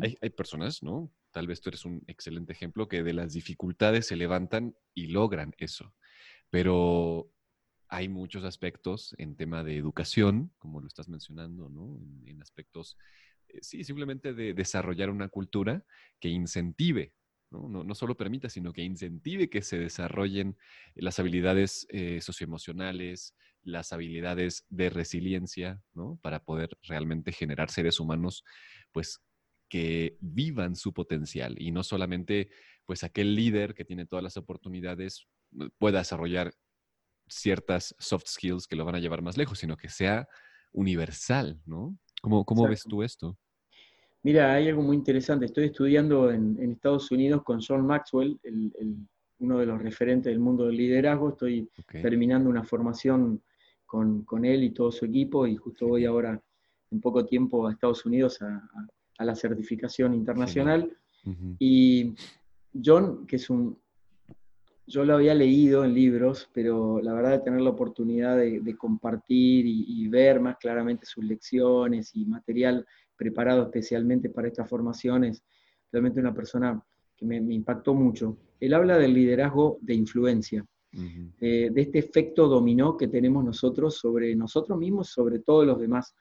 Hay, 0.00 0.16
hay, 0.20 0.30
personas, 0.30 0.82
¿no? 0.82 1.12
Tal 1.32 1.46
vez 1.46 1.60
tú 1.60 1.70
eres 1.70 1.84
un 1.84 2.02
excelente 2.06 2.52
ejemplo 2.52 2.88
que 2.88 3.02
de 3.02 3.12
las 3.12 3.32
dificultades 3.32 4.06
se 4.06 4.16
levantan 4.16 4.76
y 4.94 5.08
logran 5.08 5.52
eso. 5.58 5.94
Pero 6.50 7.32
hay 7.88 8.08
muchos 8.08 8.44
aspectos 8.44 9.14
en 9.18 9.36
tema 9.36 9.62
de 9.62 9.76
educación, 9.76 10.52
como 10.58 10.80
lo 10.80 10.86
estás 10.86 11.08
mencionando, 11.08 11.68
¿no? 11.68 11.98
En, 12.26 12.42
aspectos, 12.42 12.96
eh, 13.48 13.58
sí, 13.62 13.84
simplemente 13.84 14.34
de 14.34 14.54
desarrollar 14.54 15.10
una 15.10 15.28
cultura 15.28 15.84
que 16.20 16.28
incentive 16.28 17.14
¿no? 17.50 17.84
No, 17.84 17.94
solo 17.94 18.16
permita, 18.16 18.48
sino 18.48 18.72
que 18.72 18.82
incentive 18.82 19.48
que 19.48 19.62
se 19.62 19.78
desarrollen 19.78 20.56
las 20.94 21.18
habilidades 21.18 21.86
eh, 21.90 22.20
socioemocionales, 22.20 23.36
las 23.62 23.92
habilidades 23.92 24.64
de 24.68 24.90
resiliencia, 24.90 25.80
¿no? 25.94 26.18
Para 26.22 26.44
poder 26.44 26.76
realmente 26.82 27.32
generar 27.32 27.70
seres 27.70 28.00
humanos, 28.00 28.44
pues, 28.92 29.20
que 29.68 30.16
vivan 30.20 30.76
su 30.76 30.92
potencial 30.92 31.56
y 31.58 31.72
no 31.72 31.82
solamente, 31.82 32.50
pues, 32.84 33.04
aquel 33.04 33.34
líder 33.34 33.74
que 33.74 33.84
tiene 33.84 34.06
todas 34.06 34.22
las 34.22 34.36
oportunidades 34.36 35.26
eh, 35.60 35.68
pueda 35.78 35.98
desarrollar 35.98 36.52
ciertas 37.28 37.94
soft 37.98 38.26
skills 38.26 38.66
que 38.66 38.76
lo 38.76 38.84
van 38.84 38.94
a 38.94 39.00
llevar 39.00 39.22
más 39.22 39.36
lejos, 39.36 39.58
sino 39.58 39.76
que 39.76 39.88
sea 39.88 40.28
universal, 40.72 41.60
¿no? 41.66 41.96
¿Cómo, 42.22 42.44
cómo 42.44 42.68
ves 42.68 42.82
tú 42.82 43.02
esto? 43.02 43.38
Mira, 44.26 44.54
hay 44.54 44.68
algo 44.68 44.82
muy 44.82 44.96
interesante. 44.96 45.46
Estoy 45.46 45.66
estudiando 45.66 46.32
en, 46.32 46.58
Estados 46.72 47.12
Unidos 47.12 47.44
con 47.44 47.60
John 47.60 47.86
Maxwell, 47.86 48.36
uno 49.38 49.58
de 49.58 49.66
los 49.66 49.80
referentes 49.80 50.32
del 50.32 50.40
mundo 50.40 50.66
del 50.66 50.76
liderazgo. 50.76 51.28
Estoy 51.28 51.70
terminando 52.02 52.50
una 52.50 52.64
formación 52.64 53.40
con, 53.84 54.44
él 54.44 54.64
y 54.64 54.70
todo 54.70 54.90
su 54.90 55.04
equipo 55.04 55.46
y 55.46 55.54
justo 55.54 55.86
voy 55.86 56.06
ahora 56.06 56.42
en 56.90 57.00
poco 57.00 57.24
tiempo 57.24 57.68
a 57.68 57.72
Estados 57.72 58.04
Unidos 58.04 58.42
a, 58.42 59.24
la 59.24 59.36
certificación 59.36 60.12
internacional. 60.12 60.98
Y 61.60 62.12
John, 62.84 63.28
que 63.28 63.36
es 63.36 63.48
un... 63.48 63.78
Yo 64.86 65.04
lo 65.04 65.14
había 65.14 65.34
leído 65.34 65.84
en 65.84 65.94
libros, 65.94 66.48
pero 66.52 67.00
la 67.00 67.12
verdad 67.12 67.32
de 67.32 67.38
tener 67.40 67.60
la 67.60 67.70
oportunidad 67.70 68.36
de, 68.36 68.76
compartir 68.76 69.64
y, 69.66 70.06
ver 70.08 70.40
más 70.40 70.56
claramente 70.58 71.06
sus 71.06 71.24
lecciones 71.24 72.14
y 72.14 72.24
material 72.24 72.86
preparado 73.16 73.64
especialmente 73.64 74.30
para 74.30 74.48
estas 74.48 74.68
formaciones, 74.68 75.42
realmente 75.90 76.20
una 76.20 76.34
persona 76.34 76.80
que 77.16 77.26
me 77.26 77.36
impactó 77.36 77.94
mucho. 77.94 78.38
Él 78.60 78.74
habla 78.74 78.98
del 78.98 79.14
liderazgo 79.14 79.78
de 79.80 79.94
influencia. 79.94 80.64
Eh, 81.40 81.68
de 81.72 81.82
este 81.82 81.98
efecto 81.98 82.48
dominó 82.48 82.96
que 82.96 83.08
tenemos 83.08 83.44
nosotros 83.44 83.96
sobre 83.98 84.34
nosotros 84.34 84.78
mismos, 84.78 85.08
sobre 85.08 85.40
todos 85.40 85.66
los 85.66 85.78
demás, 85.78 86.14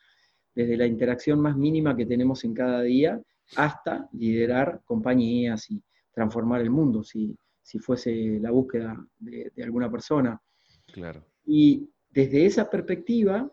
desde 0.53 0.75
la 0.75 0.85
interacción 0.85 1.39
más 1.39 1.55
mínima 1.55 1.95
que 1.95 2.05
tenemos 2.05 2.43
en 2.43 2.53
cada 2.53 2.81
día 2.81 3.21
hasta 3.55 4.09
liderar 4.13 4.81
compañías 4.83 5.69
y 5.69 5.81
transformar 6.11 6.61
el 6.61 6.71
mundo, 6.71 7.03
si, 7.03 7.35
fuese 7.79 8.39
la 8.39 8.51
búsqueda 8.51 8.95
de, 9.17 9.51
alguna 9.63 9.89
persona. 9.89 10.39
Claro. 10.93 11.25
Y 11.45 11.89
desde 12.11 12.45
esa 12.45 12.69
perspectiva, 12.69 13.51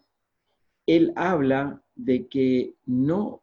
él 0.86 1.12
habla 1.16 1.82
de 1.94 2.26
que 2.28 2.74
no 2.86 3.42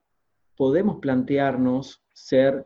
podemos 0.55 0.99
plantearnos 0.99 2.03
ser 2.13 2.65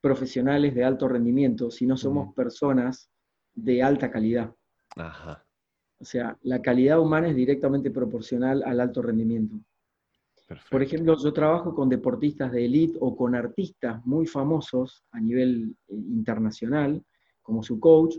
profesionales 0.00 0.74
de 0.74 0.84
alto 0.84 1.08
rendimiento 1.08 1.70
si 1.70 1.86
no 1.86 1.96
somos 1.96 2.34
personas 2.34 3.10
de 3.54 3.82
alta 3.82 4.10
calidad. 4.10 4.54
O 5.98 6.04
sea, 6.04 6.36
la 6.42 6.60
calidad 6.60 7.00
humana 7.00 7.28
es 7.28 7.36
directamente 7.36 7.90
proporcional 7.90 8.62
al 8.64 8.80
alto 8.80 9.02
rendimiento. 9.02 9.56
Por 10.70 10.82
ejemplo, 10.82 11.16
yo 11.16 11.32
trabajo 11.32 11.74
con 11.74 11.88
deportistas 11.88 12.52
de 12.52 12.64
élite 12.64 12.98
o 13.00 13.16
con 13.16 13.34
artistas 13.34 14.04
muy 14.06 14.26
famosos 14.26 15.04
a 15.10 15.20
nivel 15.20 15.76
eh, 15.88 15.94
internacional, 15.94 17.02
como 17.46 17.62
su 17.62 17.80
coach, 17.80 18.16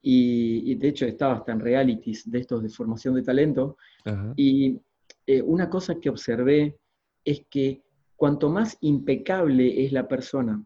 y, 0.00 0.74
de 0.76 0.88
hecho 0.88 1.06
estaba 1.06 1.34
hasta 1.34 1.52
en 1.52 1.60
realities 1.60 2.30
de 2.30 2.38
estos 2.38 2.62
de 2.62 2.68
formación 2.68 3.14
de 3.14 3.22
talento. 3.22 3.76
Y 4.36 4.78
eh, 5.26 5.42
una 5.42 5.68
cosa 5.68 5.98
que 5.98 6.10
observé 6.10 6.78
es 7.24 7.46
que 7.48 7.82
cuanto 8.14 8.50
más 8.50 8.76
impecable 8.82 9.84
es 9.84 9.92
la 9.92 10.06
persona 10.06 10.62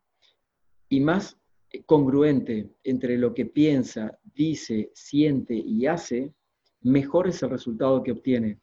y 0.88 1.00
más 1.00 1.38
congruente 1.86 2.70
entre 2.82 3.16
lo 3.16 3.34
que 3.34 3.46
piensa, 3.46 4.18
dice, 4.22 4.90
siente 4.94 5.54
y 5.54 5.86
hace, 5.86 6.34
mejor 6.82 7.28
es 7.28 7.42
el 7.42 7.50
resultado 7.50 8.02
que 8.02 8.12
obtiene. 8.12 8.60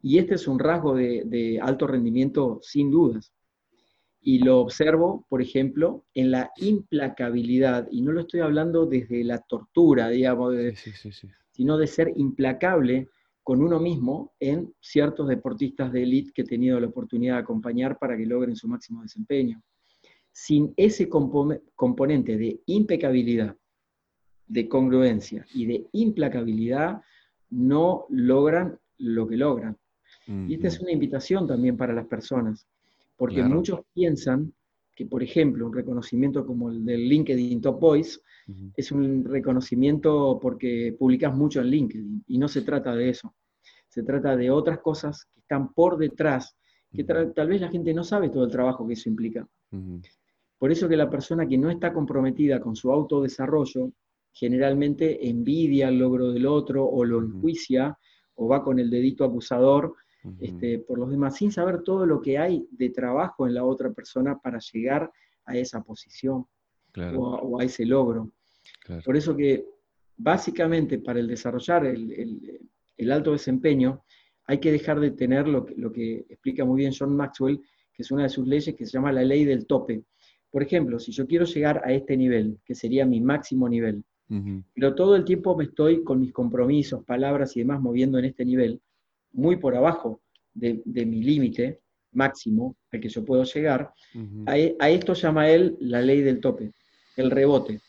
Y 0.00 0.18
este 0.18 0.36
es 0.36 0.46
un 0.46 0.58
rasgo 0.58 0.94
de, 0.94 1.58
alto 1.60 1.86
rendimiento 1.86 2.60
sin 2.62 2.90
dudas. 2.90 3.32
Y 4.20 4.40
lo 4.40 4.60
observo, 4.60 5.24
por 5.28 5.40
ejemplo, 5.40 6.04
en 6.14 6.30
la 6.32 6.50
implacabilidad, 6.56 7.88
y 7.90 8.02
no 8.02 8.12
lo 8.12 8.20
estoy 8.20 8.40
hablando 8.40 8.84
desde 8.86 9.22
la 9.24 9.38
tortura, 9.38 10.08
digamos, 10.08 10.54
sino 11.52 11.78
de 11.78 11.86
ser 11.86 12.12
implacable 12.16 13.08
con 13.42 13.62
uno 13.62 13.80
mismo 13.80 14.34
en 14.40 14.74
ciertos 14.80 15.26
deportistas 15.28 15.90
de 15.92 16.02
élite 16.02 16.32
que 16.34 16.42
he 16.42 16.44
tenido 16.44 16.78
la 16.78 16.88
oportunidad 16.88 17.36
de 17.36 17.40
acompañar 17.40 17.98
para 17.98 18.16
que 18.16 18.26
logren 18.26 18.54
su 18.56 18.68
máximo 18.68 19.02
desempeño. 19.02 19.62
Sin 20.32 20.74
ese 20.76 21.08
componente 21.08 22.36
de 22.36 22.60
impecabilidad, 22.66 23.56
de 24.46 24.68
congruencia 24.68 25.46
y 25.54 25.66
de 25.66 25.86
implacabilidad, 25.92 27.00
no 27.50 28.04
logran 28.10 28.78
lo 28.98 29.26
que 29.26 29.36
logran. 29.36 29.78
Y 30.26 30.54
esta 30.54 30.68
es 30.68 30.80
una 30.80 30.92
invitación 30.92 31.46
también 31.46 31.76
para 31.76 31.94
las 31.94 32.06
personas, 32.06 32.66
porque 33.18 33.42
muchos 33.42 33.80
piensan 33.92 34.54
que, 34.94 35.04
por 35.04 35.22
ejemplo, 35.22 35.66
un 35.66 35.72
reconocimiento 35.74 36.46
como 36.46 36.70
el 36.70 36.84
del 36.84 37.08
LinkedIn 37.08 37.60
Top 37.60 37.80
Voice 37.80 38.20
es 38.74 38.92
un 38.92 39.24
reconocimiento 39.24 40.38
porque 40.40 40.96
publicas 40.98 41.36
mucho 41.36 41.60
en 41.60 41.66
LinkedIn, 41.66 42.24
y 42.28 42.38
no 42.38 42.48
se 42.48 42.62
trata 42.62 42.94
de 42.94 43.10
eso. 43.10 43.34
Se 43.88 44.02
trata 44.04 44.36
de 44.36 44.50
otras 44.50 44.78
cosas 44.78 45.26
que 45.34 45.40
están 45.40 45.74
por 45.74 45.98
detrás 45.98 46.56
que 46.90 47.04
tal 47.04 47.48
vez 47.48 47.60
la 47.60 47.68
gente 47.68 47.92
no 47.92 48.02
sabe 48.02 48.30
todo 48.30 48.44
el 48.44 48.50
trabajo 48.50 48.86
que 48.86 48.94
eso 48.94 49.10
implica. 49.10 49.46
Por 50.56 50.72
eso 50.72 50.88
que 50.88 50.96
la 50.96 51.10
persona 51.10 51.46
que 51.46 51.58
no 51.58 51.70
está 51.70 51.92
comprometida 51.92 52.60
con 52.60 52.74
su 52.74 52.90
autodesarrollo 52.90 53.92
generalmente 54.32 55.28
envidia 55.28 55.88
el 55.88 55.98
logro 55.98 56.30
del 56.32 56.46
otro 56.46 56.86
o 56.86 57.04
lo 57.04 57.20
enjuicia 57.20 57.98
o 58.36 58.48
va 58.48 58.62
con 58.62 58.78
el 58.78 58.88
dedito 58.88 59.24
acusador 59.24 59.94
este, 60.40 60.80
por 60.80 60.98
los 60.98 61.10
demás 61.10 61.36
sin 61.36 61.52
saber 61.52 61.82
todo 61.82 62.04
lo 62.04 62.20
que 62.20 62.38
hay 62.38 62.66
de 62.70 62.90
trabajo 62.90 63.46
en 63.46 63.54
la 63.54 63.64
otra 63.64 63.92
persona 63.92 64.38
para 64.38 64.58
llegar 64.72 65.10
a 65.44 65.56
esa 65.56 65.82
posición 65.82 66.46
o, 67.16 67.60
a, 67.60 67.64
ese 67.64 67.86
logro. 67.86 68.32
Por 69.04 69.16
eso 69.16 69.36
que 69.36 69.64
básicamente 70.16 70.98
para 70.98 71.20
el 71.20 71.28
desarrollar 71.28 71.86
el, 71.86 73.12
alto 73.12 73.32
desempeño 73.32 74.04
hay 74.46 74.58
que 74.58 74.72
dejar 74.72 74.98
de 74.98 75.12
tener 75.12 75.46
lo 75.46 75.92
que 75.92 76.26
explica 76.28 76.64
muy 76.64 76.78
bien 76.78 76.92
John 76.98 77.14
Maxwell, 77.14 77.60
que 77.92 78.02
es 78.02 78.10
una 78.10 78.24
de 78.24 78.28
sus 78.28 78.46
leyes 78.46 78.74
que 78.76 78.86
se 78.86 78.92
llama 78.92 79.12
la 79.12 79.24
ley 79.24 79.44
del 79.44 79.66
tope. 79.66 80.04
Por 80.50 80.62
ejemplo, 80.62 80.98
si 80.98 81.12
yo 81.12 81.26
quiero 81.26 81.44
llegar 81.44 81.82
a 81.84 81.92
este 81.92 82.16
nivel, 82.16 82.58
que 82.64 82.74
sería 82.74 83.04
mi 83.04 83.20
máximo 83.20 83.68
nivel, 83.68 84.04
pero 84.74 84.94
todo 84.94 85.16
el 85.16 85.24
tiempo 85.24 85.56
me 85.56 85.64
estoy 85.64 86.04
con 86.04 86.20
mis 86.20 86.32
compromisos, 86.32 87.02
palabras 87.04 87.56
y 87.56 87.60
demás 87.60 87.80
moviendo 87.80 88.18
en 88.18 88.26
este 88.26 88.44
nivel, 88.44 88.80
muy 89.32 89.56
por 89.56 89.76
abajo 89.76 90.20
de, 90.54 90.82
mi 90.84 91.22
límite 91.22 91.80
máximo 92.12 92.76
al 92.90 93.00
que 93.00 93.08
yo 93.08 93.24
puedo 93.24 93.44
llegar, 93.44 93.92
a, 94.46 94.88
esto 94.90 95.14
llama 95.14 95.48
él 95.50 95.76
la 95.80 96.00
ley 96.00 96.22
del 96.22 96.40
tope, 96.40 96.72
el 97.16 97.30
rebote. 97.30 97.80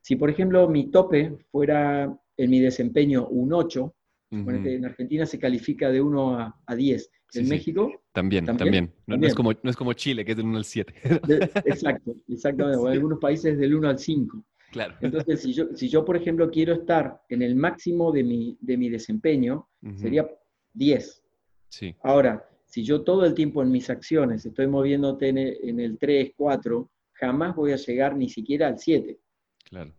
Si, 0.00 0.16
por 0.16 0.28
ejemplo, 0.28 0.68
mi 0.68 0.90
tope 0.90 1.36
fuera 1.50 2.14
en 2.36 2.50
mi 2.50 2.60
desempeño 2.60 3.26
un 3.28 3.52
8, 3.52 3.94
en 4.30 4.84
Argentina 4.84 5.24
se 5.24 5.38
califica 5.38 5.90
de 5.90 6.00
1 6.00 6.54
a, 6.66 6.74
10, 6.74 7.10
en 7.34 7.48
México... 7.48 7.90
También, 8.12 8.44
también. 8.44 8.92
No, 9.06 9.16
es 9.26 9.34
como, 9.34 9.52
no 9.52 9.70
es 9.70 9.76
como 9.76 9.92
Chile, 9.92 10.24
que 10.24 10.32
es 10.32 10.36
del 10.36 10.46
1 10.46 10.58
al 10.58 10.64
7. 10.64 10.94
exacto, 11.64 12.16
exactamente. 12.28 12.80
En 12.80 12.88
algunos 12.92 13.18
países 13.18 13.58
del 13.58 13.74
1 13.74 13.88
al 13.88 13.98
5. 13.98 14.44
Claro. 14.72 14.94
Entonces, 15.00 15.40
si 15.40 15.52
yo, 15.52 15.68
si 15.74 15.88
yo, 15.88 16.04
por 16.04 16.16
ejemplo, 16.16 16.50
quiero 16.50 16.74
estar 16.74 17.20
en 17.28 17.42
el 17.42 17.54
máximo 17.54 18.10
de 18.10 18.24
mi, 18.24 18.58
de 18.60 18.76
mi 18.76 18.88
desempeño, 18.88 19.68
sería 19.96 20.28
10. 20.74 21.22
Sí. 21.68 21.96
Ahora, 22.02 22.48
si 22.66 22.84
yo 22.84 23.02
todo 23.02 23.24
el 23.24 23.34
tiempo 23.34 23.62
en 23.62 23.70
mis 23.70 23.88
acciones 23.88 24.44
estoy 24.44 24.66
moviéndote 24.66 25.28
en 25.28 25.80
el, 25.80 25.98
3, 25.98 26.32
4, 26.36 26.90
jamás 27.12 27.54
voy 27.54 27.72
a 27.72 27.76
llegar 27.76 28.16
ni 28.16 28.28
siquiera 28.28 28.68
al 28.68 28.78
7. 28.78 29.18
Claro. 29.64 29.94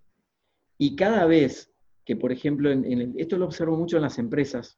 Y 0.77 0.95
cada 0.95 1.25
vez 1.25 1.71
que, 2.03 2.15
por 2.15 2.31
ejemplo, 2.31 2.69
en, 2.71 3.15
esto 3.17 3.37
lo 3.37 3.45
observo 3.45 3.77
mucho 3.77 3.95
en 3.95 4.03
las 4.03 4.19
empresas, 4.19 4.77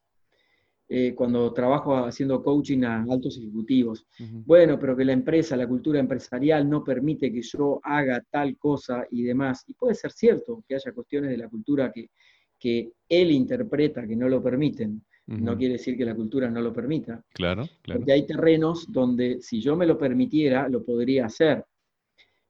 eh, 0.90 1.14
cuando 1.16 1.52
trabajo 1.52 1.98
haciendo 1.98 2.42
coaching 2.42 2.84
a 2.84 3.04
altos 3.10 3.38
ejecutivos. 3.38 4.08
Bueno, 4.46 4.80
pero 4.80 4.96
que 4.96 5.04
la 5.04 5.12
empresa, 5.12 5.58
la 5.58 5.68
cultura 5.68 6.00
empresarial 6.00 6.70
no 6.70 6.82
permite 6.82 7.34
que 7.34 7.42
yo 7.42 7.82
haga 7.84 8.24
tal 8.30 8.58
cosa 8.58 9.06
y 9.12 9.24
demás. 9.24 9.66
Y 9.68 9.74
puede 9.74 9.96
ser 9.96 10.12
cierto 10.12 10.64
que 10.66 10.76
haya 10.76 10.94
cuestiones 10.94 11.32
de 11.32 11.38
la 11.38 11.50
cultura 11.50 11.92
que, 11.92 12.12
que 12.58 12.94
él 13.10 13.32
interpreta 13.32 14.08
que 14.08 14.16
no 14.16 14.30
lo 14.30 14.42
permiten. 14.42 15.04
No 15.28 15.58
quiere 15.58 15.74
decir 15.74 15.98
que 15.98 16.06
la 16.06 16.16
cultura 16.16 16.50
no 16.50 16.62
lo 16.62 16.72
permita. 16.72 17.22
Claro, 17.34 17.68
claro. 17.82 18.00
Porque 18.00 18.14
hay 18.14 18.26
terrenos 18.26 18.90
donde 18.90 19.42
si 19.42 19.60
yo 19.60 19.76
me 19.76 19.86
lo 19.86 19.98
permitiera, 19.98 20.70
lo 20.70 20.86
podría 20.86 21.26
hacer. 21.26 21.66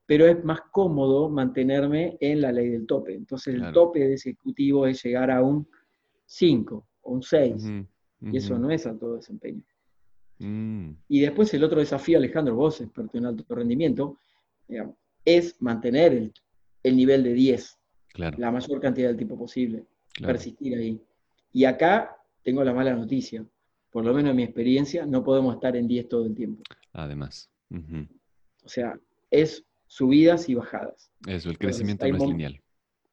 Pero 0.05 0.27
es 0.27 0.43
más 0.43 0.61
cómodo 0.71 1.27
mantenerme 1.27 2.17
en 2.21 2.39
la 2.39 2.51
ley 2.51 2.69
del 2.69 2.85
tope. 2.85 3.15
Entonces 3.15 3.55
el 3.55 3.71
tope 3.73 3.99
de 3.99 4.13
ese 4.13 4.29
ejecutivo 4.29 4.85
es 4.85 5.03
llegar 5.03 5.31
a 5.31 5.41
un 5.41 5.67
5 6.25 6.87
o 7.01 7.11
un 7.11 7.23
6. 7.23 7.63
Y 8.21 8.37
eso 8.37 8.59
no 8.59 8.69
es 8.69 8.85
alto 8.85 9.15
desempeño. 9.15 9.63
Mm. 10.39 10.91
Y 11.07 11.19
después 11.21 11.51
el 11.55 11.63
otro 11.63 11.79
desafío, 11.79 12.19
Alejandro, 12.19 12.55
vos, 12.55 12.79
experto 12.79 13.17
en 13.17 13.25
alto 13.25 13.55
rendimiento, 13.55 14.19
es 15.25 15.61
mantener 15.61 16.31
el, 16.83 16.95
nivel 16.95 17.23
de 17.23 17.33
10, 17.33 17.79
la 18.15 18.51
mayor 18.51 18.79
cantidad 18.79 19.07
del 19.07 19.17
tiempo 19.17 19.37
posible, 19.37 19.85
persistir 20.21 20.77
ahí. 20.77 21.01
Y 21.51 21.65
acá 21.65 22.16
tengo 22.47 22.63
la 22.63 22.73
mala 22.73 22.95
noticia, 22.95 23.45
por 23.91 24.05
lo 24.05 24.13
menos 24.13 24.31
en 24.31 24.37
mi 24.37 24.43
experiencia, 24.43 25.05
no 25.05 25.21
podemos 25.21 25.53
estar 25.55 25.75
en 25.75 25.85
10 25.85 26.07
todo 26.07 26.25
el 26.25 26.33
tiempo. 26.33 26.63
Además. 26.93 27.51
O 28.63 28.69
sea, 28.69 28.97
es 29.29 29.65
subidas 29.85 30.47
y 30.47 30.55
bajadas. 30.55 31.11
Eso, 31.27 31.49
el 31.49 31.57
crecimiento 31.57 32.07
no 32.07 32.15
es 32.15 32.21
lineal. 32.23 32.61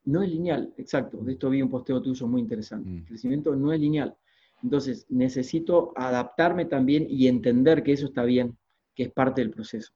No 0.05 0.23
es 0.23 0.31
lineal, 0.31 0.73
exacto. 0.77 1.19
De 1.19 1.33
esto 1.33 1.51
vi 1.51 1.63
un 1.63 1.69
posteo 1.69 2.01
tuyo 2.01 2.29
muy 2.29 2.43
interesante. 2.43 2.89
Mm. 2.89 2.99
El 2.99 3.05
crecimiento 3.07 3.57
no 3.57 3.73
es 3.73 3.81
lineal. 3.81 4.17
Entonces, 4.63 5.05
necesito 5.09 5.93
adaptarme 5.97 6.67
también 6.67 7.05
y 7.11 7.27
entender 7.27 7.83
que 7.83 7.91
eso 7.91 8.07
está 8.07 8.23
bien, 8.23 8.57
que 8.95 9.03
es 9.03 9.11
parte 9.11 9.41
del 9.41 9.51
proceso. 9.51 9.93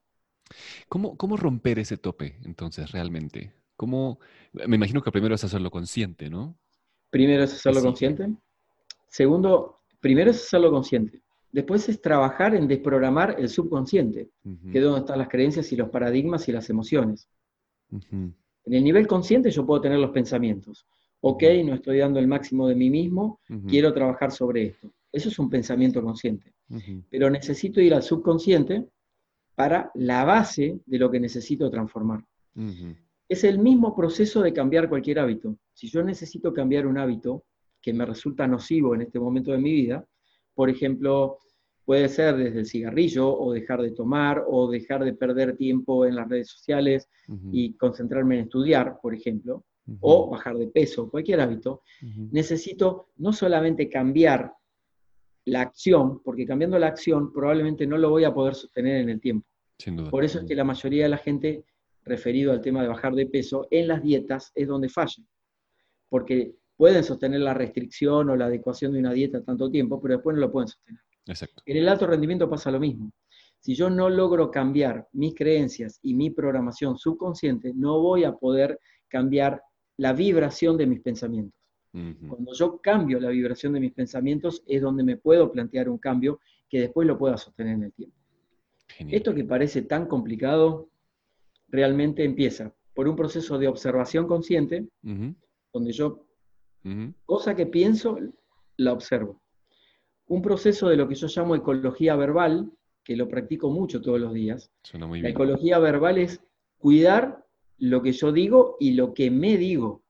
¿Cómo, 0.89 1.16
cómo 1.16 1.36
romper 1.36 1.78
ese 1.78 1.97
tope, 1.97 2.41
entonces, 2.45 2.91
realmente? 2.91 3.53
¿Cómo? 3.76 4.18
Me 4.53 4.74
imagino 4.74 5.01
que 5.01 5.12
primero 5.12 5.36
es 5.36 5.45
hacerlo 5.45 5.70
consciente, 5.70 6.28
¿no? 6.28 6.59
Primero 7.11 7.45
es 7.45 7.55
hacerlo 7.55 7.82
consciente. 7.82 8.34
Segundo, 9.09 9.80
primero 10.00 10.30
es 10.30 10.36
hacerlo 10.36 10.70
consciente. 10.70 11.22
Después 11.50 11.88
es 11.88 12.00
trabajar 12.00 12.54
en 12.54 12.68
desprogramar 12.68 13.36
el 13.38 13.48
subconsciente, 13.48 14.28
que 14.70 14.78
es 14.78 14.84
donde 14.84 15.00
están 15.00 15.18
las 15.18 15.28
creencias 15.28 15.72
y 15.72 15.76
los 15.76 15.88
paradigmas 15.88 16.48
y 16.48 16.52
las 16.52 16.68
emociones. 16.68 17.28
En 17.90 18.34
el 18.64 18.84
nivel 18.84 19.06
consciente 19.06 19.50
yo 19.50 19.64
puedo 19.64 19.80
tener 19.80 19.98
los 19.98 20.11
pensamientos 20.11 20.86
ok, 21.20 21.42
no 21.64 21.74
estoy 21.74 21.98
dando 21.98 22.18
el 22.18 22.26
máximo 22.26 22.68
de 22.68 22.74
mí 22.74 22.90
mismo, 22.90 23.40
quiero 23.68 23.92
trabajar 23.92 24.30
sobre 24.32 24.66
esto. 24.66 24.92
Eso 25.11 25.28
es 25.28 25.38
un 25.38 25.50
pensamiento 25.50 26.02
consciente. 26.02 26.52
Pero 27.11 27.30
necesito 27.30 27.80
ir 27.80 27.94
al 27.94 28.02
subconsciente 28.02 28.86
para 29.54 29.90
la 29.94 30.24
base 30.24 30.80
de 30.86 30.98
lo 30.98 31.11
que 31.11 31.20
necesito 31.20 31.70
transformar. 31.70 32.24
Es 33.28 33.44
el 33.44 33.59
mismo 33.59 33.94
proceso 33.94 34.42
de 34.42 34.52
cambiar 34.52 34.88
cualquier 34.88 35.18
hábito. 35.18 35.56
Si 35.72 35.88
yo 35.88 36.02
necesito 36.02 36.52
cambiar 36.52 36.86
un 36.86 36.98
hábito 36.98 37.44
que 37.89 37.95
me 37.95 38.05
resulta 38.05 38.47
nocivo 38.47 38.95
en 38.95 39.01
este 39.01 39.18
momento 39.18 39.51
de 39.51 39.57
mi 39.57 39.72
vida, 39.72 40.05
por 40.53 40.68
ejemplo, 40.68 41.39
puede 41.86 42.07
ser 42.11 42.36
desde 42.36 42.59
el 42.59 42.66
cigarrillo 42.66 43.34
o 43.34 43.51
dejar 43.51 43.80
de 43.80 43.93
tomar 43.93 44.45
o 44.47 44.70
dejar 44.70 45.03
de 45.07 45.14
perder 45.14 45.57
tiempo 45.57 46.05
en 46.05 46.14
las 46.16 46.28
redes 46.28 46.51
sociales 46.51 47.09
y 47.51 47.72
concentrarme 47.78 48.34
en 48.34 48.43
estudiar, 48.43 48.99
por 49.01 49.14
ejemplo, 49.14 49.64
o 50.01 50.28
bajar 50.28 50.59
de 50.59 50.66
peso, 50.66 51.09
cualquier 51.11 51.41
hábito, 51.41 51.80
necesito 52.30 53.09
no 53.16 53.32
solamente 53.32 53.89
cambiar 53.89 54.53
la 55.47 55.62
acción, 55.62 56.22
porque 56.22 56.45
cambiando 56.45 56.78
la 56.78 56.89
acción 56.89 57.32
probablemente 57.32 57.86
no 57.86 57.97
lo 57.97 58.11
voy 58.11 58.24
a 58.24 58.34
poder 58.34 58.55
sostener 58.55 58.97
en 58.97 59.09
el 59.09 59.18
tiempo. 59.18 59.47
Por 60.11 60.24
eso 60.24 60.41
es 60.41 60.45
que 60.45 60.55
la 60.55 60.64
mayoría 60.64 61.05
de 61.05 61.09
la 61.09 61.16
gente, 61.16 61.64
referido 62.05 62.53
al 62.53 62.61
tema 62.61 62.82
de 62.82 62.89
bajar 62.89 63.14
de 63.14 63.24
peso, 63.24 63.66
en 63.70 63.89
las 63.89 64.03
dietas 64.03 64.53
es 64.55 64.68
donde 64.68 64.91
falla. 64.91 65.24
Porque 66.11 66.55
pueden 66.79 67.05
sostener 67.05 67.41
la 67.41 67.53
restricción 67.53 68.31
o 68.31 68.37
la 68.37 68.47
adecuación 68.47 68.93
de 68.93 69.01
una 69.01 69.12
dieta 69.12 69.43
tanto 69.43 69.68
tiempo, 69.70 70.01
pero 70.01 70.14
después 70.14 70.35
no 70.35 70.41
lo 70.41 70.53
pueden 70.53 70.68
sostener. 70.68 71.03
En 71.66 71.76
el 71.76 71.89
alto 71.89 72.07
rendimiento 72.07 72.49
pasa 72.49 72.70
lo 72.70 72.81
mismo. 72.81 73.11
Si 73.59 73.74
yo 73.74 73.91
no 73.91 74.09
logro 74.09 74.51
cambiar 74.51 75.09
mis 75.12 75.35
creencias 75.35 75.99
y 76.03 76.14
mi 76.14 76.31
programación 76.31 76.97
subconsciente, 76.97 77.72
no 77.74 78.01
voy 78.01 78.24
a 78.24 78.33
poder 78.33 78.79
cambiar 79.09 79.61
la 79.97 80.12
vibración 80.12 80.76
de 80.76 80.87
mis 80.87 81.01
pensamientos. 81.01 81.59
Cuando 82.29 82.53
yo 82.55 82.79
cambio 82.81 83.18
la 83.18 83.31
vibración 83.31 83.72
de 83.72 83.81
mis 83.81 83.93
pensamientos 83.93 84.62
es 84.68 84.81
donde 84.81 85.03
me 85.03 85.16
puedo 85.16 85.51
plantear 85.51 85.89
un 85.89 85.99
cambio 85.99 86.39
que 86.68 86.81
después 86.81 87.09
lo 87.09 87.18
pueda 87.18 87.37
sostener 87.37 87.74
en 87.74 87.83
el 87.85 87.93
tiempo. 87.93 88.16
Esto 89.01 89.35
que 89.35 89.43
parece 89.43 89.83
tan 89.83 90.07
complicado 90.07 90.89
realmente 91.66 92.22
empieza 92.22 92.72
por 92.95 93.09
un 93.09 93.16
proceso 93.16 93.59
de 93.59 93.66
observación 93.66 94.29
consciente, 94.29 94.87
donde 95.72 95.93
yo, 95.93 96.28
cosa 97.24 97.55
que 97.55 97.66
pienso, 97.66 98.18
la 98.76 98.93
observo. 98.93 99.41
Un 100.26 100.43
proceso 100.43 100.89
de 100.89 100.97
lo 100.97 101.09
que 101.09 101.14
yo 101.14 101.26
llamo 101.29 101.55
ecología 101.55 102.16
verbal, 102.16 102.70
que 103.03 103.16
lo 103.16 103.29
practico 103.29 103.70
mucho 103.70 104.01
todos 104.01 104.20
los 104.20 104.35
días. 104.35 104.70
la 104.93 105.29
ecología 105.29 105.79
verbal 105.79 106.18
es 106.18 106.41
cuidar 106.79 107.45
lo 107.79 108.03
que 108.03 108.12
yo 108.12 108.33
digo 108.33 108.76
y 108.81 108.93
lo 108.93 109.14
que 109.14 109.31
me 109.31 109.57
digo. 109.57 110.03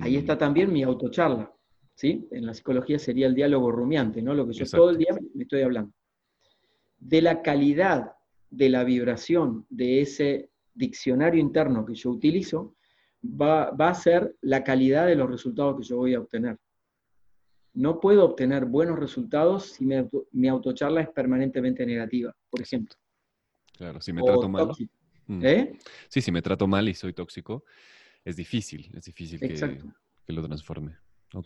Ahí 0.00 0.16
está 0.16 0.36
mm. 0.36 0.38
también 0.38 0.72
mi 0.72 0.82
autocharla. 0.82 1.52
¿sí? 1.96 2.28
En 2.30 2.46
la 2.46 2.54
psicología 2.54 2.98
sería 2.98 3.26
el 3.26 3.34
diálogo 3.34 3.72
rumiante, 3.72 4.22
¿no? 4.22 4.34
Lo 4.34 4.46
que 4.46 4.52
yo 4.52 4.64
todo 4.66 4.90
el 4.90 4.98
día 4.98 5.16
me 5.34 5.42
estoy 5.42 5.62
hablando. 5.62 5.92
De 6.98 7.20
la 7.20 7.42
calidad 7.42 8.12
de 8.50 8.68
la 8.68 8.84
vibración 8.84 9.66
de 9.68 10.00
ese 10.02 10.50
diccionario 10.74 11.40
interno 11.40 11.84
que 11.84 11.94
yo 11.94 12.10
utilizo, 12.10 12.75
va, 13.28 13.68
a 13.68 13.94
ser 13.94 14.36
la 14.40 14.64
calidad 14.64 15.06
de 15.06 15.16
los 15.16 15.30
resultados 15.30 15.76
que 15.78 15.84
yo 15.84 15.96
voy 15.96 16.14
a 16.14 16.20
obtener. 16.20 16.58
No 17.74 18.00
puedo 18.00 18.24
obtener 18.24 18.64
buenos 18.64 18.98
resultados 18.98 19.72
si 19.72 19.86
mi, 20.32 20.48
autocharla 20.48 21.02
es 21.02 21.10
permanentemente 21.10 21.84
negativa, 21.84 22.34
por 22.48 22.62
ejemplo. 22.62 22.94
Claro, 23.76 24.00
si 24.00 24.12
me 24.12 24.22
trato 24.22 24.48
mal. 24.48 24.70
Mm. 25.26 25.44
¿Eh? 25.44 25.78
Sí, 26.08 26.20
si 26.20 26.32
me 26.32 26.40
trato 26.40 26.66
mal 26.66 26.88
y 26.88 26.94
soy 26.94 27.12
tóxico, 27.12 27.64
es 28.24 28.36
difícil, 28.36 28.90
es 28.94 29.04
difícil 29.04 29.38
que, 29.40 30.32
lo 30.32 30.42
transforme. 30.42 30.96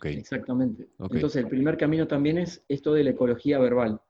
Exactamente. 0.03 0.87
Entonces, 0.99 1.43
el 1.43 1.49
primer 1.49 1.75
camino 1.77 2.07
también 2.07 2.37
es 2.37 2.63
esto 2.67 2.93
de 2.93 3.03
la 3.03 3.09
ecología 3.11 3.59
verbal. 3.59 4.01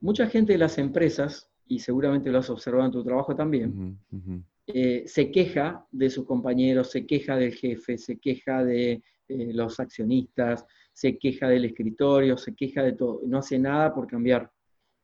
mucha 0.00 0.28
gente 0.28 0.52
de 0.52 0.58
las 0.58 0.78
empresas, 0.78 1.50
y 1.66 1.80
seguramente 1.80 2.30
lo 2.30 2.38
has 2.38 2.50
observado 2.50 2.86
en 2.86 2.92
tu 2.92 3.02
trabajo 3.02 3.34
también, 3.34 3.98
eh, 4.66 5.04
se 5.06 5.30
queja 5.30 5.86
de 5.90 6.08
sus 6.08 6.24
compañeros, 6.24 6.90
se 6.90 7.04
queja 7.04 7.36
del 7.36 7.52
jefe, 7.52 7.98
se 7.98 8.18
queja 8.18 8.64
de 8.64 9.02
eh, 9.28 9.52
los 9.52 9.80
accionistas, 9.80 10.64
se 10.92 11.18
queja 11.18 11.48
del 11.48 11.64
escritorio, 11.64 12.36
se 12.36 12.54
queja 12.54 12.82
de 12.82 12.92
todo, 12.92 13.20
no 13.26 13.38
hace 13.38 13.58
nada 13.58 13.92
por 13.94 14.06
cambiar. 14.06 14.50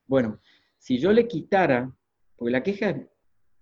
Bueno, 0.07 0.41
si 0.79 0.99
yo 0.99 1.13
le 1.13 1.27
quitara, 1.27 1.93
porque 2.37 2.53
la 2.53 2.63
queja 2.63 3.03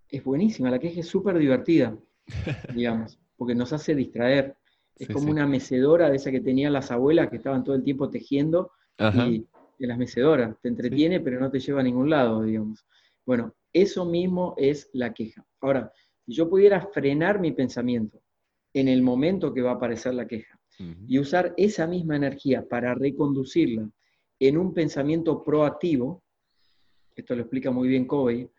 es, 0.09 0.23
buenísima, 0.23 0.71
la 0.71 0.79
queja 0.79 1.01
es 1.01 1.07
súper 1.07 1.39
divertida, 1.39 1.97
digamos, 2.75 3.19
porque 3.37 3.55
nos 3.55 3.73
hace 3.73 3.95
distraer. 3.95 4.57
Es 4.99 5.09
como 5.09 5.31
una 5.31 5.47
mecedora 5.47 6.09
de 6.09 6.17
esa 6.17 6.31
que 6.31 6.41
tenían 6.41 6.73
las 6.73 6.91
abuelas 6.91 7.29
que 7.29 7.37
estaban 7.37 7.65
todo 7.65 7.75
el 7.75 7.83
tiempo 7.83 8.09
tejiendo 8.09 8.73
y 8.99 9.47
de 9.79 9.87
las 9.87 9.99
mecedoras, 9.99 10.57
te 10.63 10.69
entretiene 10.69 11.21
pero 11.21 11.39
no 11.39 11.51
te 11.51 11.61
lleva 11.61 11.81
a 11.81 11.85
ningún 11.85 12.09
lado, 12.09 12.43
digamos. 12.43 12.87
Bueno, 13.27 13.55
eso 13.83 14.07
mismo 14.07 14.55
es 14.57 14.89
la 14.95 15.12
queja. 15.12 15.45
Ahora, 15.61 15.93
si 16.24 16.33
yo 16.33 16.49
pudiera 16.49 16.81
frenar 16.81 17.39
mi 17.41 17.53
pensamiento 17.53 18.22
en 18.72 18.89
el 18.89 19.03
momento 19.03 19.53
que 19.53 19.61
va 19.61 19.72
a 19.72 19.74
aparecer 19.74 20.14
la 20.14 20.27
queja 20.27 20.59
y 21.07 21.18
usar 21.18 21.53
esa 21.57 21.87
misma 21.87 22.16
energía 22.16 22.66
para 22.66 22.95
reconducirla 22.95 23.91
en 24.39 24.57
un 24.57 24.72
pensamiento 24.72 25.43
proactivo, 25.45 26.22
esto 27.14 27.35
lo 27.35 27.43
explica 27.43 27.70
muy 27.70 27.89
bien 27.89 28.07
Covey, 28.07 28.51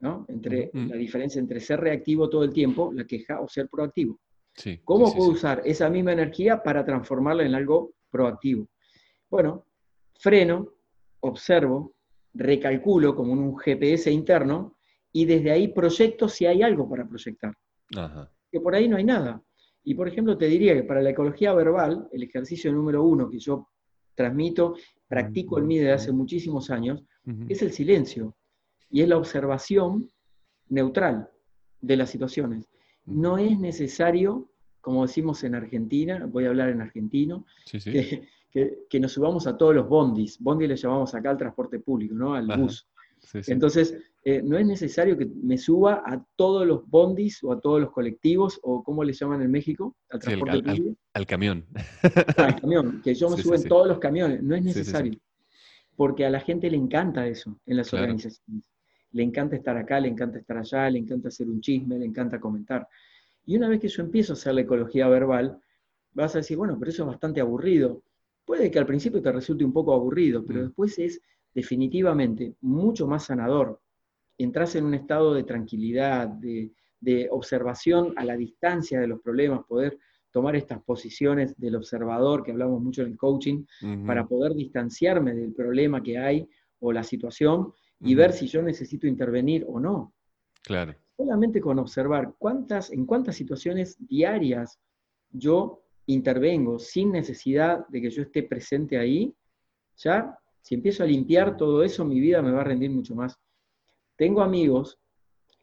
¿no? 0.00 0.24
Entre, 0.28 0.70
La 0.72 0.96
diferencia 0.96 1.38
entre 1.38 1.60
ser 1.60 1.80
reactivo 1.80 2.30
todo 2.30 2.44
el 2.44 2.52
tiempo, 2.52 2.92
la 2.94 3.06
queja, 3.06 3.40
o 3.40 3.48
ser 3.48 3.68
proactivo. 3.68 4.20
¿Cómo 4.84 5.14
puedo 5.14 5.30
usar 5.30 5.62
esa 5.64 5.88
misma 5.90 6.12
energía 6.12 6.62
para 6.62 6.84
transformarla 6.84 7.44
en 7.44 7.54
algo 7.54 7.92
proactivo? 8.10 8.68
Bueno, 9.30 9.66
freno, 10.14 10.68
observo, 11.20 11.94
recalculo 12.34 13.14
como 13.14 13.32
un 13.32 13.56
GPS 13.58 14.10
interno 14.10 14.76
y 15.12 15.24
desde 15.24 15.50
ahí 15.50 15.68
proyecto 15.68 16.28
si 16.28 16.46
hay 16.46 16.62
algo 16.62 16.88
para 16.88 17.06
proyectar. 17.06 17.54
Que 18.50 18.60
por 18.60 18.74
ahí 18.74 18.88
no 18.88 18.96
hay 18.96 19.04
nada. 19.04 19.42
Y 19.84 19.94
por 19.94 20.08
ejemplo, 20.08 20.38
te 20.38 20.46
diría 20.46 20.74
que 20.74 20.84
para 20.84 21.02
la 21.02 21.10
ecología 21.10 21.52
verbal, 21.52 22.08
el 22.12 22.22
ejercicio 22.22 22.72
número 22.72 23.02
uno 23.02 23.28
que 23.28 23.38
yo 23.38 23.68
transmito, 24.14 24.76
practico 25.08 25.58
en 25.58 25.66
mí 25.66 25.78
desde 25.78 25.92
hace 25.92 26.12
muchísimos 26.12 26.70
años, 26.70 27.02
es 27.48 27.62
el 27.62 27.72
silencio. 27.72 28.36
Y 28.90 29.02
es 29.02 29.08
la 29.08 29.16
observación 29.16 30.08
neutral 30.68 31.28
de 31.80 31.96
las 31.96 32.10
situaciones. 32.10 32.68
No 33.04 33.38
es 33.38 33.58
necesario, 33.58 34.50
como 34.80 35.06
decimos 35.06 35.42
en 35.44 35.54
Argentina, 35.54 36.26
voy 36.26 36.44
a 36.44 36.48
hablar 36.48 36.68
en 36.70 36.80
argentino, 36.80 37.44
Que, 37.92 38.28
nos 39.00 39.12
subamos 39.12 39.46
a 39.46 39.56
todos 39.56 39.74
los 39.74 39.88
bondis. 39.88 40.38
Bondi 40.38 40.66
le 40.66 40.76
llamamos 40.76 41.14
acá 41.14 41.30
al 41.30 41.38
transporte 41.38 41.78
público, 41.78 42.14
¿no? 42.14 42.34
Al 42.34 42.46
bus. 42.46 42.86
Entonces, 43.46 43.96
eh, 44.24 44.42
no 44.42 44.58
es 44.58 44.66
necesario 44.66 45.16
que 45.16 45.26
me 45.26 45.56
suba 45.58 46.02
a 46.04 46.24
todos 46.36 46.66
los 46.66 46.88
bondis 46.88 47.42
o 47.42 47.52
a 47.52 47.60
todos 47.60 47.80
los 47.80 47.90
colectivos, 47.90 48.60
o 48.62 48.82
como 48.82 49.04
le 49.04 49.12
llaman 49.12 49.42
en 49.42 49.50
México, 49.50 49.96
al 50.10 50.20
transporte 50.20 50.62
público. 50.62 50.96
Al, 51.14 51.26
camión. 51.26 51.66
al 52.36 52.60
camión, 52.60 53.00
que 53.02 53.14
yo 53.14 53.30
me 53.30 53.36
suba 53.36 53.56
en 53.56 53.64
todos 53.64 53.88
los 53.88 53.98
camiones. 53.98 54.42
No 54.42 54.54
es 54.54 54.62
necesario. 54.62 55.18
Porque 55.96 56.24
a 56.24 56.30
la 56.30 56.40
gente 56.40 56.70
le 56.70 56.76
encanta 56.76 57.26
eso 57.26 57.58
en 57.66 57.76
las 57.76 57.92
organizaciones. 57.92 58.64
Le 59.12 59.22
encanta 59.22 59.56
estar 59.56 59.76
acá, 59.76 60.00
le 60.00 60.08
encanta 60.08 60.38
estar 60.38 60.56
allá, 60.56 60.88
le 60.88 60.98
encanta 60.98 61.28
hacer 61.28 61.48
un 61.48 61.60
chisme, 61.60 61.98
le 61.98 62.06
encanta 62.06 62.40
comentar. 62.40 62.88
Y 63.44 63.56
una 63.56 63.68
vez 63.68 63.80
que 63.80 63.88
yo 63.88 64.02
empiezo 64.02 64.32
a 64.32 64.36
hacer 64.36 64.54
la 64.54 64.62
ecología 64.62 65.08
verbal, 65.08 65.60
vas 66.12 66.34
a 66.34 66.38
decir, 66.38 66.56
bueno, 66.56 66.76
pero 66.78 66.90
eso 66.90 67.02
es 67.02 67.08
bastante 67.08 67.40
aburrido. 67.40 68.02
Puede 68.44 68.70
que 68.70 68.78
al 68.78 68.86
principio 68.86 69.22
te 69.22 69.32
resulte 69.32 69.64
un 69.64 69.72
poco 69.72 69.94
aburrido, 69.94 70.44
pero 70.44 70.60
mm. 70.60 70.64
después 70.64 70.98
es 70.98 71.20
definitivamente 71.54 72.56
mucho 72.60 73.06
más 73.06 73.24
sanador. 73.24 73.80
Entras 74.38 74.74
en 74.74 74.84
un 74.84 74.94
estado 74.94 75.34
de 75.34 75.44
tranquilidad, 75.44 76.28
de, 76.28 76.72
observación 77.30 78.14
a 78.16 78.24
la 78.24 78.36
distancia 78.36 79.00
de 79.00 79.08
los 79.08 79.20
problemas, 79.20 79.64
poder 79.66 79.98
tomar 80.30 80.54
estas 80.54 80.80
posiciones 80.82 81.58
del 81.58 81.74
observador, 81.74 82.44
que 82.44 82.52
hablamos 82.52 82.80
mucho 82.80 83.02
en 83.02 83.08
el 83.08 83.16
coaching, 83.16 83.64
para 84.06 84.26
poder 84.26 84.54
distanciarme 84.54 85.34
del 85.34 85.52
problema 85.52 86.00
que 86.00 86.16
hay 86.16 86.48
o 86.78 86.92
la 86.92 87.02
situación 87.02 87.72
y 88.00 88.14
ver 88.14 88.32
si 88.32 88.46
yo 88.46 88.62
necesito 88.62 89.08
intervenir 89.08 89.64
o 89.68 89.80
no. 89.80 90.14
Claro. 90.62 90.94
Solamente 91.16 91.60
con 91.60 91.78
observar 91.80 92.34
cuántas, 92.38 92.92
en 92.92 93.04
cuántas 93.04 93.34
situaciones 93.36 93.96
diarias 93.98 94.78
yo 95.30 95.81
intervengo 96.06 96.78
sin 96.78 97.12
necesidad 97.12 97.86
de 97.88 98.00
que 98.00 98.10
yo 98.10 98.22
esté 98.22 98.42
presente 98.42 98.98
ahí, 98.98 99.34
ya 99.96 100.38
si 100.62 100.76
empiezo 100.76 101.02
a 101.02 101.06
limpiar 101.06 101.56
todo 101.56 101.82
eso, 101.82 102.04
mi 102.04 102.20
vida 102.20 102.40
me 102.40 102.52
va 102.52 102.60
a 102.60 102.64
rendir 102.64 102.90
mucho 102.90 103.14
más. 103.14 103.38
Tengo 104.16 104.42
amigos 104.42 104.98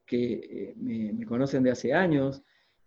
que 0.06 0.34
eh, 0.34 0.74
me, 0.76 1.26
conocen 1.26 1.64
de 1.64 1.72
hace 1.72 1.94
años 1.94 2.42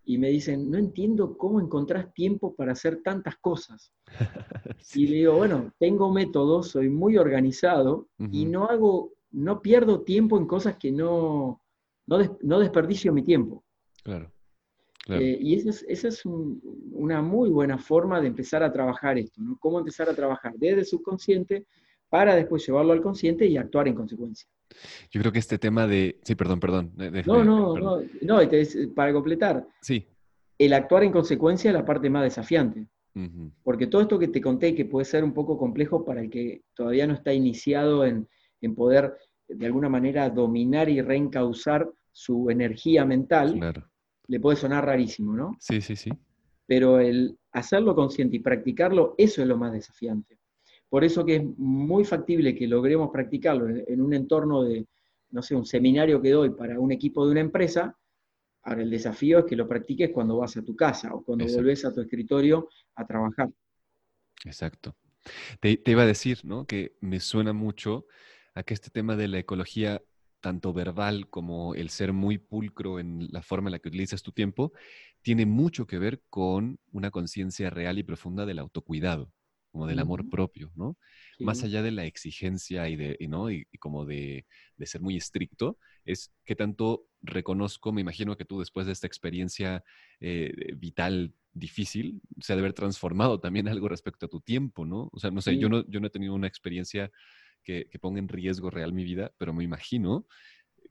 y 0.05 0.17
me 0.17 0.29
dicen, 0.29 0.69
no 0.69 0.77
entiendo 0.77 1.37
cómo 1.37 1.61
encontrás 1.61 2.13
tiempo 2.13 2.55
para 2.55 2.73
hacer 2.73 3.01
tantas 3.01 3.37
cosas. 3.37 3.93
Y 4.95 5.07
le 5.07 5.15
digo, 5.15 5.37
bueno, 5.37 5.73
tengo 5.79 6.11
métodos, 6.11 6.71
soy 6.71 6.89
muy 6.89 7.17
organizado 7.17 8.09
y 8.19 8.45
no 8.45 8.65
hago, 8.65 9.13
no 9.31 9.61
pierdo 9.61 10.01
tiempo 10.01 10.37
en 10.37 10.45
cosas 10.45 10.75
que 10.77 10.91
no, 10.91 11.61
no, 12.05 12.59
desperdicio 12.59 13.13
mi 13.13 13.23
tiempo. 13.23 13.63
Claro. 14.03 14.31
Eh, 15.09 15.37
y 15.41 15.55
esa 15.55 16.07
es, 16.07 16.23
una 16.25 17.21
muy 17.21 17.49
buena 17.49 17.77
forma 17.77 18.21
de 18.21 18.27
empezar 18.27 18.63
a 18.63 18.71
trabajar 18.71 19.17
esto, 19.17 19.41
¿no? 19.41 19.57
Cómo 19.59 19.79
empezar 19.79 20.09
a 20.09 20.15
trabajar 20.15 20.53
desde 20.55 20.79
el 20.79 20.85
subconsciente 20.85 21.65
para 22.09 22.35
después 22.35 22.65
llevarlo 22.65 22.93
al 22.93 23.01
consciente 23.01 23.45
y 23.45 23.57
actuar 23.57 23.87
en 23.87 23.95
consecuencia. 23.95 24.47
Yo 25.11 25.19
creo 25.19 25.31
que 25.31 25.39
este 25.39 25.57
tema 25.57 25.87
de... 25.87 26.19
Sí, 26.23 26.35
perdón, 26.35 26.59
perdón. 26.59 26.93
no, 26.95 27.43
no, 27.43 27.77
no, 27.77 28.01
no, 28.21 28.39
para 28.95 29.13
completar. 29.13 29.67
Sí. 29.81 30.07
El 30.57 30.73
actuar 30.73 31.03
en 31.03 31.11
consecuencia 31.11 31.69
es 31.69 31.73
la 31.73 31.85
parte 31.85 32.09
más 32.09 32.23
desafiante. 32.23 32.87
Porque 33.61 33.85
todo 33.87 34.01
esto 34.01 34.17
que 34.17 34.27
te 34.27 34.41
conté, 34.41 34.73
que 34.73 34.85
puede 34.85 35.05
ser 35.05 35.23
un 35.23 35.33
poco 35.33 35.55
complejo 35.57 36.03
para 36.03 36.21
el 36.21 36.31
que 36.31 36.63
todavía 36.73 37.05
no 37.05 37.13
está 37.13 37.31
iniciado 37.31 38.05
en, 38.05 38.27
poder, 38.75 39.15
de 39.47 39.65
alguna 39.67 39.87
manera, 39.87 40.29
dominar 40.29 40.89
y 40.89 40.99
reencauzar 41.01 41.87
su 42.11 42.49
energía 42.49 43.05
mental, 43.05 43.59
le 44.27 44.39
puede 44.39 44.57
sonar 44.57 44.85
rarísimo, 44.85 45.35
¿no? 45.35 45.57
Sí, 45.59 45.81
sí, 45.81 45.95
sí. 45.95 46.11
Pero 46.65 46.99
el 46.99 47.37
hacerlo 47.51 47.95
consciente 47.95 48.37
y 48.37 48.39
practicarlo, 48.39 49.15
eso 49.17 49.41
es 49.41 49.47
lo 49.47 49.57
más 49.57 49.73
desafiante. 49.73 50.39
Por 50.89 51.03
eso 51.03 51.25
que 51.25 51.37
es 51.37 51.43
muy 51.57 52.05
factible 52.05 52.55
que 52.55 52.67
logremos 52.67 53.09
practicarlo 53.11 53.67
en, 53.67 53.99
un 53.99 54.13
entorno 54.13 54.63
de, 54.63 54.85
no 55.31 55.41
sé, 55.41 55.55
un 55.55 55.65
seminario 55.65 56.21
que 56.21 56.29
doy 56.29 56.51
para 56.51 56.79
un 56.79 56.91
equipo 56.91 57.25
de 57.25 57.31
una 57.31 57.41
empresa. 57.41 57.97
Ahora, 58.61 58.83
el 58.83 58.91
desafío 58.91 59.39
es 59.39 59.45
que 59.45 59.55
lo 59.55 59.67
practiques 59.67 60.11
cuando 60.11 60.37
vas 60.37 60.55
a 60.55 60.61
tu 60.61 60.75
casa 60.75 61.13
o 61.13 61.23
cuando 61.23 61.45
volvés 61.47 61.83
a 61.83 61.93
tu 61.93 62.01
escritorio 62.01 62.69
a 62.95 63.05
trabajar. 63.05 63.49
Exacto. 64.45 64.95
Te, 65.59 65.81
iba 65.85 66.03
a 66.03 66.05
decir, 66.05 66.39
¿no? 66.43 66.65
Que 66.65 66.95
me 67.01 67.19
suena 67.19 67.53
mucho 67.53 68.05
a 68.53 68.63
que 68.63 68.73
este 68.73 68.89
tema 68.89 69.15
de 69.15 69.27
la 69.27 69.39
ecología, 69.39 70.01
tanto 70.43 70.73
verbal 70.73 71.29
como 71.29 71.73
el 71.73 71.89
ser 71.89 72.11
muy 72.11 72.37
pulcro 72.37 72.99
en 72.99 73.29
la 73.31 73.41
forma 73.41 73.69
en 73.69 73.71
la 73.71 73.79
que 73.79 73.87
utilizas 73.87 74.21
tu 74.21 74.33
tiempo, 74.33 74.73
tiene 75.21 75.45
mucho 75.45 75.87
que 75.87 75.97
ver 75.97 76.21
con 76.29 76.79
una 76.91 77.11
conciencia 77.11 77.69
real 77.69 77.97
y 77.97 78.03
profunda 78.03 78.45
del 78.45 78.59
autocuidado 78.59 79.31
como 79.71 79.87
del 79.87 79.97
amor 79.97 80.29
propio, 80.29 80.71
¿no? 80.75 80.97
Más 81.39 81.63
allá 81.63 81.81
de 81.81 81.89
la 81.89 82.05
exigencia 82.05 82.89
y, 82.89 82.95
de, 82.95 83.17
¿no? 83.27 83.49
y, 83.49 83.65
como 83.79 84.05
de, 84.05 84.45
ser 84.83 85.01
muy 85.01 85.15
estricto, 85.17 85.79
es 86.05 86.31
que 86.45 86.55
tanto 86.55 87.07
reconozco, 87.23 87.91
me 87.91 88.01
imagino 88.01 88.37
que 88.37 88.45
tú 88.45 88.59
después 88.59 88.85
de 88.85 88.91
esta 88.91 89.07
experiencia 89.07 89.83
eh, 90.19 90.53
vital 90.75 91.33
difícil, 91.53 92.21
se 92.39 92.53
ha 92.53 92.55
de 92.55 92.61
haber 92.61 92.73
transformado 92.73 93.39
también 93.39 93.67
algo 93.67 93.87
respecto 93.87 94.27
a 94.27 94.29
tu 94.29 94.41
tiempo, 94.41 94.85
¿no? 94.85 95.09
O 95.11 95.19
sea, 95.19 95.31
no 95.31 95.41
sé, 95.41 95.57
yo, 95.57 95.69
no, 95.69 95.87
yo 95.87 95.99
no 95.99 96.07
he 96.07 96.11
tenido 96.11 96.35
una 96.35 96.47
experiencia 96.47 97.11
que, 97.63 97.87
que 97.89 97.99
ponga 97.99 98.19
en 98.19 98.27
riesgo 98.27 98.69
real 98.69 98.93
mi 98.93 99.03
vida, 99.03 99.33
pero 99.37 99.53
me 99.53 99.63
imagino 99.63 100.27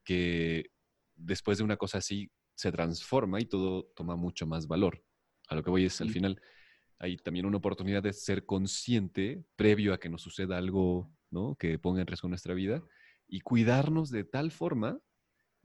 que 0.04 0.70
después 1.14 1.58
de 1.58 1.64
una 1.64 1.76
cosa 1.76 1.98
así 1.98 2.30
se 2.54 2.72
transforma 2.72 3.40
y 3.40 3.46
todo 3.46 3.84
toma 3.94 4.16
mucho 4.16 4.46
más 4.46 4.66
valor. 4.66 5.04
A 5.48 5.54
lo 5.54 5.62
que 5.62 5.70
voy 5.70 5.84
es, 5.84 6.00
al 6.00 6.10
final, 6.10 6.40
hay 6.98 7.16
también 7.16 7.46
una 7.46 7.58
oportunidad 7.58 8.02
de 8.02 8.12
ser 8.12 8.46
consciente 8.46 9.44
previo 9.56 9.92
a 9.92 9.98
que 9.98 10.08
nos 10.08 10.22
suceda 10.22 10.56
algo 10.56 11.10
¿no? 11.30 11.56
que 11.56 11.78
ponga 11.78 12.00
en 12.00 12.06
riesgo 12.06 12.28
nuestra 12.28 12.54
vida 12.54 12.82
y 13.26 13.40
cuidarnos 13.40 14.10
de 14.10 14.24
tal 14.24 14.50
forma 14.50 15.00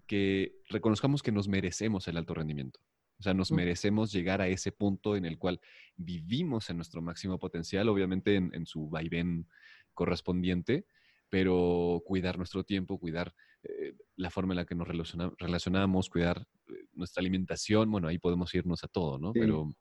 que 0.07 0.55
reconozcamos 0.69 1.21
que 1.21 1.31
nos 1.31 1.47
merecemos 1.47 2.07
el 2.07 2.17
alto 2.17 2.33
rendimiento. 2.33 2.79
O 3.19 3.23
sea, 3.23 3.33
nos 3.33 3.51
merecemos 3.51 4.11
llegar 4.11 4.41
a 4.41 4.47
ese 4.47 4.71
punto 4.71 5.15
en 5.15 5.25
el 5.25 5.37
cual 5.37 5.59
vivimos 5.95 6.69
en 6.69 6.77
nuestro 6.77 7.01
máximo 7.01 7.39
potencial, 7.39 7.89
obviamente 7.89 8.35
en, 8.35 8.65
su 8.65 8.89
vaivén 8.89 9.47
correspondiente, 9.93 10.85
pero 11.29 12.01
cuidar 12.05 12.37
nuestro 12.37 12.63
tiempo, 12.63 12.99
cuidar 12.99 13.33
eh, 13.63 13.93
la 14.15 14.29
forma 14.29 14.53
en 14.53 14.57
la 14.57 14.65
que 14.65 14.75
nos 14.75 14.87
relacionamos, 14.87 16.09
cuidar 16.09 16.45
eh, 16.69 16.85
nuestra 16.93 17.21
alimentación, 17.21 17.91
bueno, 17.91 18.07
ahí 18.07 18.17
podemos 18.17 18.53
irnos 18.55 18.83
a 18.83 18.87
todo, 18.87 19.19
¿no? 19.19 19.33
Pero 19.33 19.71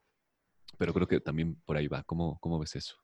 pero 0.79 0.93
creo 0.93 1.07
que 1.07 1.21
también 1.21 1.57
por 1.65 1.77
ahí 1.77 1.89
va. 1.89 2.03
¿Cómo, 2.05 2.39
cómo 2.41 2.59
ves 2.59 2.77
eso? 2.77 2.97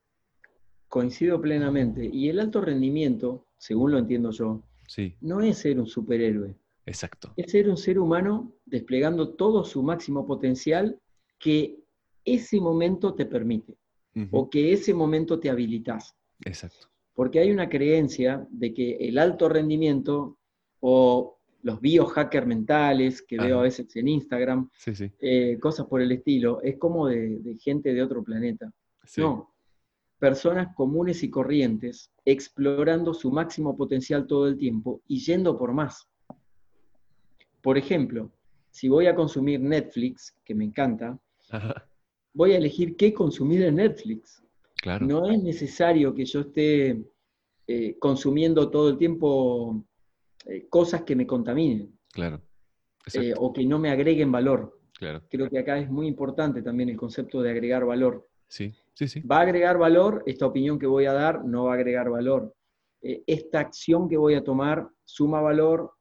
Coincido 0.89 1.41
plenamente. 1.41 2.05
Y 2.13 2.29
el 2.29 2.39
alto 2.41 2.61
rendimiento, 2.61 3.47
según 3.57 3.93
lo 3.93 3.99
entiendo 3.99 4.31
yo, 4.31 4.63
Sí, 4.89 5.17
no 5.21 5.41
es 5.41 5.59
ser 5.59 5.79
un 5.79 5.87
superhéroe, 5.87 6.55
exacto. 6.85 7.33
es 7.37 7.53
ser 7.53 7.69
un 7.71 7.77
ser 7.79 7.99
humano 7.99 8.53
desplegando 8.67 9.35
todo 9.35 9.65
su 9.65 9.83
máximo 9.83 10.27
potencial 10.27 11.01
que 11.39 11.79
ese 12.25 12.61
momento 12.61 13.15
te 13.15 13.25
permite 13.25 13.79
o 14.31 14.51
que 14.51 14.73
ese 14.73 14.93
momento 14.93 15.41
te 15.41 15.49
habilitas. 15.49 16.15
Exacto. 16.45 16.92
Porque 17.15 17.41
hay 17.41 17.51
una 17.51 17.69
creencia 17.69 18.47
de 18.51 18.73
que 18.73 18.97
el 18.97 19.19
alto 19.19 19.49
rendimiento 19.49 20.39
o 20.81 21.39
los 21.63 21.81
biohackers 21.81 22.47
mentales 22.47 23.23
que 23.23 23.39
veo 23.39 23.61
a 23.61 23.63
veces 23.63 23.95
en 23.97 24.09
Instagram, 24.09 24.69
Sí, 24.77 24.95
sí. 24.95 25.11
eh, 25.21 25.59
cosas 25.61 25.87
por 25.87 26.01
el 26.03 26.11
estilo, 26.11 26.61
es 26.63 26.77
como 26.79 27.07
de, 27.07 27.39
de 27.39 27.57
gente 27.57 27.93
de 27.95 28.03
otro 28.03 28.23
planeta. 28.25 28.73
sí. 29.05 29.21
No, 29.21 29.49
personas 30.19 30.75
comunes 30.77 31.23
y 31.25 31.31
corrientes 31.31 32.11
explorando 32.25 33.13
su 33.13 33.31
máximo 33.33 33.77
potencial 33.77 34.27
todo 34.27 34.47
el 34.47 34.57
tiempo 34.57 35.03
y 35.09 35.19
yendo 35.19 35.59
por 35.59 35.73
más. 35.73 36.09
Por 37.61 37.77
ejemplo, 37.79 38.31
si 38.71 38.89
voy 38.89 39.07
a 39.07 39.15
consumir 39.15 39.61
Netflix, 39.61 40.35
que 40.45 40.55
me 40.55 40.65
encanta, 40.65 41.19
Ajá, 41.51 41.87
voy 42.33 42.53
a 42.53 42.57
elegir 42.59 42.97
qué 42.97 43.13
consumir 43.13 43.63
en 43.65 43.77
Netflix. 43.77 44.42
Claro. 44.83 45.07
No 45.07 45.31
es 45.31 45.41
necesario 45.41 46.13
que 46.13 46.25
yo 46.25 46.41
esté 46.41 47.05
eh, 47.69 47.97
consumiendo 48.01 48.69
todo 48.69 48.91
el 48.91 48.99
tiempo 48.99 49.85
eh, 50.45 50.67
cosas 50.69 51.03
que 51.03 51.15
me 51.15 51.25
contaminen 51.25 51.97
Claro. 52.13 52.43
eh, 53.15 53.33
o 53.39 53.53
que 53.53 53.65
no 53.65 53.79
me 53.79 53.91
agreguen 53.91 54.33
valor. 54.33 54.81
Claro. 54.99 55.23
Creo 55.31 55.49
que 55.49 55.61
acá 55.61 55.79
es 55.79 55.89
muy 55.89 56.09
importante 56.09 56.63
también 56.63 56.89
el 56.89 56.97
concepto 56.97 57.41
de 57.41 57.53
agregar 57.53 57.85
valor. 57.85 58.29
Sí, 58.49 58.75
sí, 58.93 59.07
sí. 59.07 59.21
¿Va 59.21 59.39
a 59.39 59.43
agregar 59.43 59.79
valor? 59.79 60.25
Esta 60.27 60.47
opinión 60.47 60.81
que 60.81 60.89
voy 60.89 61.07
a 61.07 61.13
dar 61.13 61.45
no 61.45 61.67
va 61.67 61.73
a 61.73 61.77
agregar 61.77 62.11
valor. 62.11 62.53
Esta 63.01 63.61
acción 63.61 64.09
que 64.09 64.17
voy 64.17 64.35
a 64.35 64.43
tomar 64.43 64.89
suma 65.05 65.41
valor 65.41 65.93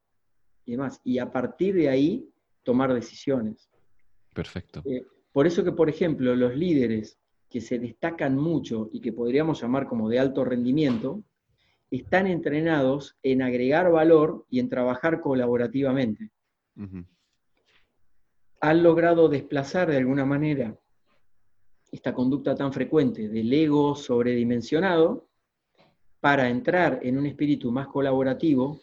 y 0.65 0.71
demás. 0.71 0.99
Y 1.03 1.19
a 1.19 1.31
partir 1.31 1.75
de 1.75 1.87
ahí, 1.87 2.27
tomar 2.63 2.93
decisiones. 2.93 3.69
Perfecto. 4.33 4.83
Por 5.31 5.45
eso 5.47 5.63
que, 5.63 5.71
por 5.71 5.87
ejemplo, 5.87 6.35
los 6.35 6.55
líderes 6.55 7.20
que 7.51 7.61
se 7.61 7.77
destacan 7.77 8.37
mucho 8.37 8.89
y 8.93 9.01
que 9.01 9.11
podríamos 9.11 9.61
llamar 9.61 9.85
como 9.85 10.07
de 10.09 10.19
alto 10.19 10.45
rendimiento, 10.45 11.21
están 11.91 12.25
entrenados 12.25 13.17
en 13.21 13.41
agregar 13.41 13.91
valor 13.91 14.45
y 14.49 14.59
en 14.59 14.69
trabajar 14.69 15.19
colaborativamente. 15.19 16.31
Han 18.61 18.83
logrado 18.83 19.27
desplazar 19.27 19.91
de 19.91 19.97
alguna 19.97 20.25
manera 20.25 20.79
esta 21.91 22.13
conducta 22.13 22.55
tan 22.55 22.71
frecuente 22.71 23.27
del 23.27 23.51
ego 23.51 23.95
sobredimensionado 23.95 25.27
para 26.21 26.47
entrar 26.47 26.99
en 27.03 27.17
un 27.17 27.25
espíritu 27.25 27.69
más 27.69 27.87
colaborativo 27.87 28.79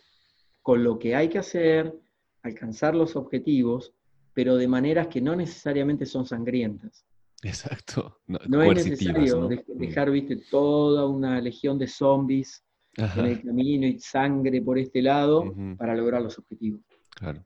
con 0.61 0.85
lo 0.85 0.99
que 0.99 1.17
hay 1.17 1.31
que 1.31 1.39
hacer, 1.39 1.99
alcanzar 2.43 2.95
los 2.95 3.17
objetivos, 3.17 3.95
pero 4.35 4.57
de 4.57 4.69
maneras 4.69 5.07
que 5.07 5.23
no 5.23 5.35
necesariamente 5.35 6.05
son 6.05 6.27
sangrientas. 6.27 7.07
Exacto. 7.43 8.19
No, 8.27 8.39
No 8.49 8.63
es 8.63 8.75
necesario 8.87 9.49
Mm. 9.49 9.79
dejar, 9.79 10.11
viste, 10.11 10.37
toda 10.51 11.07
una 11.07 11.41
legión 11.41 11.79
de 11.79 11.87
zombies 11.87 12.65
Ajá, 12.97 13.21
en 13.21 13.27
el 13.27 13.43
camino 13.43 13.87
y 13.87 13.99
sangre 14.01 14.61
por 14.61 14.79
este 14.79 15.01
lado 15.03 15.55
para 15.77 15.95
lograr 15.95 16.21
los 16.23 16.39
objetivos. 16.39 16.81
Claro. 17.15 17.45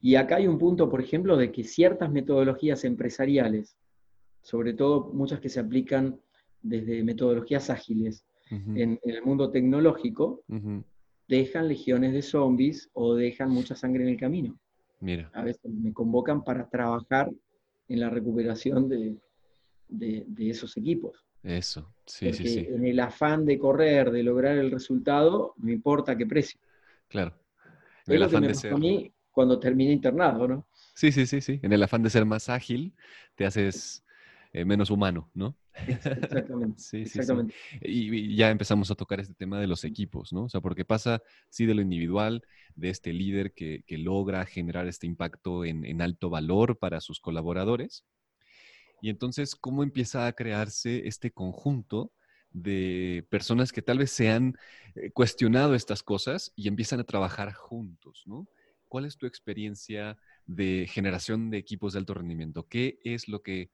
Y 0.00 0.14
acá 0.16 0.36
hay 0.36 0.46
un 0.46 0.58
punto, 0.58 0.88
por 0.88 1.00
ejemplo, 1.00 1.36
de 1.36 1.50
que 1.50 1.64
ciertas 1.64 2.10
metodologías 2.12 2.84
empresariales, 2.84 3.76
sobre 4.42 4.74
todo 4.74 5.10
muchas 5.12 5.40
que 5.40 5.48
se 5.48 5.60
aplican 5.60 6.20
desde 6.62 7.02
metodologías 7.02 7.70
ágiles 7.70 8.24
en, 8.50 9.00
en 9.02 9.10
el 9.14 9.22
mundo 9.22 9.50
tecnológico, 9.50 10.42
dejan 11.26 11.68
legiones 11.68 12.12
de 12.12 12.22
zombies 12.22 12.90
o 12.92 13.14
dejan 13.14 13.50
mucha 13.50 13.74
sangre 13.74 14.02
en 14.04 14.10
el 14.10 14.16
camino. 14.18 14.58
Mira. 15.00 15.30
A 15.34 15.42
veces 15.42 15.64
me 15.72 15.92
convocan 15.92 16.44
para 16.44 16.68
trabajar 16.68 17.30
en 17.88 18.00
la 18.00 18.10
recuperación 18.10 18.88
de, 18.88 19.16
de- 19.88 20.24
de 20.26 20.50
esos 20.50 20.76
equipos. 20.76 21.24
Eso. 21.42 21.92
Sí, 22.06 22.26
Porque 22.26 22.48
sí, 22.48 22.54
sí. 22.60 22.66
en 22.68 22.84
el 22.86 23.00
afán 23.00 23.44
de 23.44 23.58
correr, 23.58 24.10
de 24.10 24.22
lograr 24.22 24.56
el 24.58 24.70
resultado, 24.70 25.54
no 25.58 25.70
importa 25.70 26.16
qué 26.16 26.26
precio. 26.26 26.60
Claro. 27.08 27.34
En 28.06 28.14
Es 28.14 28.14
el 28.14 28.20
lo 28.20 28.28
que 28.28 28.40
me 28.40 28.48
de 28.48 28.54
ser. 28.54 28.72
a 28.72 28.76
mí 28.76 29.12
cuando 29.30 29.58
terminé 29.58 29.92
internado, 29.92 30.46
¿no? 30.48 30.66
Sí, 30.94 31.10
sí, 31.12 31.26
sí, 31.26 31.40
sí. 31.40 31.60
En 31.62 31.72
el 31.72 31.82
afán 31.82 32.02
de 32.02 32.10
ser 32.10 32.24
más 32.24 32.48
ágil, 32.48 32.94
te 33.34 33.46
haces 33.46 34.04
eh, 34.52 34.64
menos 34.64 34.90
humano, 34.90 35.30
¿no? 35.34 35.56
Exactamente. 35.74 36.80
Sí, 36.80 37.04
sí, 37.04 37.10
sí. 37.12 37.18
exactamente. 37.18 37.54
Y, 37.82 38.14
y 38.32 38.36
ya 38.36 38.50
empezamos 38.50 38.90
a 38.90 38.94
tocar 38.94 39.20
este 39.20 39.34
tema 39.34 39.60
de 39.60 39.66
los 39.66 39.84
equipos, 39.84 40.32
¿no? 40.32 40.44
O 40.44 40.48
sea, 40.48 40.60
porque 40.60 40.84
pasa, 40.84 41.22
sí, 41.50 41.66
de 41.66 41.74
lo 41.74 41.82
individual, 41.82 42.42
de 42.76 42.90
este 42.90 43.12
líder 43.12 43.52
que, 43.52 43.82
que 43.86 43.98
logra 43.98 44.44
generar 44.46 44.86
este 44.86 45.06
impacto 45.06 45.64
en, 45.64 45.84
en 45.84 46.00
alto 46.02 46.30
valor 46.30 46.78
para 46.78 47.00
sus 47.00 47.20
colaboradores. 47.20 48.04
Y 49.02 49.10
entonces, 49.10 49.54
¿cómo 49.54 49.82
empieza 49.82 50.26
a 50.26 50.32
crearse 50.32 51.06
este 51.06 51.30
conjunto 51.30 52.12
de 52.50 53.26
personas 53.30 53.72
que 53.72 53.82
tal 53.82 53.98
vez 53.98 54.10
se 54.12 54.30
han 54.30 54.56
eh, 54.94 55.10
cuestionado 55.10 55.74
estas 55.74 56.02
cosas 56.02 56.52
y 56.56 56.68
empiezan 56.68 57.00
a 57.00 57.04
trabajar 57.04 57.52
juntos, 57.52 58.22
¿no? 58.26 58.48
¿Cuál 58.88 59.06
es 59.06 59.16
tu 59.18 59.26
experiencia 59.26 60.16
de 60.46 60.86
generación 60.88 61.50
de 61.50 61.58
equipos 61.58 61.92
de 61.92 61.98
alto 61.98 62.14
rendimiento? 62.14 62.68
¿Qué 62.68 63.00
es 63.04 63.28
lo 63.28 63.42
que 63.42 63.70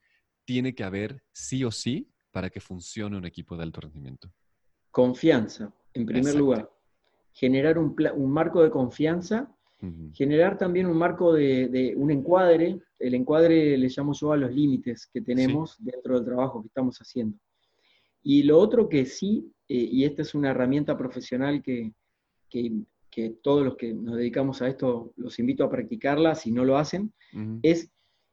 tiene 0.50 0.74
que 0.74 0.82
haber 0.82 1.22
sí 1.30 1.62
o 1.62 1.70
sí 1.70 2.08
para 2.32 2.50
que 2.50 2.58
funcione 2.58 3.16
un 3.16 3.24
equipo 3.24 3.56
de 3.56 3.62
alto 3.62 3.82
rendimiento? 3.82 4.32
Confianza, 4.90 5.72
en 5.94 6.04
primer 6.04 6.22
Exacto. 6.22 6.38
lugar. 6.40 6.70
Generar 7.32 7.78
un, 7.78 7.94
un 8.16 8.32
marco 8.32 8.60
de 8.60 8.68
confianza, 8.70 9.48
generar 10.12 10.58
también 10.58 10.86
un 10.86 10.96
marco 10.96 11.32
de, 11.32 11.68
de 11.68 11.94
un 11.96 12.10
encuadre. 12.10 12.80
El 12.98 13.14
encuadre 13.14 13.78
le 13.78 13.88
llamo 13.88 14.12
yo 14.12 14.32
a 14.32 14.36
los 14.36 14.52
límites 14.52 15.06
que 15.06 15.20
tenemos 15.20 15.76
dentro 15.78 16.16
del 16.16 16.24
trabajo 16.24 16.60
que 16.62 16.66
estamos 16.66 16.98
haciendo. 16.98 17.38
Y 18.24 18.42
lo 18.42 18.58
otro 18.58 18.88
que 18.88 19.06
sí, 19.06 19.52
eh, 19.68 19.88
y 19.92 20.04
esta 20.04 20.22
es 20.22 20.34
una 20.34 20.50
herramienta 20.50 20.98
profesional 20.98 21.62
que, 21.62 21.92
que- 22.48 22.72
que 23.08 23.30
todos 23.42 23.64
los 23.64 23.76
que 23.76 23.94
nos 23.94 24.16
dedicamos 24.16 24.62
a 24.62 24.68
esto 24.68 25.12
los 25.16 25.38
invito 25.38 25.62
a 25.64 25.70
practicarla, 25.70 26.34
si 26.34 26.50
no 26.50 26.64
lo 26.64 26.76
hacen, 26.76 27.12
es 27.62 27.88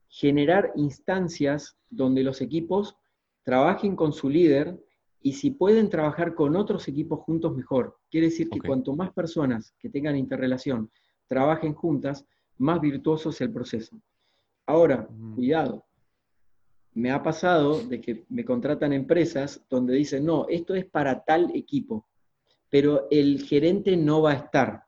generar 0.10 0.72
instancias 0.76 1.78
donde 1.90 2.24
los 2.24 2.42
equipos 2.42 2.98
trabajen 3.44 3.96
con 3.96 4.14
su 4.14 4.30
líder 4.30 4.78
y 5.22 5.34
si 5.34 5.52
pueden 5.52 5.90
trabajar 5.90 6.36
con 6.36 6.56
otros 6.56 6.88
equipos 6.88 7.20
juntos, 7.22 7.56
mejor. 7.56 7.98
Quiere 8.10 8.28
decir 8.28 8.50
que 8.50 8.60
cuanto 8.60 8.96
más 8.96 9.12
personas 9.12 9.74
que 9.80 9.90
tengan 9.90 10.16
interrelación 10.16 10.92
trabajen 11.28 11.74
juntas, 11.74 12.26
más 12.58 12.80
virtuoso 12.80 13.30
es 13.30 13.42
el 13.42 13.52
proceso. 13.52 14.02
Ahora, 14.66 15.08
cuidado. 15.36 15.86
Me 16.94 17.12
ha 17.12 17.22
pasado 17.22 17.80
de 17.82 18.02
que 18.02 18.26
me 18.30 18.44
contratan 18.44 18.92
empresas 18.92 19.64
donde 19.70 19.94
dicen, 19.96 20.26
no, 20.26 20.48
esto 20.50 20.74
es 20.74 20.86
para 20.86 21.24
tal 21.24 21.52
equipo, 21.56 22.08
pero 22.70 23.08
el 23.12 23.44
gerente 23.44 23.96
no 23.96 24.22
va 24.22 24.32
a 24.32 24.36
estar. 24.36 24.84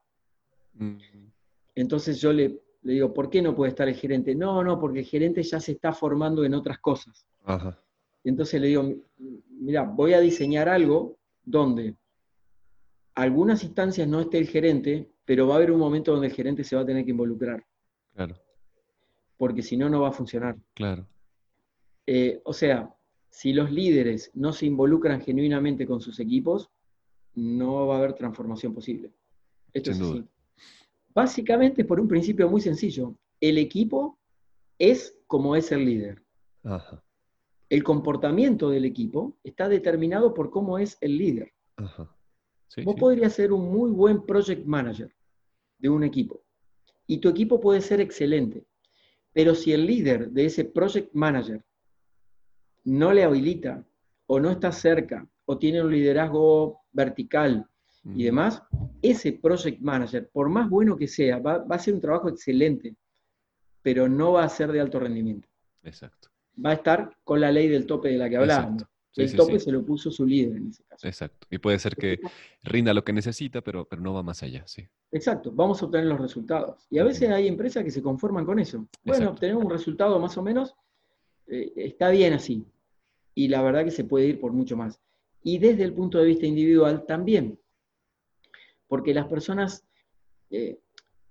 Entonces 1.76 2.20
yo 2.20 2.34
le, 2.34 2.62
le 2.82 2.94
digo, 2.94 3.14
¿por 3.14 3.30
qué 3.30 3.42
no 3.42 3.56
puede 3.56 3.70
estar 3.72 3.88
el 3.88 3.96
gerente? 3.96 4.34
No, 4.36 4.64
no, 4.64 4.80
porque 4.80 5.00
el 5.00 5.06
gerente 5.06 5.44
ya 5.44 5.60
se 5.60 5.74
está 5.74 5.92
formando 5.94 6.44
en 6.46 6.54
otras 6.54 6.80
cosas. 6.80 7.26
Ajá. 7.44 7.82
Y 8.24 8.30
entonces 8.30 8.60
le 8.62 8.68
digo, 8.68 8.94
mira, 9.50 9.84
voy 9.84 10.14
a 10.14 10.20
diseñar 10.20 10.70
algo 10.70 11.18
donde 11.44 11.96
algunas 13.16 13.64
instancias 13.64 14.08
no 14.08 14.22
esté 14.22 14.38
el 14.38 14.48
gerente, 14.48 15.10
pero 15.26 15.48
va 15.48 15.56
a 15.56 15.58
haber 15.58 15.72
un 15.72 15.80
momento 15.80 16.12
donde 16.12 16.28
el 16.28 16.34
gerente 16.34 16.64
se 16.64 16.76
va 16.76 16.84
a 16.84 16.86
tener 16.86 17.04
que 17.06 17.12
involucrar, 17.12 17.64
Claro, 18.14 18.36
porque 19.38 19.62
si 19.62 19.78
no, 19.78 19.90
no 19.90 20.02
va 20.02 20.10
a 20.10 20.14
funcionar. 20.14 20.58
claro. 20.74 21.06
Eh, 22.08 22.42
o 22.44 22.54
sea, 22.54 22.94
si 23.30 23.54
los 23.54 23.72
líderes 23.72 24.32
no 24.34 24.52
se 24.52 24.66
involucran 24.66 25.22
genuinamente 25.22 25.86
con 25.86 26.02
sus 26.02 26.20
equipos, 26.20 26.70
no 27.36 27.86
va 27.88 27.96
a 27.96 27.98
haber 28.00 28.14
transformación 28.14 28.74
posible. 28.74 29.12
Esto 29.72 29.94
Sin 29.94 30.02
es 30.02 30.08
duda. 30.10 30.20
así. 30.22 30.30
Básicamente 31.14 31.86
por 31.86 32.00
un 32.00 32.08
principio 32.08 32.50
muy 32.50 32.62
sencillo. 32.62 33.16
El 33.42 33.58
equipo 33.58 34.20
es 34.78 35.18
como 35.28 35.56
es 35.56 35.72
el 35.72 35.86
líder. 35.86 36.24
Ajá. 36.64 37.04
El 37.70 37.84
comportamiento 37.84 38.70
del 38.70 38.86
equipo 38.86 39.38
está 39.44 39.70
determinado 39.70 40.34
por 40.34 40.50
cómo 40.50 40.80
es 40.80 40.98
el 41.02 41.18
líder. 41.18 41.54
Ajá. 41.78 42.16
Sí, 42.68 42.84
Vos 42.84 42.96
sí. 42.96 43.00
podrías 43.00 43.34
ser 43.34 43.52
un 43.52 43.72
muy 43.72 43.92
buen 43.92 44.26
project 44.26 44.66
manager 44.66 45.14
de 45.78 45.90
un 45.90 46.04
equipo 46.04 46.44
y 47.08 47.18
tu 47.18 47.30
equipo 47.30 47.60
puede 47.60 47.82
ser 47.82 48.02
excelente, 48.02 48.66
pero 49.34 49.56
si 49.56 49.74
el 49.74 49.86
líder 49.86 50.30
de 50.30 50.46
ese 50.46 50.66
project 50.66 51.14
manager 51.14 51.64
no 52.84 53.14
le 53.14 53.24
habilita 53.24 53.86
o 54.28 54.40
no 54.40 54.52
está 54.52 54.72
cerca 54.72 55.28
o 55.46 55.58
tiene 55.58 55.82
un 55.82 55.92
liderazgo 55.92 56.82
vertical 56.92 57.69
y 58.04 58.24
demás, 58.24 58.64
ese 59.02 59.34
project 59.34 59.82
manager, 59.82 60.30
por 60.30 60.50
más 60.50 60.70
bueno 60.70 60.96
que 60.96 61.08
sea, 61.08 61.40
va, 61.40 61.60
va 61.60 61.76
a 61.76 61.78
hacer 61.78 61.94
un 61.94 62.02
trabajo 62.02 62.30
excelente, 62.30 62.96
pero 63.82 64.08
no 64.08 64.34
va 64.34 64.44
a 64.44 64.50
ser 64.50 64.72
de 64.72 64.80
alto 64.80 65.00
rendimiento. 65.00 65.48
Exacto. 65.84 66.30
Va 66.64 66.72
a 66.72 66.74
estar 66.74 67.16
con 67.24 67.40
la 67.40 67.52
ley 67.52 67.68
del 67.68 67.86
tope 67.86 68.10
de 68.10 68.18
la 68.18 68.30
que 68.30 68.38
hablábamos. 68.38 68.82
Exacto. 68.82 68.96
el 69.16 69.36
tope 69.36 69.60
se 69.60 69.72
lo 69.72 69.86
puso 69.86 70.12
su 70.12 70.26
líder 70.26 70.58
en 70.58 70.68
ese 70.70 70.84
caso. 70.84 71.08
Exacto. 71.08 71.48
Y 71.50 71.58
puede 71.58 71.80
ser 71.80 71.96
que 71.96 72.20
rinda 72.64 72.94
lo 72.94 73.04
que 73.04 73.14
necesita, 73.14 73.62
pero, 73.62 73.86
pero 73.86 74.02
no 74.02 74.14
va 74.14 74.24
más 74.24 74.44
allá, 74.44 74.64
sí. 74.68 74.88
Exacto, 75.12 75.52
vamos 75.52 75.82
a 75.82 75.86
obtener 75.86 76.08
los 76.08 76.20
resultados. 76.20 76.86
Y 76.90 77.00
a 77.00 77.04
veces 77.04 77.30
hay 77.30 77.48
empresas 77.48 77.84
que 77.84 77.92
se 77.92 78.02
conforman 78.02 78.46
con 78.46 78.60
eso. 78.60 78.88
Bueno, 79.04 79.32
obtenemos 79.32 79.64
un 79.64 79.72
resultado 79.72 80.20
más 80.20 80.38
o 80.38 80.44
menos, 80.44 80.76
eh, 81.48 81.74
está 81.76 82.10
bien 82.10 82.34
así. 82.34 82.66
Y 83.34 83.48
la 83.48 83.62
verdad 83.62 83.84
que 83.84 83.92
se 83.92 84.04
puede 84.04 84.28
ir 84.28 84.40
por 84.40 84.52
mucho 84.52 84.78
más. 84.78 85.02
Y 85.42 85.58
desde 85.58 85.84
el 85.84 85.94
punto 85.94 86.20
de 86.20 86.26
vista 86.26 86.46
individual 86.46 87.06
también. 87.08 87.58
Porque 88.90 89.14
las 89.14 89.28
personas, 89.28 89.86
eh, 90.50 90.78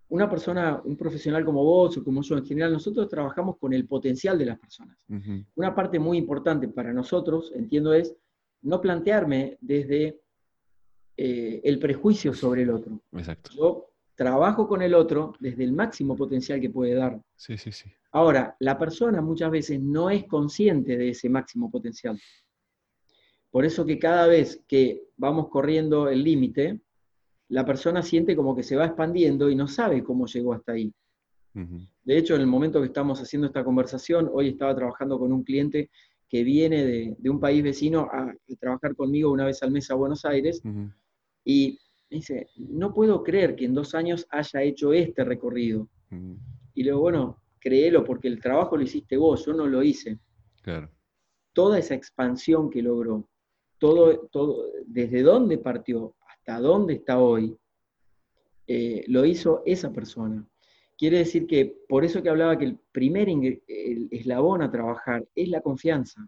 una 0.08 0.30
persona, 0.30 0.80
un 0.82 0.96
profesional 0.96 1.44
como 1.44 1.62
vos 1.62 1.98
o 1.98 2.04
como 2.04 2.22
yo 2.22 2.38
en 2.38 2.46
general, 2.46 2.72
nosotros 2.72 3.06
trabajamos 3.08 3.58
con 3.58 3.74
el 3.74 3.86
potencial 3.86 4.38
de 4.38 4.46
las 4.46 4.58
personas. 4.58 4.96
Una 5.56 5.74
parte 5.74 5.98
muy 5.98 6.16
importante 6.16 6.68
para 6.68 6.94
nosotros, 6.94 7.52
entiendo, 7.54 7.92
es 7.92 8.16
no 8.62 8.80
plantearme 8.80 9.58
desde 9.60 10.20
eh, 11.16 11.60
el 11.64 11.78
prejuicio 11.78 12.32
sobre 12.32 12.62
el 12.62 12.70
otro. 12.70 13.02
Exacto. 13.12 13.50
Yo 13.54 13.90
trabajo 14.14 14.66
con 14.66 14.82
el 14.82 14.94
otro 14.94 15.34
desde 15.38 15.64
el 15.64 15.72
máximo 15.72 16.16
potencial 16.16 16.60
que 16.60 16.70
puede 16.70 16.94
dar. 16.94 17.20
Sí, 17.36 17.58
sí, 17.58 17.70
sí. 17.70 17.90
Ahora, 18.12 18.56
la 18.60 18.78
persona 18.78 19.20
muchas 19.20 19.50
veces 19.50 19.80
no 19.80 20.10
es 20.10 20.24
consciente 20.24 20.96
de 20.96 21.10
ese 21.10 21.28
máximo 21.28 21.70
potencial. 21.70 22.18
Por 23.50 23.64
eso 23.64 23.84
que 23.84 23.98
cada 23.98 24.26
vez 24.26 24.62
que 24.66 25.04
vamos 25.16 25.48
corriendo 25.48 26.08
el 26.08 26.22
límite, 26.22 26.80
la 27.48 27.64
persona 27.64 28.02
siente 28.02 28.36
como 28.36 28.54
que 28.54 28.62
se 28.62 28.76
va 28.76 28.86
expandiendo 28.86 29.50
y 29.50 29.54
no 29.54 29.68
sabe 29.68 30.04
cómo 30.04 30.26
llegó 30.26 30.52
hasta 30.52 30.72
ahí. 30.72 30.92
De 32.04 32.16
hecho, 32.16 32.36
en 32.36 32.42
el 32.42 32.46
momento 32.46 32.80
que 32.80 32.86
estamos 32.86 33.20
haciendo 33.20 33.48
esta 33.48 33.64
conversación, 33.64 34.30
hoy 34.32 34.48
estaba 34.48 34.76
trabajando 34.76 35.18
con 35.18 35.32
un 35.32 35.42
cliente 35.42 35.90
que 36.28 36.44
viene 36.44 36.84
de, 36.84 37.30
un 37.30 37.40
país 37.40 37.64
vecino 37.64 38.08
a, 38.12 38.32
trabajar 38.60 38.94
conmigo 38.94 39.32
una 39.32 39.44
vez 39.44 39.62
al 39.62 39.72
mes 39.72 39.90
a 39.90 39.94
Buenos 39.94 40.24
Aires 40.24 40.62
y 41.44 41.78
me 42.10 42.18
dice, 42.18 42.48
no 42.56 42.94
puedo 42.94 43.24
creer 43.24 43.56
que 43.56 43.64
en 43.64 43.74
dos 43.74 43.94
años 43.94 44.26
haya 44.30 44.62
hecho 44.62 44.92
este 44.92 45.24
recorrido. 45.24 45.88
Y 46.74 46.84
le 46.84 46.90
digo, 46.90 47.00
bueno, 47.00 47.42
créelo 47.58 48.04
porque 48.04 48.28
el 48.28 48.40
trabajo 48.40 48.76
lo 48.76 48.84
hiciste 48.84 49.16
vos, 49.16 49.44
yo 49.44 49.52
no 49.52 49.66
lo 49.66 49.82
hice. 49.82 50.18
Claro. 50.62 50.90
Toda 51.52 51.78
esa 51.78 51.94
expansión 51.94 52.70
que 52.70 52.82
logró, 52.82 53.28
todo, 53.78 54.28
todo, 54.30 54.70
desde 54.86 55.22
dónde 55.22 55.58
partió 55.58 56.14
hasta 56.48 56.60
dónde 56.62 56.94
está 56.94 57.18
hoy, 57.18 57.58
eh, 58.66 59.04
lo 59.08 59.26
hizo 59.26 59.62
esa 59.66 59.92
persona. 59.92 60.48
Quiere 60.96 61.18
decir 61.18 61.46
que, 61.46 61.76
por 61.86 62.06
eso 62.06 62.22
que 62.22 62.30
hablaba 62.30 62.56
que 62.56 62.64
el 62.64 62.78
primer 62.90 63.28
eslabón 64.10 64.62
a 64.62 64.70
trabajar 64.70 65.28
es 65.34 65.48
la 65.50 65.60
confianza. 65.60 66.26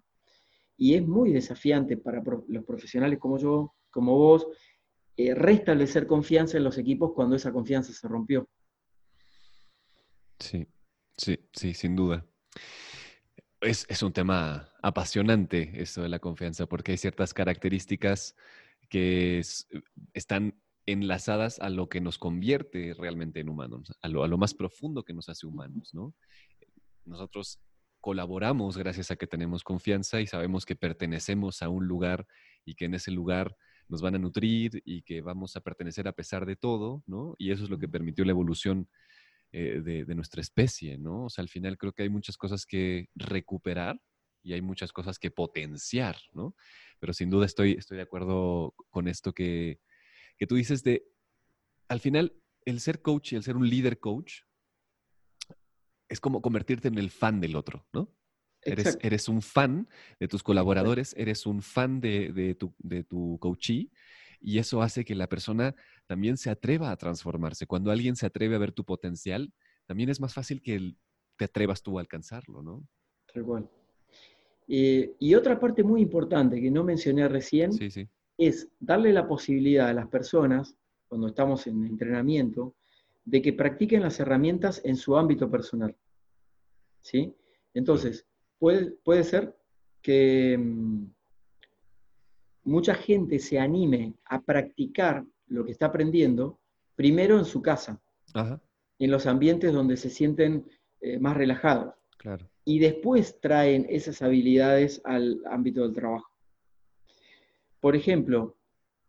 Y 0.77 0.95
es 0.95 1.07
muy 1.07 1.33
desafiante 1.33 1.97
para 1.97 2.23
los 2.49 2.65
profesionales 2.65 3.19
como 3.19 3.39
yo, 3.39 3.75
como 3.91 4.17
vos, 4.17 4.47
eh, 5.17 5.35
restablecer 5.35 6.07
confianza 6.07 6.59
en 6.59 6.65
los 6.65 6.77
equipos 6.77 7.13
cuando 7.15 7.37
esa 7.37 7.51
confianza 7.51 7.93
se 7.93 8.07
rompió. 8.07 8.47
Sí, 10.39 10.67
sí, 11.17 11.39
sí, 11.53 11.73
sin 11.73 11.97
duda. 11.97 12.27
Es, 13.63 14.03
un 14.03 14.13
tema 14.13 14.71
apasionante 14.83 15.73
eso 15.75 16.03
de 16.03 16.09
la 16.09 16.19
confianza, 16.19 16.67
porque 16.67 16.93
hay 16.93 16.99
ciertas 16.99 17.35
características 17.35 18.35
que 18.91 19.41
están 20.13 20.61
enlazadas 20.85 21.59
a 21.61 21.71
lo 21.71 21.89
que 21.89 22.03
nos 22.03 22.19
convierte 22.19 22.95
realmente 22.95 23.41
en 23.41 23.49
humanos, 23.49 23.97
a 24.03 24.09
lo, 24.09 24.25
a 24.25 24.29
lo, 24.29 24.37
más 24.37 24.53
profundo 24.53 25.05
que 25.05 25.15
nos 25.15 25.29
hace 25.31 25.47
humanos, 25.47 25.95
¿no? 25.95 26.15
Nosotros 27.07 27.61
colaboramos 28.01 28.77
gracias 28.77 29.11
a 29.11 29.17
que 29.17 29.27
tenemos 29.27 29.63
confianza 29.63 30.21
y 30.21 30.27
sabemos 30.27 30.67
que 30.67 30.77
pertenecemos 30.77 31.63
a 31.63 31.69
un 31.69 31.87
lugar 31.87 32.27
y 32.65 32.75
que 32.75 32.87
en 32.87 32.95
ese 32.95 33.11
lugar 33.11 33.57
nos 33.89 34.03
van 34.03 34.15
a 34.15 34.19
nutrir 34.19 34.83
y 34.85 35.03
que 35.03 35.21
vamos 35.21 35.57
a 35.57 35.61
pertenecer 35.61 36.09
a 36.09 36.13
pesar 36.13 36.47
de 36.47 36.57
todo, 36.57 37.03
¿no? 37.07 37.35
Y 37.39 37.51
eso 37.51 37.65
es 37.65 37.71
lo 37.71 37.79
que 37.79 37.89
permitió 37.89 38.25
la 38.25 38.31
evolución 38.31 38.89
eh, 39.53 39.81
de, 39.83 40.15
nuestra 40.15 40.41
especie, 40.41 40.97
¿no? 40.97 41.25
O 41.25 41.31
sea, 41.31 41.43
al 41.43 41.49
final 41.49 41.77
creo 41.77 41.93
que 41.93 42.05
hay 42.05 42.09
muchas 42.09 42.37
cosas 42.37 42.67
que 42.67 43.09
recuperar 43.17 44.01
y 44.43 44.53
hay 44.53 44.63
muchas 44.63 44.93
cosas 44.93 45.19
que 45.19 45.31
potenciar, 45.31 46.17
¿no? 46.33 46.55
Pero 47.01 47.13
sin 47.13 47.31
duda 47.31 47.47
estoy, 47.47 47.73
estoy 47.73 47.97
de 47.97 48.05
acuerdo 48.05 48.75
con 48.91 49.09
esto 49.09 49.33
que, 49.33 49.81
que 50.37 50.47
tú 50.47 50.55
dices 50.55 50.85
de, 50.85 51.05
al 51.89 52.01
final, 52.01 52.35
el 52.65 52.81
ser 52.81 53.03
coach 53.03 53.33
y 53.33 53.37
el 53.37 53.43
ser 53.43 53.57
un 53.57 53.69
líder 53.69 53.99
coach 53.99 54.43
es 56.09 56.21
como 56.21 56.43
convertirte 56.43 56.89
en 56.89 56.99
el 56.99 57.11
fan 57.11 57.41
del 57.41 57.57
otro, 57.57 57.87
¿no? 57.93 58.15
Eres, 58.63 58.99
eres, 59.01 59.29
un 59.29 59.41
fan 59.41 59.89
de 60.19 60.29
tus 60.29 60.43
colaboradores, 60.43 61.15
eres 61.17 61.47
un 61.47 61.63
fan 61.63 62.01
de, 62.01 62.31
de, 62.31 62.55
tu, 62.55 62.75
de 62.79 63.05
tu 63.05 63.39
coachee 63.41 63.91
y 64.39 64.59
eso 64.59 64.83
hace 64.83 65.05
que 65.05 65.15
la 65.15 65.29
persona 65.29 65.75
también 66.07 66.37
se 66.37 66.51
atreva 66.51 66.91
a 66.91 66.97
transformarse. 66.97 67.67
Cuando 67.67 67.91
alguien 67.91 68.17
se 68.17 68.27
atreve 68.27 68.57
a 68.57 68.59
ver 68.59 68.73
tu 68.73 68.85
potencial, 68.85 69.55
también 69.87 70.11
es 70.11 70.21
más 70.21 70.35
fácil 70.35 70.61
que 70.61 70.95
te 71.37 71.47
atrevas 71.47 71.83
tú 71.83 71.99
a 71.99 72.03
alcanzarlo, 72.03 72.63
¿no? 72.63 72.87
Tal 73.33 73.45
cual. 73.45 73.71
Eh, 74.73 75.17
y 75.19 75.35
otra 75.35 75.59
parte 75.59 75.83
muy 75.83 76.01
importante 76.01 76.61
que 76.61 76.71
no 76.71 76.85
mencioné 76.85 77.27
recién 77.27 77.73
es 78.39 78.69
darle 78.79 79.13
la 79.13 79.27
posibilidad 79.27 79.89
a 79.89 79.93
las 79.93 80.07
personas, 80.07 80.77
cuando 81.09 81.27
estamos 81.27 81.67
en 81.67 81.85
entrenamiento, 81.85 82.77
de 83.25 83.43
que 83.43 83.53
practiquen 83.53 84.03
las 84.03 84.21
herramientas 84.21 84.81
en 84.85 84.95
su 84.95 85.17
ámbito 85.17 85.51
personal. 85.51 85.97
¿Sí? 87.01 87.35
Entonces, 87.75 88.29
puede, 88.61 88.93
puede 89.03 89.25
ser 89.25 89.57
que 90.01 90.57
mm, 90.57 91.07
mucha 92.63 92.95
gente 92.95 93.41
se 93.41 93.59
anime 93.59 94.15
a 94.25 94.41
practicar 94.41 95.25
lo 95.49 95.65
que 95.65 95.73
está 95.73 95.87
aprendiendo 95.87 96.61
primero 96.95 97.37
en 97.39 97.45
su 97.45 97.61
casa, 97.61 98.01
en 99.01 99.11
los 99.11 99.27
ambientes 99.27 99.73
donde 99.73 99.97
se 99.97 100.11
sienten 100.11 100.65
eh, 101.01 101.19
más 101.19 101.37
relajados. 101.37 101.93
Y 102.65 102.79
después 102.79 103.41
traen 103.41 103.87
esas 103.89 104.23
habilidades 104.23 105.01
al 105.05 105.41
ámbito 105.47 105.83
del 105.83 105.95
trabajo. 105.95 106.31
Por 107.81 107.97
ejemplo, 107.97 108.57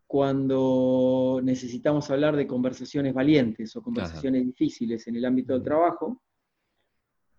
cuando 0.06 1.40
necesitamos 1.42 2.10
hablar 2.10 2.36
de 2.36 2.46
conversaciones 2.46 3.14
valientes 3.14 3.74
o 3.76 3.82
conversaciones 3.82 4.44
difíciles 4.44 5.06
en 5.06 5.16
el 5.16 5.24
ámbito 5.24 5.54
del 5.54 5.62
trabajo, 5.62 6.20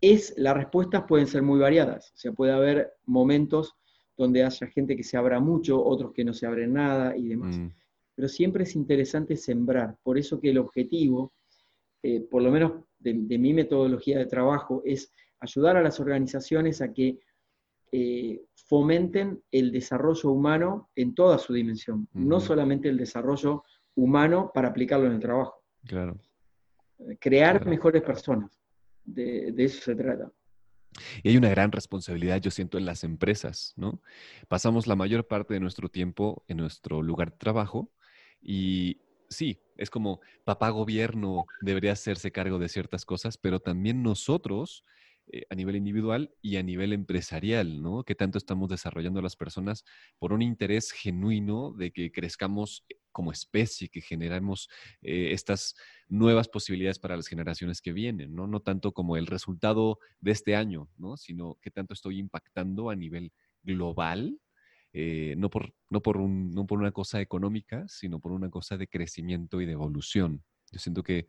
es, 0.01 0.33
las 0.37 0.55
respuestas 0.55 1.03
pueden 1.07 1.27
ser 1.27 1.43
muy 1.43 1.59
variadas. 1.59 2.11
O 2.13 2.17
sea, 2.17 2.31
puede 2.33 2.51
haber 2.51 2.93
momentos 3.05 3.75
donde 4.17 4.43
haya 4.43 4.67
gente 4.67 4.95
que 4.95 5.03
se 5.03 5.17
abra 5.17 5.39
mucho, 5.39 5.83
otros 5.83 6.11
que 6.13 6.25
no 6.25 6.33
se 6.33 6.45
abren 6.45 6.73
nada 6.73 7.15
y 7.15 7.29
demás. 7.29 7.57
Mm. 7.57 7.69
Pero 8.15 8.27
siempre 8.27 8.63
es 8.63 8.75
interesante 8.75 9.35
sembrar. 9.35 9.97
Por 10.03 10.17
eso 10.17 10.39
que 10.39 10.49
el 10.49 10.57
objetivo, 10.57 11.33
eh, 12.03 12.21
por 12.21 12.41
lo 12.41 12.51
menos 12.51 12.73
de, 12.99 13.13
mi 13.13 13.53
metodología 13.53 14.19
de 14.19 14.25
trabajo, 14.25 14.81
es 14.85 15.11
ayudar 15.43 15.77
a 15.77 15.81
las 15.81 15.99
organizaciones 15.99 16.81
a 16.81 16.93
que 16.93 17.19
eh, 17.91 18.41
fomenten 18.67 19.43
el 19.51 19.71
desarrollo 19.71 20.31
humano 20.31 20.89
en 20.95 21.13
toda 21.13 21.37
su 21.37 21.53
dimensión, 21.53 22.07
no 22.13 22.39
solamente 22.39 22.89
el 22.89 22.97
desarrollo 22.97 23.63
humano 23.95 24.51
para 24.53 24.69
aplicarlo 24.69 25.05
en 25.07 25.13
el 25.13 25.19
trabajo. 25.19 25.61
Claro. 25.85 26.17
Crear 27.19 27.65
mejores 27.65 28.01
personas. 28.01 28.59
de 29.05 29.53
eso 29.57 29.81
se 29.81 29.95
trata. 29.95 30.31
Y 31.23 31.29
hay 31.29 31.37
una 31.37 31.49
gran 31.49 31.71
responsabilidad, 31.71 32.39
yo 32.39 32.51
siento, 32.51 32.77
en 32.77 32.85
las 32.85 33.03
empresas, 33.03 33.73
¿no? 33.75 34.01
Pasamos 34.47 34.87
la 34.87 34.95
mayor 34.95 35.27
parte 35.27 35.53
de 35.53 35.59
nuestro 35.59 35.89
tiempo 35.89 36.43
en 36.47 36.57
nuestro 36.57 37.01
lugar 37.01 37.31
de 37.31 37.37
trabajo 37.37 37.91
y 38.41 39.01
sí, 39.29 39.59
es 39.77 39.89
como 39.89 40.21
papá 40.43 40.69
gobierno 40.69 41.45
debería 41.61 41.93
hacerse 41.93 42.31
cargo 42.31 42.59
de 42.59 42.69
ciertas 42.69 43.05
cosas, 43.05 43.37
pero 43.37 43.59
también 43.59 44.03
nosotros 44.03 44.85
eh, 45.27 45.43
a 45.49 45.55
nivel 45.55 45.75
individual 45.75 46.35
y 46.41 46.57
a 46.57 46.63
nivel 46.63 46.91
empresarial, 46.91 47.81
¿no? 47.81 48.03
Que 48.03 48.15
tanto 48.15 48.37
estamos 48.37 48.69
desarrollando 48.69 49.21
las 49.21 49.35
personas 49.35 49.85
por 50.19 50.33
un 50.33 50.41
interés 50.41 50.91
genuino 50.91 51.71
de 51.71 51.91
que 51.91 52.11
crezcamos 52.11 52.85
como 53.13 53.31
especie, 53.31 53.87
que 53.87 54.01
generamos 54.01 54.69
eh, 55.01 55.31
estas 55.31 55.75
nuevas 56.09 56.49
posibilidades 56.49 56.99
para 56.99 57.15
las 57.15 57.27
generaciones 57.27 57.79
que 57.81 57.93
vienen, 57.93 58.35
¿no? 58.35 58.47
No 58.47 58.59
tanto 58.59 58.91
como 58.91 59.15
el 59.15 59.27
resultado 59.27 59.99
de 60.19 60.31
este 60.31 60.55
año, 60.55 60.89
¿no? 60.97 61.15
Sino 61.15 61.57
que 61.61 61.71
tanto 61.71 61.93
estoy 61.93 62.19
impactando 62.19 62.89
a 62.89 62.95
nivel 62.95 63.31
global, 63.61 64.39
eh, 64.91 65.35
no, 65.37 65.49
por, 65.49 65.73
no, 65.89 66.01
por 66.01 66.17
un, 66.17 66.51
no 66.51 66.67
por 66.67 66.79
una 66.79 66.91
cosa 66.91 67.21
económica, 67.21 67.85
sino 67.87 68.19
por 68.19 68.31
una 68.31 68.49
cosa 68.49 68.77
de 68.77 68.87
crecimiento 68.87 69.61
y 69.61 69.65
de 69.65 69.71
evolución. 69.71 70.43
Yo 70.71 70.79
siento 70.79 71.01
que 71.01 71.27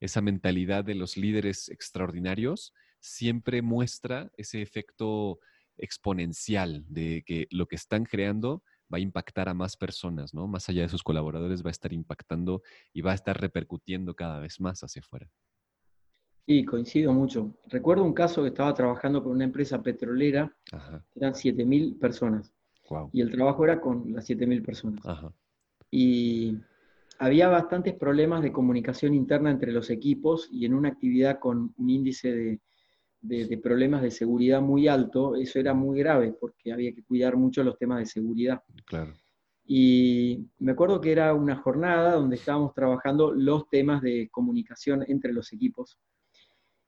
esa 0.00 0.20
mentalidad 0.20 0.84
de 0.84 0.94
los 0.94 1.16
líderes 1.16 1.68
extraordinarios 1.68 2.74
siempre 3.06 3.62
muestra 3.62 4.30
ese 4.36 4.62
efecto 4.62 5.38
exponencial 5.78 6.84
de 6.88 7.22
que 7.24 7.46
lo 7.50 7.66
que 7.66 7.76
están 7.76 8.04
creando 8.04 8.62
va 8.92 8.98
a 8.98 9.00
impactar 9.00 9.48
a 9.48 9.54
más 9.54 9.76
personas, 9.76 10.34
¿no? 10.34 10.46
Más 10.46 10.68
allá 10.68 10.82
de 10.82 10.88
sus 10.88 11.02
colaboradores, 11.02 11.64
va 11.64 11.70
a 11.70 11.72
estar 11.72 11.92
impactando 11.92 12.62
y 12.92 13.02
va 13.02 13.12
a 13.12 13.14
estar 13.14 13.40
repercutiendo 13.40 14.14
cada 14.14 14.40
vez 14.40 14.60
más 14.60 14.82
hacia 14.82 15.00
afuera. 15.00 15.28
Sí, 16.46 16.64
coincido 16.64 17.12
mucho. 17.12 17.56
Recuerdo 17.66 18.04
un 18.04 18.12
caso 18.12 18.42
que 18.42 18.48
estaba 18.48 18.72
trabajando 18.74 19.22
con 19.22 19.32
una 19.32 19.44
empresa 19.44 19.82
petrolera, 19.82 20.56
eran 21.14 21.34
7.000 21.34 21.98
personas. 21.98 22.52
Y 23.12 23.20
el 23.20 23.32
trabajo 23.32 23.64
era 23.64 23.80
con 23.80 24.12
las 24.12 24.28
7.000 24.28 24.62
personas. 24.64 25.04
Y 25.90 26.56
había 27.18 27.48
bastantes 27.48 27.94
problemas 27.94 28.42
de 28.42 28.52
comunicación 28.52 29.14
interna 29.14 29.50
entre 29.50 29.72
los 29.72 29.90
equipos 29.90 30.48
y 30.52 30.66
en 30.66 30.74
una 30.74 30.90
actividad 30.90 31.40
con 31.40 31.74
un 31.76 31.90
índice 31.90 32.32
de, 32.32 32.60
problemas 33.62 34.02
de 34.02 34.10
seguridad 34.10 34.60
muy 34.60 34.88
alto, 34.88 35.36
eso 35.36 35.58
era 35.58 35.74
muy 35.74 35.98
grave 35.98 36.34
porque 36.38 36.72
había 36.72 36.92
que 36.92 37.02
cuidar 37.02 37.36
mucho 37.36 37.62
los 37.62 37.78
temas 37.78 37.98
de 38.00 38.06
seguridad. 38.06 38.62
Claro. 38.84 39.12
Y 39.66 40.46
me 40.58 40.72
acuerdo 40.72 41.00
que 41.00 41.12
era 41.12 41.34
una 41.34 41.56
jornada 41.56 42.14
donde 42.14 42.36
estábamos 42.36 42.72
trabajando 42.72 43.32
los 43.32 43.68
temas 43.68 44.00
de 44.00 44.28
comunicación 44.30 45.04
entre 45.08 45.32
los 45.32 45.52
equipos. 45.52 45.98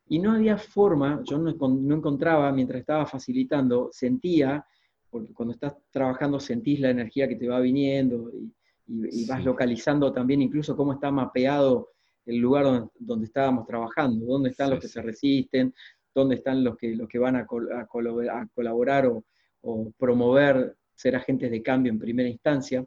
Y 0.09 0.21
no 0.21 0.33
había 0.33 0.57
forma, 0.57 1.21
yo 1.25 1.39
no, 1.39 1.53
no 1.53 1.95
encontraba, 1.97 2.51
mientras 2.53 2.81
estaba 2.81 3.05
facilitando, 3.05 3.91
sentía, 3.93 4.65
porque 5.11 5.33
cuando 5.35 5.55
estás 5.55 5.75
trabajando 5.91 6.39
sentís 6.39 6.81
la 6.81 6.91
energía 6.91 7.29
que 7.29 7.37
te 7.37 7.49
va 7.49 7.61
viniendo 7.61 8.31
y, 8.37 9.27
vas 9.27 9.45
localizando 9.45 10.13
también 10.13 10.41
incluso 10.41 10.75
cómo 10.75 10.95
está 10.95 11.11
mapeado 11.11 11.91
el 12.25 12.39
lugar 12.39 12.89
donde, 12.99 13.27
estábamos 13.27 13.67
trabajando, 13.67 14.25
dónde 14.27 14.51
están 14.51 14.71
los 14.71 14.81
que 14.81 14.89
se 14.89 15.01
resisten, 15.03 15.75
dónde 16.19 16.37
están 16.37 16.63
los 16.65 16.77
que, 16.77 16.95
los 16.95 17.09
que 17.09 17.19
van 17.19 17.37
a, 17.37 17.47
colaborar 17.47 19.07
o, 19.07 19.25
o, 19.63 19.91
promover 19.99 20.77
ser 20.95 21.17
agentes 21.17 21.51
de 21.51 21.63
cambio 21.63 21.93
en 21.93 21.99
primera 21.99 22.29
instancia. 22.29 22.85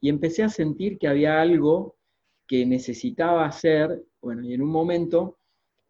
Y 0.00 0.08
empecé 0.08 0.42
a 0.42 0.48
sentir 0.48 0.98
que 0.98 1.08
había 1.08 1.40
algo 1.40 1.96
que 2.46 2.66
necesitaba 2.66 3.46
hacer, 3.46 4.02
bueno, 4.20 4.42
y 4.44 4.54
en 4.54 4.62
un 4.62 4.70
momento 4.70 5.38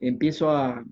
empiezo 0.01 0.51
a, 0.51 0.85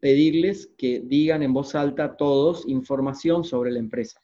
pedirles 0.00 0.72
que 0.76 0.98
digan 0.98 1.44
en 1.44 1.52
voz 1.52 1.76
alta 1.76 2.16
todos 2.16 2.66
información 2.66 3.44
sobre 3.44 3.70
la 3.70 3.78
empresa. 3.78 4.20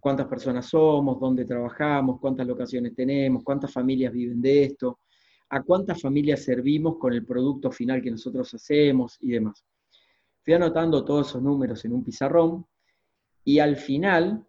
Cuántas 0.00 0.26
personas 0.28 0.66
somos, 0.66 1.20
dónde 1.20 1.44
trabajamos, 1.44 2.18
cuántas 2.20 2.46
locaciones 2.46 2.94
tenemos, 2.94 3.44
cuántas 3.44 3.70
familias 3.70 4.14
viven 4.14 4.40
de 4.40 4.64
esto, 4.64 4.98
a 5.54 5.62
cuántas 5.62 6.02
familias 6.02 6.42
servimos 6.42 6.96
con 6.98 7.12
el 7.12 7.24
producto 7.24 7.70
final 7.70 8.02
que 8.02 8.10
nosotros 8.10 8.52
hacemos 8.54 9.16
y 9.20 9.30
demás. 9.30 9.64
Fui 10.42 10.52
anotando 10.52 11.04
todos 11.04 11.28
esos 11.28 11.42
números 11.42 11.84
en 11.84 11.92
un 11.92 12.02
pizarrón 12.02 12.66
y 13.44 13.60
al 13.60 13.76
final 13.76 14.44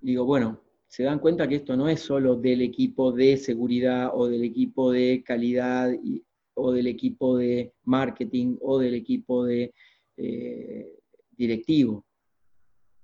digo, 0.00 0.26
bueno, 0.26 0.60
se 0.86 1.02
dan 1.02 1.18
cuenta 1.18 1.48
que 1.48 1.56
esto 1.56 1.76
no 1.76 1.88
es 1.88 2.00
solo 2.00 2.36
del 2.36 2.60
equipo 2.60 3.10
de 3.10 3.38
seguridad 3.38 4.10
o 4.12 4.28
del 4.28 4.44
equipo 4.44 4.92
de 4.92 5.22
calidad 5.24 5.92
y, 5.92 6.22
o 6.54 6.70
del 6.72 6.86
equipo 6.86 7.38
de 7.38 7.72
marketing 7.84 8.58
o 8.60 8.78
del 8.78 8.94
equipo 8.94 9.46
de 9.46 9.72
eh, 10.18 10.98
directivo. 11.30 12.04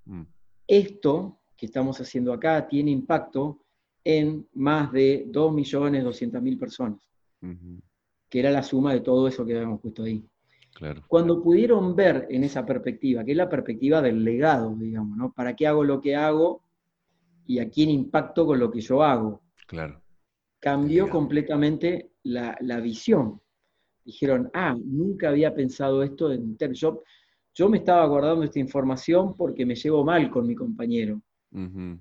Mm. 0.04 0.24
Esto 0.66 1.40
que 1.56 1.66
estamos 1.66 1.98
haciendo 2.02 2.34
acá 2.34 2.68
tiene 2.68 2.90
impacto 2.90 3.63
en 4.04 4.46
más 4.52 4.92
de 4.92 5.26
2.200.000 5.28 6.58
personas, 6.58 7.00
que 8.28 8.38
era 8.38 8.50
la 8.50 8.62
suma 8.62 8.92
de 8.92 9.00
todo 9.00 9.26
eso 9.26 9.44
que 9.44 9.54
habíamos 9.54 9.80
puesto 9.80 10.02
ahí. 10.02 10.24
Cuando 11.08 11.42
pudieron 11.42 11.94
ver 11.94 12.26
en 12.30 12.44
esa 12.44 12.66
perspectiva, 12.66 13.24
que 13.24 13.30
es 13.30 13.36
la 13.36 13.48
perspectiva 13.48 14.02
del 14.02 14.22
legado, 14.22 14.74
digamos, 14.76 15.16
¿no? 15.16 15.32
¿Para 15.32 15.54
qué 15.54 15.66
hago 15.66 15.84
lo 15.84 16.00
que 16.00 16.16
hago 16.16 16.62
y 17.46 17.60
a 17.60 17.68
quién 17.68 17.90
impacto 17.90 18.44
con 18.44 18.58
lo 18.58 18.70
que 18.70 18.80
yo 18.80 19.02
hago? 19.02 19.42
Claro. 19.66 20.02
Cambió 20.58 21.08
completamente 21.08 22.10
la, 22.24 22.56
la 22.60 22.80
visión 22.80 23.40
dijeron, 24.04 24.50
ah, 24.52 24.76
nunca 24.84 25.30
había 25.30 25.54
pensado 25.54 26.02
esto 26.02 26.30
en 26.32 26.56
yo, 26.72 27.02
yo 27.54 27.68
me 27.68 27.78
estaba 27.78 28.06
guardando 28.06 28.44
esta 28.44 28.58
información 28.58 29.34
porque 29.34 29.64
me 29.64 29.74
llevo 29.74 30.04
mal 30.04 30.30
con 30.30 30.46
mi 30.46 30.54
compañero, 30.54 31.20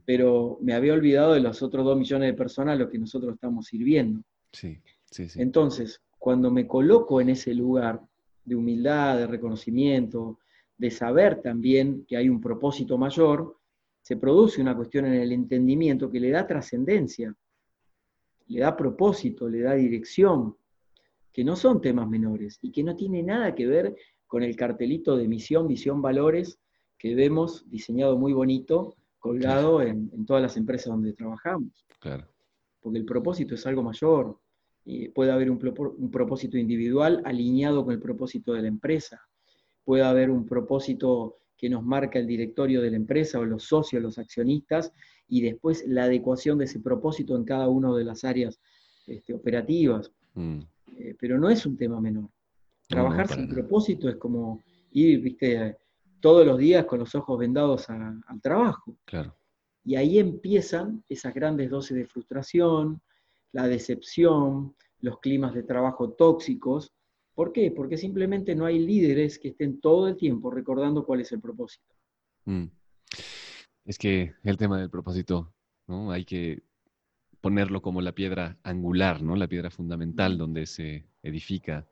pero 0.05 0.57
me 0.61 0.73
había 0.73 0.93
olvidado 0.93 1.33
de 1.33 1.39
los 1.39 1.61
otros 1.61 1.85
dos 1.85 1.97
millones 1.97 2.31
de 2.31 2.37
personas 2.37 2.73
a 2.73 2.79
los 2.79 2.89
que 2.89 2.97
nosotros 2.97 3.35
estamos 3.35 3.67
sirviendo. 3.67 4.21
Sí, 4.51 4.79
sí, 5.11 5.29
sí. 5.29 5.41
Entonces, 5.41 6.01
cuando 6.17 6.49
me 6.49 6.65
coloco 6.65 7.21
en 7.21 7.29
ese 7.29 7.53
lugar 7.53 8.01
de 8.45 8.55
humildad, 8.55 9.17
de 9.17 9.27
reconocimiento, 9.27 10.39
de 10.77 10.89
saber 10.89 11.41
también 11.41 12.05
que 12.07 12.17
hay 12.17 12.29
un 12.29 12.41
propósito 12.41 12.97
mayor, 12.97 13.57
se 14.01 14.17
produce 14.17 14.61
una 14.61 14.75
cuestión 14.75 15.05
en 15.05 15.13
el 15.13 15.31
entendimiento 15.31 16.09
que 16.09 16.19
le 16.19 16.31
da 16.31 16.45
trascendencia, 16.45 17.35
le 18.47 18.59
da 18.59 18.75
propósito, 18.75 19.47
le 19.47 19.61
da 19.61 19.75
dirección, 19.75 20.55
que 21.31 21.43
no 21.43 21.55
son 21.55 21.81
temas 21.81 22.07
menores 22.07 22.59
y 22.61 22.71
que 22.71 22.83
no 22.83 22.95
tiene 22.95 23.23
nada 23.23 23.55
que 23.55 23.65
ver 23.65 23.95
con 24.27 24.43
el 24.43 24.55
cartelito 24.55 25.15
de 25.15 25.27
misión, 25.27 25.67
visión, 25.67 26.01
valores 26.01 26.59
que 26.97 27.15
vemos 27.15 27.69
diseñado 27.69 28.17
muy 28.17 28.33
bonito, 28.33 28.95
colgado 29.23 29.81
en, 29.81 30.25
todas 30.25 30.43
las 30.43 30.57
empresas 30.57 30.87
donde 30.87 31.13
trabajamos. 31.13 31.85
Claro. 32.01 32.27
Porque 32.81 32.99
el 32.99 33.05
propósito 33.05 33.55
es 33.55 33.65
algo 33.65 33.81
mayor. 33.81 34.37
y 34.83 35.07
puede 35.07 35.31
haber 35.31 35.49
un, 35.49 35.57
un 35.97 36.11
propósito 36.11 36.57
individual 36.57 37.21
alineado 37.23 37.85
con 37.85 37.93
el 37.93 38.01
propósito 38.01 38.51
de 38.51 38.63
la 38.63 38.67
empresa. 38.67 39.21
Puede 39.85 40.03
haber 40.03 40.29
un 40.29 40.45
propósito 40.45 41.37
que 41.57 41.69
nos 41.69 41.83
marca 41.83 42.19
el 42.19 42.27
directorio 42.27 42.81
de 42.81 42.91
la 42.91 42.97
empresa 42.97 43.39
o 43.39 43.45
los 43.45 43.63
socios, 43.63 44.03
los 44.03 44.17
accionistas, 44.17 44.91
y 45.29 45.41
después 45.41 45.85
la 45.87 46.03
adecuación 46.03 46.57
de 46.57 46.65
ese 46.65 46.81
propósito 46.81 47.37
en 47.37 47.45
cada 47.45 47.69
una 47.69 47.95
de 47.95 48.03
las 48.03 48.25
áreas 48.25 48.59
este, 49.07 49.33
operativas. 49.33 50.11
Mm. 50.33 50.59
Eh, 50.97 51.15
pero 51.17 51.39
no 51.39 51.49
es 51.49 51.65
un 51.65 51.77
tema 51.77 52.01
menor. 52.01 52.29
Trabajar 52.89 53.29
sin 53.29 53.47
propósito 53.47 54.09
es 54.09 54.17
como 54.17 54.61
ir, 54.91 55.21
viste, 55.21 55.77
todos 56.23 56.47
los 56.47 56.57
días 56.57 56.85
con 56.85 56.99
los 56.99 57.13
ojos 57.15 57.37
vendados 57.37 57.89
al 57.89 58.41
trabajo. 58.41 58.95
Claro. 59.03 59.35
Y 59.83 59.97
ahí 59.97 60.19
empiezan 60.19 61.03
esas 61.09 61.33
grandes 61.33 61.69
dosis 61.69 61.97
de 61.97 62.07
frustración, 62.07 63.01
la 63.51 63.67
decepción, 63.67 64.73
los 64.99 65.19
climas 65.19 65.53
de 65.53 65.63
trabajo 65.63 66.13
tóxicos. 66.13 66.93
¿Por 67.33 67.51
qué? 67.51 67.71
Porque 67.71 67.97
simplemente 67.97 68.55
no 68.55 68.65
hay 68.65 68.79
líderes 68.79 69.37
que 69.37 69.49
estén 69.49 69.81
todo 69.81 70.07
el 70.07 70.15
tiempo 70.15 70.49
recordando 70.49 71.05
cuál 71.05 71.19
es 71.19 71.33
el 71.33 71.41
propósito. 71.41 71.93
Mm. 72.45 72.67
Es 73.83 73.97
que 73.97 74.33
el 74.43 74.55
tema 74.55 74.79
del 74.79 74.89
propósito, 74.89 75.53
¿no? 75.87 76.09
Hay 76.09 76.23
que 76.23 76.63
ponerlo 77.41 77.81
como 77.81 78.01
la 78.01 78.13
piedra 78.13 78.57
angular, 78.63 79.21
¿no? 79.21 79.35
La 79.35 79.49
piedra 79.49 79.69
fundamental 79.69 80.37
donde 80.37 80.67
se 80.67 81.05
edifica 81.21 81.85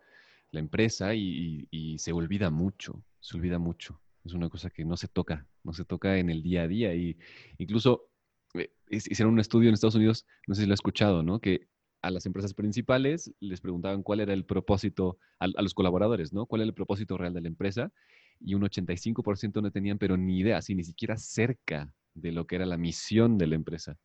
la 0.51 0.61
empresa 0.61 1.13
y, 1.13 1.97
se 1.99 2.13
olvida 2.13 2.49
mucho, 2.49 3.03
se 3.19 3.35
olvida 3.35 3.59
mucho. 3.59 3.99
Es 4.23 4.33
una 4.33 4.49
cosa 4.49 4.69
que 4.69 4.85
no 4.85 4.97
se 4.97 5.07
toca, 5.07 5.47
no 5.63 5.73
se 5.73 5.85
toca 5.85 6.17
en 6.17 6.29
el 6.29 6.43
día 6.43 6.63
a 6.63 6.67
día. 6.67 6.93
Y 6.93 7.17
incluso 7.57 8.09
eh, 8.53 8.71
hicieron 8.89 9.33
un 9.33 9.39
estudio 9.39 9.69
en 9.69 9.73
Estados 9.73 9.95
Unidos, 9.95 10.25
no 10.47 10.55
sé 10.55 10.61
si 10.61 10.67
lo 10.67 10.73
ha 10.73 10.75
escuchado, 10.75 11.23
¿no? 11.23 11.39
Que 11.39 11.67
a 12.01 12.09
las 12.09 12.25
empresas 12.25 12.53
principales 12.53 13.33
les 13.39 13.61
preguntaban 13.61 14.03
cuál 14.03 14.19
era 14.19 14.33
el 14.33 14.45
propósito, 14.45 15.17
a, 15.39 15.47
los 15.47 15.73
colaboradores, 15.73 16.33
¿no? 16.33 16.45
¿Cuál 16.45 16.61
era 16.61 16.67
el 16.67 16.73
propósito 16.73 17.17
real 17.17 17.33
de 17.33 17.41
la 17.41 17.47
empresa? 17.47 17.91
Y 18.39 18.55
un 18.55 18.63
85% 18.63 19.61
no 19.61 19.71
tenían, 19.71 19.97
pero 19.97 20.17
ni 20.17 20.39
idea, 20.39 20.57
así 20.57 20.73
ni 20.73 20.83
siquiera 20.83 21.17
cerca 21.17 21.93
de 22.13 22.31
lo 22.31 22.47
que 22.47 22.55
era 22.55 22.65
la 22.65 22.77
misión 22.77 23.37
de 23.37 23.47
la 23.47 23.55
empresa. 23.55 23.97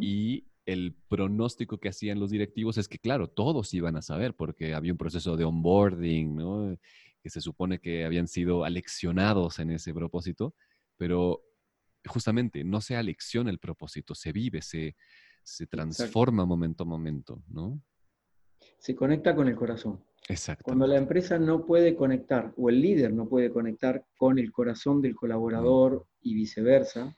Y 0.00 0.44
el 0.66 0.94
pronóstico 1.08 1.78
que 1.78 1.88
hacían 1.88 2.20
los 2.20 2.30
directivos 2.30 2.76
es 2.76 2.88
que, 2.88 2.98
claro, 2.98 3.28
todos 3.28 3.72
iban 3.72 3.96
a 3.96 4.02
saber 4.02 4.34
porque 4.34 4.74
había 4.74 4.92
un 4.92 4.98
proceso 4.98 5.36
de 5.36 5.44
onboarding, 5.44 6.36
¿no? 6.36 6.76
Que 7.22 7.30
se 7.30 7.40
supone 7.40 7.78
que 7.78 8.04
habían 8.04 8.26
sido 8.26 8.64
aleccionados 8.64 9.58
en 9.58 9.70
ese 9.70 9.94
propósito, 9.94 10.54
pero 10.96 11.42
justamente 12.06 12.64
no 12.64 12.80
se 12.80 12.96
alecciona 12.96 13.50
el 13.50 13.58
propósito, 13.58 14.14
se 14.14 14.32
vive, 14.32 14.60
se, 14.60 14.96
se 15.44 15.66
transforma 15.66 16.44
momento 16.44 16.82
a 16.82 16.86
momento, 16.86 17.42
¿no? 17.48 17.80
Se 18.78 18.94
conecta 18.94 19.34
con 19.34 19.48
el 19.48 19.54
corazón. 19.54 20.04
Exacto. 20.28 20.64
Cuando 20.64 20.86
la 20.86 20.96
empresa 20.96 21.38
no 21.38 21.64
puede 21.64 21.94
conectar, 21.94 22.52
o 22.56 22.68
el 22.68 22.80
líder 22.80 23.12
no 23.12 23.28
puede 23.28 23.50
conectar 23.50 24.04
con 24.16 24.38
el 24.38 24.52
corazón 24.52 25.00
del 25.00 25.14
colaborador 25.14 26.06
y 26.20 26.34
viceversa, 26.34 27.16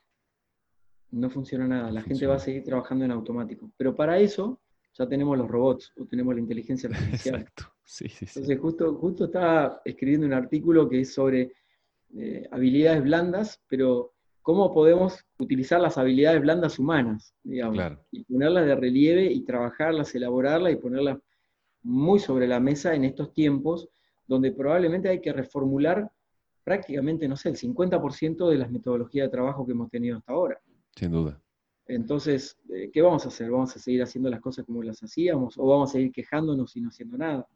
no 1.10 1.30
funciona 1.30 1.68
nada, 1.68 1.90
la 1.92 2.02
gente 2.02 2.26
va 2.26 2.36
a 2.36 2.40
seguir 2.40 2.64
trabajando 2.64 3.04
en 3.04 3.10
automático. 3.10 3.70
Pero 3.76 3.94
para 3.94 4.18
eso 4.18 4.60
ya 4.94 5.06
tenemos 5.06 5.36
los 5.36 5.48
robots 5.48 5.92
o 5.98 6.06
tenemos 6.06 6.34
la 6.34 6.40
inteligencia 6.40 6.88
artificial. 6.92 7.36
Exacto, 7.36 7.64
sí, 7.84 8.08
sí, 8.08 8.26
Entonces 8.26 8.58
justo, 8.58 8.94
justo 8.94 9.24
estaba 9.26 9.80
escribiendo 9.84 10.26
un 10.26 10.32
artículo 10.32 10.88
que 10.88 11.00
es 11.00 11.12
sobre 11.12 11.52
eh, 12.16 12.46
habilidades 12.50 13.02
blandas, 13.02 13.60
pero 13.68 14.12
cómo 14.42 14.72
podemos 14.72 15.24
utilizar 15.38 15.80
las 15.80 15.98
habilidades 15.98 16.40
blandas 16.40 16.78
humanas, 16.78 17.34
digamos, 17.42 17.98
y 18.10 18.24
ponerlas 18.24 18.66
de 18.66 18.76
relieve 18.76 19.24
y 19.32 19.42
trabajarlas, 19.42 20.14
elaborarlas 20.14 20.72
y 20.72 20.76
ponerlas 20.76 21.18
muy 21.82 22.18
sobre 22.18 22.46
la 22.46 22.60
mesa 22.60 22.94
en 22.94 23.04
estos 23.04 23.32
tiempos 23.32 23.88
donde 24.26 24.52
probablemente 24.52 25.08
hay 25.08 25.20
que 25.20 25.32
reformular 25.32 26.10
prácticamente, 26.62 27.28
no 27.28 27.36
sé, 27.36 27.50
el 27.50 27.56
50% 27.56 28.48
de 28.48 28.58
las 28.58 28.70
metodologías 28.70 29.26
de 29.26 29.30
trabajo 29.30 29.66
que 29.66 29.72
hemos 29.72 29.90
tenido 29.90 30.16
hasta 30.16 30.32
ahora. 30.32 30.58
Sin 30.96 31.12
duda. 31.12 31.40
Entonces, 31.86 32.58
eh, 32.70 32.90
¿qué 32.92 33.02
vamos 33.02 33.24
a 33.24 33.28
hacer? 33.28 33.50
¿Vamos 33.50 33.74
a 33.76 33.78
seguir 33.78 34.02
haciendo 34.02 34.30
las 34.30 34.40
cosas 34.40 34.64
como 34.64 34.82
las 34.82 35.02
hacíamos 35.02 35.58
o 35.58 35.66
vamos 35.66 35.90
a 35.90 35.92
seguir 35.94 36.12
quejándonos 36.12 36.74
y 36.76 36.80
no 36.80 36.88
haciendo 36.88 37.18
nada? 37.18 37.46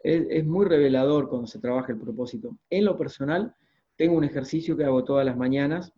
Es, 0.00 0.44
muy 0.44 0.66
revelador 0.66 1.28
cuando 1.28 1.46
se 1.46 1.60
trabaja 1.60 1.92
el 1.92 1.98
propósito. 1.98 2.58
En 2.70 2.84
lo 2.84 2.98
personal, 2.98 3.54
tengo 3.96 4.16
un 4.16 4.24
ejercicio 4.24 4.76
que 4.76 4.84
hago 4.84 5.04
todas 5.04 5.24
las 5.24 5.36
mañanas, 5.36 5.92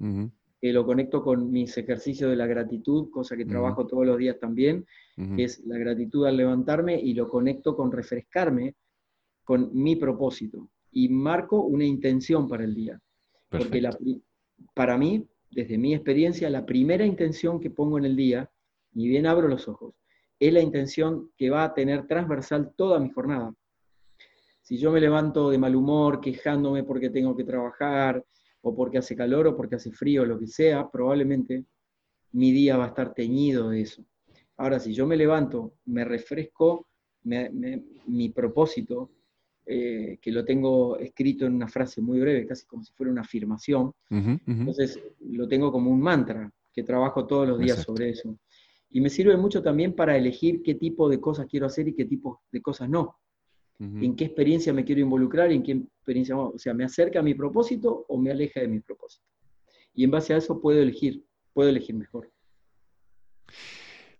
que 0.60 0.72
lo 0.74 0.84
conecto 0.84 1.22
con 1.22 1.50
mis 1.50 1.76
ejercicios 1.78 2.28
de 2.28 2.36
la 2.36 2.46
gratitud, 2.46 3.08
cosa 3.10 3.34
que 3.34 3.46
trabajo 3.46 3.86
todos 3.86 4.04
los 4.04 4.18
días 4.18 4.38
también, 4.38 4.84
que 5.16 5.44
es 5.44 5.64
la 5.64 5.78
gratitud 5.78 6.26
al 6.26 6.36
levantarme 6.36 7.00
y 7.00 7.14
lo 7.14 7.30
conecto 7.30 7.74
con 7.74 7.92
refrescarme 7.92 8.74
con 9.42 9.70
mi 9.72 9.96
propósito 9.96 10.68
y 10.90 11.08
marco 11.08 11.62
una 11.62 11.84
intención 11.84 12.48
para 12.48 12.64
el 12.64 12.74
día. 12.74 13.00
Porque 13.50 13.82
para 14.74 14.96
mí, 14.96 15.26
desde 15.54 15.78
mi 15.78 15.94
experiencia, 15.94 16.50
la 16.50 16.66
primera 16.66 17.06
intención 17.06 17.60
que 17.60 17.70
pongo 17.70 17.98
en 17.98 18.04
el 18.04 18.16
día, 18.16 18.50
ni 18.92 19.08
bien 19.08 19.26
abro 19.26 19.46
los 19.48 19.68
ojos, 19.68 19.94
es 20.38 20.52
la 20.52 20.60
intención 20.60 21.30
que 21.36 21.48
va 21.48 21.64
a 21.64 21.74
tener 21.74 22.06
transversal 22.06 22.72
toda 22.76 22.98
mi 22.98 23.10
jornada. 23.10 23.54
Si 24.62 24.78
yo 24.78 24.90
me 24.90 25.00
levanto 25.00 25.50
de 25.50 25.58
mal 25.58 25.76
humor, 25.76 26.20
quejándome 26.20 26.82
porque 26.82 27.10
tengo 27.10 27.36
que 27.36 27.44
trabajar, 27.44 28.24
o 28.62 28.74
porque 28.74 28.98
hace 28.98 29.14
calor, 29.14 29.46
o 29.46 29.56
porque 29.56 29.76
hace 29.76 29.92
frío, 29.92 30.24
lo 30.24 30.38
que 30.38 30.46
sea, 30.46 30.90
probablemente 30.90 31.64
mi 32.32 32.50
día 32.50 32.76
va 32.76 32.86
a 32.86 32.88
estar 32.88 33.14
teñido 33.14 33.70
de 33.70 33.82
eso. 33.82 34.04
Ahora, 34.56 34.80
si 34.80 34.92
yo 34.92 35.06
me 35.06 35.16
levanto, 35.16 35.74
me 35.84 36.04
refresco 36.04 36.88
mi 37.24 38.28
propósito, 38.30 39.10
eh, 39.66 40.18
que 40.20 40.30
lo 40.30 40.44
tengo 40.44 40.98
escrito 40.98 41.46
en 41.46 41.54
una 41.54 41.68
frase 41.68 42.00
muy 42.00 42.20
breve, 42.20 42.46
casi 42.46 42.66
como 42.66 42.82
si 42.82 42.92
fuera 42.92 43.12
una 43.12 43.22
afirmación, 43.22 43.92
entonces 44.10 45.00
lo 45.20 45.48
tengo 45.48 45.72
como 45.72 45.90
un 45.90 46.00
mantra, 46.00 46.50
que 46.72 46.82
trabajo 46.82 47.26
todos 47.26 47.48
los 47.48 47.58
días 47.58 47.82
sobre 47.82 48.10
eso. 48.10 48.36
Y 48.90 49.00
me 49.00 49.10
sirve 49.10 49.36
mucho 49.36 49.62
también 49.62 49.94
para 49.94 50.16
elegir 50.16 50.62
qué 50.62 50.74
tipo 50.74 51.08
de 51.08 51.20
cosas 51.20 51.46
quiero 51.48 51.66
hacer 51.66 51.88
y 51.88 51.94
qué 51.94 52.04
tipo 52.04 52.42
de 52.52 52.60
cosas 52.60 52.88
no 52.88 53.16
en 53.78 54.14
qué 54.16 54.24
experiencia 54.24 54.72
me 54.72 54.84
quiero 54.84 55.00
involucrar 55.00 55.50
y 55.50 55.56
en 55.56 55.62
qué 55.62 55.72
experiencia, 55.72 56.36
o 56.36 56.58
sea, 56.58 56.74
me 56.74 56.84
acerca 56.84 57.18
a 57.18 57.22
mi 57.22 57.34
propósito 57.34 58.04
o 58.08 58.18
me 58.18 58.30
aleja 58.30 58.60
de 58.60 58.68
mi 58.68 58.80
propósito. 58.80 59.24
Y 59.94 60.04
en 60.04 60.10
base 60.10 60.34
a 60.34 60.38
eso 60.38 60.60
puedo 60.60 60.80
elegir, 60.80 61.24
puedo 61.52 61.68
elegir 61.68 61.94
mejor. 61.94 62.30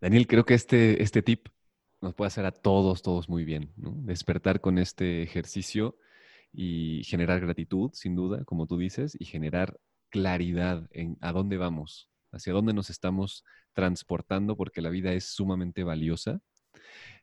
Daniel, 0.00 0.26
creo 0.26 0.44
que 0.44 0.54
este, 0.54 1.02
este 1.02 1.22
tip 1.22 1.48
nos 2.04 2.14
puede 2.14 2.28
hacer 2.28 2.44
a 2.44 2.52
todos, 2.52 3.02
todos 3.02 3.28
muy 3.28 3.44
bien, 3.44 3.72
Despertar 3.76 4.60
con 4.60 4.78
este 4.78 5.22
ejercicio 5.22 5.96
y 6.52 7.02
generar 7.04 7.40
gratitud, 7.40 7.90
sin 7.94 8.14
duda, 8.14 8.44
como 8.44 8.66
tú 8.66 8.78
dices, 8.78 9.16
y 9.18 9.24
generar 9.24 9.80
claridad 10.10 10.86
en 10.92 11.16
a 11.20 11.32
dónde 11.32 11.56
vamos, 11.56 12.10
hacia 12.30 12.52
dónde 12.52 12.74
nos 12.74 12.90
estamos 12.90 13.44
transportando, 13.72 14.56
porque 14.56 14.82
la 14.82 14.90
vida 14.90 15.14
es 15.14 15.24
sumamente 15.24 15.82
valiosa. 15.82 16.40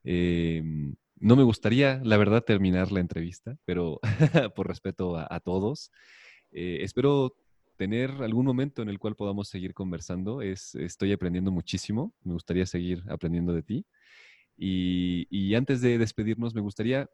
Eh, 0.03 0.63
no 1.15 1.35
me 1.35 1.43
gustaría, 1.43 2.01
la 2.03 2.17
verdad, 2.17 2.43
terminar 2.43 2.91
la 2.91 2.99
entrevista, 2.99 3.57
pero 3.65 3.99
por 4.55 4.67
respeto 4.67 5.15
a, 5.15 5.39
todos, 5.41 5.91
eh, 6.51 6.79
espero 6.81 7.35
tener 7.77 8.09
algún 8.23 8.45
momento 8.45 8.81
en 8.81 8.89
el 8.89 8.97
cual 8.97 9.15
podamos 9.15 9.47
seguir 9.47 9.75
conversando. 9.75 10.41
Es, 10.41 10.73
estoy 10.75 11.13
aprendiendo 11.13 11.51
muchísimo, 11.51 12.15
me 12.23 12.33
gustaría 12.33 12.65
seguir 12.65 13.03
aprendiendo 13.07 13.53
de 13.53 13.61
ti. 13.61 13.85
Y, 14.63 15.55
antes 15.55 15.81
de 15.81 15.97
despedirnos, 15.97 16.53
me 16.53 16.61
gustaría, 16.61 17.09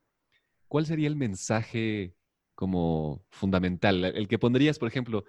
¿cuál 0.68 0.86
sería 0.86 1.08
el 1.08 1.16
mensaje 1.16 2.14
como 2.56 3.24
fundamental? 3.30 4.04
El 4.04 4.28
que 4.28 4.38
pondrías, 4.38 4.78
por 4.78 4.90
ejemplo, 4.90 5.24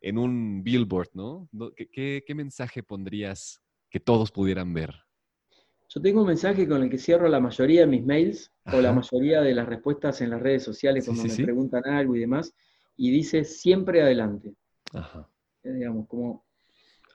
en 0.00 0.18
un 0.18 0.62
billboard, 0.62 1.10
¿no? 1.14 1.48
qué 1.92 2.34
mensaje 2.34 2.82
pondrías 2.84 3.60
que 3.90 3.98
todos 3.98 4.30
pudieran 4.30 4.72
ver? 4.72 4.94
Yo 5.88 6.00
tengo 6.00 6.22
un 6.22 6.28
mensaje 6.28 6.66
con 6.66 6.82
el 6.82 6.88
que 6.88 6.96
cierro 6.96 7.28
la 7.28 7.40
mayoría 7.40 7.82
de 7.82 7.86
mis 7.86 8.04
mails 8.04 8.50
o 8.72 8.80
la 8.80 8.92
mayoría 8.92 9.42
de 9.42 9.54
las 9.54 9.68
respuestas 9.68 10.22
en 10.22 10.30
las 10.30 10.40
redes 10.40 10.62
sociales 10.62 11.04
cuando 11.04 11.24
me 11.24 11.36
preguntan 11.36 11.84
algo 11.86 12.16
y 12.16 12.20
demás, 12.20 12.54
y 12.96 13.10
dice 13.10 13.44
siempre 13.44 14.00
adelante. 14.00 14.54
Ajá. 14.94 15.28
digamos, 15.62 16.06
como 16.06 16.46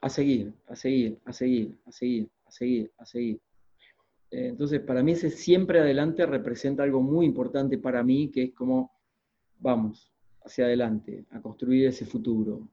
a 0.00 0.08
seguir, 0.08 0.54
a 0.68 0.76
seguir, 0.76 1.18
a 1.24 1.32
seguir, 1.32 1.76
a 1.86 1.92
seguir, 1.92 2.30
a 2.44 2.50
seguir, 2.52 2.92
a 2.98 3.06
seguir. 3.06 3.40
Eh, 4.30 4.48
entonces, 4.48 4.80
para 4.80 5.02
mí 5.02 5.12
ese 5.12 5.30
siempre 5.30 5.80
adelante 5.80 6.26
representa 6.26 6.82
algo 6.82 7.00
muy 7.00 7.26
importante 7.26 7.78
para 7.78 8.02
mí, 8.02 8.30
que 8.30 8.44
es 8.44 8.54
como, 8.54 8.92
vamos, 9.58 10.12
hacia 10.44 10.64
adelante, 10.64 11.24
a 11.30 11.40
construir 11.40 11.86
ese 11.86 12.04
futuro, 12.04 12.68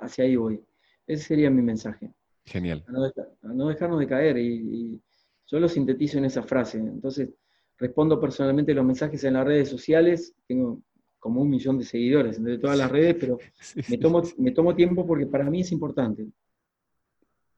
hacia 0.00 0.24
ahí 0.24 0.36
voy. 0.36 0.60
Ese 1.06 1.24
sería 1.24 1.50
mi 1.50 1.62
mensaje. 1.62 2.12
Genial. 2.44 2.84
A 2.86 3.52
no, 3.54 3.68
dejarnos 3.68 3.98
de 4.00 4.06
caer. 4.06 4.38
Y, 4.38 5.00
yo 5.46 5.58
lo 5.58 5.68
sintetizo 5.68 6.18
en 6.18 6.26
esa 6.26 6.42
frase. 6.42 6.78
Entonces, 6.78 7.30
respondo 7.78 8.20
personalmente 8.20 8.74
los 8.74 8.84
mensajes 8.84 9.24
en 9.24 9.34
las 9.34 9.46
redes 9.46 9.68
sociales. 9.68 10.34
Tengo 10.46 10.82
como 11.18 11.40
un 11.40 11.48
millón 11.48 11.78
de 11.78 11.84
seguidores 11.84 12.36
entre 12.36 12.58
todas 12.58 12.76
las 12.76 12.90
redes, 12.90 13.16
pero 13.18 13.38
me, 13.88 13.96
tomo, 13.98 14.22
me 14.36 14.50
tomo 14.50 14.74
tiempo 14.74 15.06
porque 15.06 15.26
para 15.26 15.48
mí 15.48 15.62
es 15.62 15.72
importante. 15.72 16.26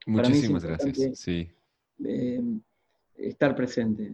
Muchísimas 0.06 0.64
gracias. 0.64 1.18
Sí. 1.18 1.50
Eh, 2.04 2.40
estar 3.20 3.54
presente. 3.54 4.12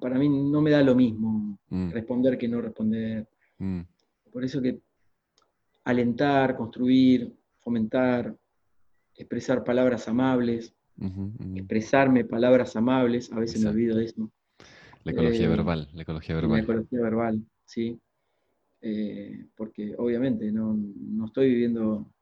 para 0.00 0.18
mí 0.18 0.28
no 0.28 0.60
me 0.60 0.70
da 0.70 0.82
lo 0.82 0.94
mismo 0.94 1.58
mm. 1.68 1.90
responder 1.90 2.38
que 2.38 2.48
no 2.48 2.60
responder. 2.60 3.28
Mm. 3.58 3.80
Por 4.30 4.44
eso 4.44 4.60
que 4.60 4.80
alentar, 5.84 6.56
construir, 6.56 7.34
fomentar, 7.60 8.36
expresar 9.14 9.64
palabras 9.64 10.08
amables, 10.08 10.74
expresarme 11.54 12.24
palabras 12.24 12.76
amables, 12.76 13.32
a 13.32 13.38
veces 13.38 13.62
me 13.62 13.70
olvido 13.70 13.96
de 13.96 14.04
eso. 14.04 14.30
La 15.04 15.12
ecología 15.12 15.46
eh, 15.46 15.48
verbal, 15.48 15.88
la 15.94 16.02
ecología 16.02 16.34
verbal. 16.34 16.58
La 16.58 16.62
ecología 16.62 17.00
verbal, 17.00 17.42
sí. 17.64 17.98
Eh, 18.80 19.46
porque 19.56 19.94
obviamente 19.96 20.52
no, 20.52 20.78
estoy 21.24 21.48
viviendo 21.48 22.12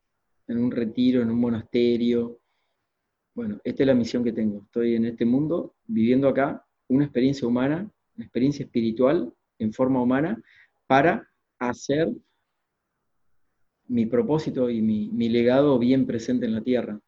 en 0.47 0.59
un 0.59 0.71
retiro, 0.71 1.23
en 1.23 1.31
un 1.31 1.41
monasterio. 1.41 2.39
Bueno, 3.37 3.61
esta 3.65 3.83
es 3.83 3.87
la 3.87 3.95
misión 3.95 4.25
que 4.25 4.33
tengo. 4.33 4.63
Estoy 4.63 4.95
en 4.95 5.05
este 5.05 5.27
mundo, 5.27 5.75
viviendo 5.87 6.27
acá, 6.27 6.65
una 6.89 7.05
experiencia 7.05 7.47
humana, 7.47 7.87
una 8.17 8.25
experiencia 8.25 8.65
espiritual 8.65 9.31
en 9.59 9.75
forma 9.75 10.01
humana, 10.01 10.43
para 10.87 11.29
hacer 11.59 12.11
mi 13.89 14.07
propósito 14.07 14.71
y 14.71 14.81
mi, 14.81 15.29
legado 15.29 15.79
bien 15.79 16.07
presente 16.07 16.47
en 16.47 16.55
la 16.55 16.63
tierra. 16.63 16.99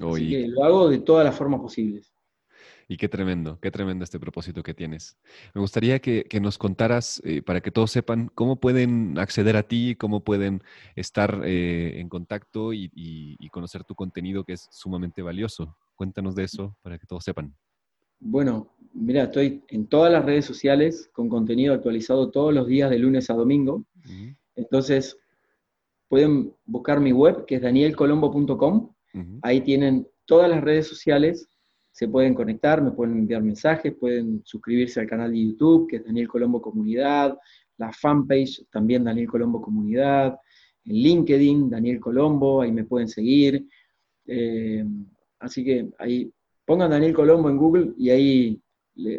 Así 0.00 0.30
que 0.30 0.46
lo 0.46 0.62
hago 0.62 0.88
de 0.88 1.00
todas 1.00 1.24
las 1.24 1.34
formas 1.34 1.60
posibles. 1.60 2.14
Y 2.90 2.96
qué 2.96 3.06
tremendo, 3.06 3.58
qué 3.60 3.70
tremendo 3.70 4.02
este 4.02 4.18
propósito 4.18 4.62
que 4.62 4.72
tienes. 4.72 5.18
Me 5.54 5.60
gustaría 5.60 5.98
que, 5.98 6.26
nos 6.40 6.56
contaras, 6.56 7.20
eh, 7.22 7.42
para 7.42 7.60
que 7.60 7.70
todos 7.70 7.90
sepan, 7.90 8.30
cómo 8.34 8.56
pueden 8.56 9.18
acceder 9.18 9.58
a 9.58 9.62
ti, 9.62 9.94
cómo 9.94 10.24
pueden 10.24 10.62
estar 10.96 11.42
eh, 11.44 12.00
en 12.00 12.08
contacto 12.08 12.72
y, 12.72 12.90
y, 12.94 13.48
conocer 13.50 13.84
tu 13.84 13.94
contenido 13.94 14.42
que 14.44 14.54
es 14.54 14.68
sumamente 14.70 15.20
valioso. 15.20 15.76
Cuéntanos 15.96 16.34
de 16.34 16.44
eso 16.44 16.76
para 16.80 16.98
que 16.98 17.06
todos 17.06 17.24
sepan. 17.24 17.54
Bueno, 18.20 18.74
mira, 18.94 19.24
estoy 19.24 19.62
en 19.68 19.86
todas 19.86 20.10
las 20.10 20.24
redes 20.24 20.46
sociales 20.46 21.10
con 21.12 21.28
contenido 21.28 21.74
actualizado 21.74 22.30
todos 22.30 22.54
los 22.54 22.66
días 22.66 22.88
de 22.88 22.98
lunes 22.98 23.28
a 23.28 23.34
domingo. 23.34 23.84
Entonces, 24.54 25.18
pueden 26.08 26.54
buscar 26.64 27.00
mi 27.00 27.12
web, 27.12 27.44
que 27.44 27.56
es 27.56 27.62
danielcolombo.com. 27.62 28.94
Ahí 29.42 29.60
tienen 29.60 30.08
todas 30.24 30.48
las 30.48 30.62
redes 30.62 30.86
sociales, 30.86 31.48
se 31.98 32.06
pueden 32.06 32.32
conectar, 32.32 32.80
me 32.80 32.92
pueden 32.92 33.18
enviar 33.18 33.42
mensajes, 33.42 33.92
pueden 33.92 34.40
suscribirse 34.44 35.00
al 35.00 35.08
canal 35.08 35.32
de 35.32 35.46
YouTube, 35.46 35.88
que 35.88 35.96
es 35.96 36.04
Daniel 36.04 36.28
Colombo 36.28 36.62
Comunidad, 36.62 37.36
la 37.76 37.92
fanpage 37.92 38.64
también 38.70 39.02
Daniel 39.02 39.26
Colombo 39.26 39.60
Comunidad, 39.60 40.38
en 40.84 40.94
LinkedIn 40.94 41.68
Daniel 41.68 41.98
Colombo, 41.98 42.62
ahí 42.62 42.70
me 42.70 42.84
pueden 42.84 43.08
seguir. 43.08 43.66
Eh, 44.28 44.84
así 45.40 45.64
que 45.64 45.88
ahí 45.98 46.32
pongan 46.64 46.90
Daniel 46.90 47.14
Colombo 47.14 47.50
en 47.50 47.56
Google 47.56 47.92
y 47.98 48.10
ahí 48.10 48.62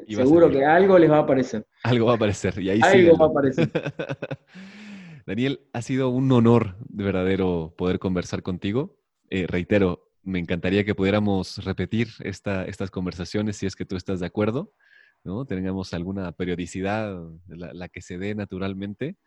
seguro 0.08 0.50
que 0.50 0.64
algo 0.64 0.98
les 0.98 1.12
va 1.12 1.18
a 1.18 1.24
aparecer. 1.24 1.68
Algo 1.84 2.06
va 2.06 2.14
a 2.14 2.16
aparecer 2.16 2.62
y 2.62 2.70
ahí 2.70 2.80
Algo 2.82 3.18
va 3.18 3.26
a 3.26 3.28
aparecer. 3.28 3.70
Daniel, 5.28 5.60
ha 5.74 5.82
sido 5.82 6.08
un 6.08 6.32
honor 6.32 6.78
de 6.88 7.04
verdadero 7.04 7.74
poder 7.78 8.00
conversar 8.00 8.42
contigo. 8.42 8.96
Eh, 9.30 9.48
reitero, 9.48 10.09
me 10.30 10.40
encantaría 10.40 10.84
que 10.86 10.96
pudiéramos 10.96 11.64
repetir 11.66 12.08
estas 12.24 12.92
conversaciones 12.92 13.58
si 13.58 13.66
es 13.66 13.76
que 13.76 13.86
tú 13.86 13.96
estás 13.96 14.20
de 14.20 14.28
acuerdo, 14.28 14.74
¿no? 15.24 15.46
Tengamos 15.46 15.94
alguna 15.94 16.32
periodicidad, 16.32 17.20
la, 17.48 17.90
que 17.90 18.02
se 18.02 18.18
dé 18.18 18.36
naturalmente, 18.36 19.18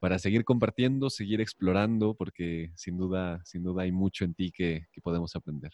para 0.00 0.18
seguir 0.18 0.44
compartiendo, 0.44 1.10
seguir 1.10 1.40
explorando, 1.40 2.14
porque 2.14 2.72
sin 2.74 2.96
duda, 2.96 3.40
sin 3.44 3.62
duda 3.62 3.82
hay 3.82 3.92
mucho 3.92 4.24
en 4.24 4.34
ti 4.34 4.50
que, 4.50 4.86
que 4.92 5.00
podemos 5.00 5.36
aprender. 5.36 5.72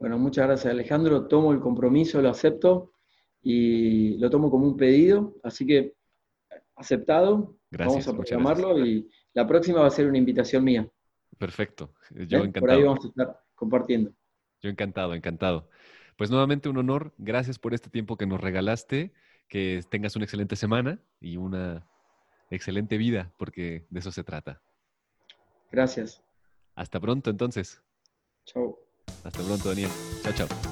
Bueno, 0.00 0.18
muchas 0.18 0.46
gracias 0.46 0.72
Alejandro, 0.72 1.28
tomo 1.28 1.52
el 1.52 1.60
compromiso, 1.60 2.20
lo 2.20 2.30
acepto 2.30 2.92
y 3.42 4.16
lo 4.18 4.30
tomo 4.30 4.50
como 4.50 4.66
un 4.66 4.76
pedido, 4.76 5.36
así 5.42 5.66
que 5.66 5.94
aceptado, 6.74 7.56
Gracias, 7.70 8.06
vamos 8.06 8.08
a 8.08 8.16
programarlo 8.16 8.84
y 8.84 9.08
la 9.34 9.46
próxima 9.46 9.80
va 9.80 9.86
a 9.86 9.90
ser 9.90 10.06
una 10.06 10.18
invitación 10.18 10.64
mía. 10.64 10.88
Perfecto. 11.42 11.92
Yo 12.10 12.38
encantado. 12.38 12.60
Por 12.60 12.70
ahí 12.70 12.82
vamos 12.84 13.04
a 13.04 13.08
estar 13.08 13.40
compartiendo. 13.56 14.12
Yo 14.60 14.70
encantado, 14.70 15.12
encantado. 15.12 15.68
Pues 16.16 16.30
nuevamente 16.30 16.68
un 16.68 16.78
honor. 16.78 17.12
Gracias 17.18 17.58
por 17.58 17.74
este 17.74 17.90
tiempo 17.90 18.16
que 18.16 18.26
nos 18.26 18.40
regalaste. 18.40 19.12
Que 19.48 19.82
tengas 19.90 20.14
una 20.14 20.24
excelente 20.24 20.54
semana 20.54 21.00
y 21.18 21.38
una 21.38 21.84
excelente 22.48 22.96
vida, 22.96 23.32
porque 23.38 23.88
de 23.90 23.98
eso 23.98 24.12
se 24.12 24.22
trata. 24.22 24.62
Gracias. 25.72 26.22
Hasta 26.76 27.00
pronto 27.00 27.28
entonces. 27.28 27.82
Chao. 28.44 28.78
Hasta 29.24 29.42
pronto, 29.42 29.68
Daniel. 29.68 29.90
Chao, 30.22 30.32
chao. 30.32 30.71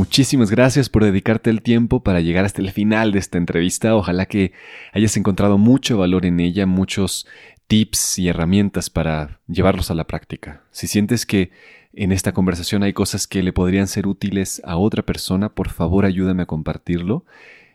Muchísimas 0.00 0.50
gracias 0.50 0.88
por 0.88 1.04
dedicarte 1.04 1.50
el 1.50 1.60
tiempo 1.60 2.02
para 2.02 2.20
llegar 2.20 2.46
hasta 2.46 2.62
el 2.62 2.70
final 2.70 3.12
de 3.12 3.18
esta 3.18 3.36
entrevista. 3.36 3.94
Ojalá 3.94 4.24
que 4.24 4.52
hayas 4.94 5.14
encontrado 5.18 5.58
mucho 5.58 5.98
valor 5.98 6.24
en 6.24 6.40
ella, 6.40 6.64
muchos 6.64 7.26
tips 7.66 8.18
y 8.18 8.28
herramientas 8.30 8.88
para 8.88 9.40
llevarlos 9.46 9.90
a 9.90 9.94
la 9.94 10.06
práctica. 10.06 10.62
Si 10.70 10.86
sientes 10.86 11.26
que 11.26 11.50
en 11.92 12.12
esta 12.12 12.32
conversación 12.32 12.82
hay 12.82 12.94
cosas 12.94 13.26
que 13.26 13.42
le 13.42 13.52
podrían 13.52 13.88
ser 13.88 14.06
útiles 14.06 14.62
a 14.64 14.78
otra 14.78 15.02
persona, 15.02 15.50
por 15.50 15.68
favor 15.68 16.06
ayúdame 16.06 16.44
a 16.44 16.46
compartirlo. 16.46 17.26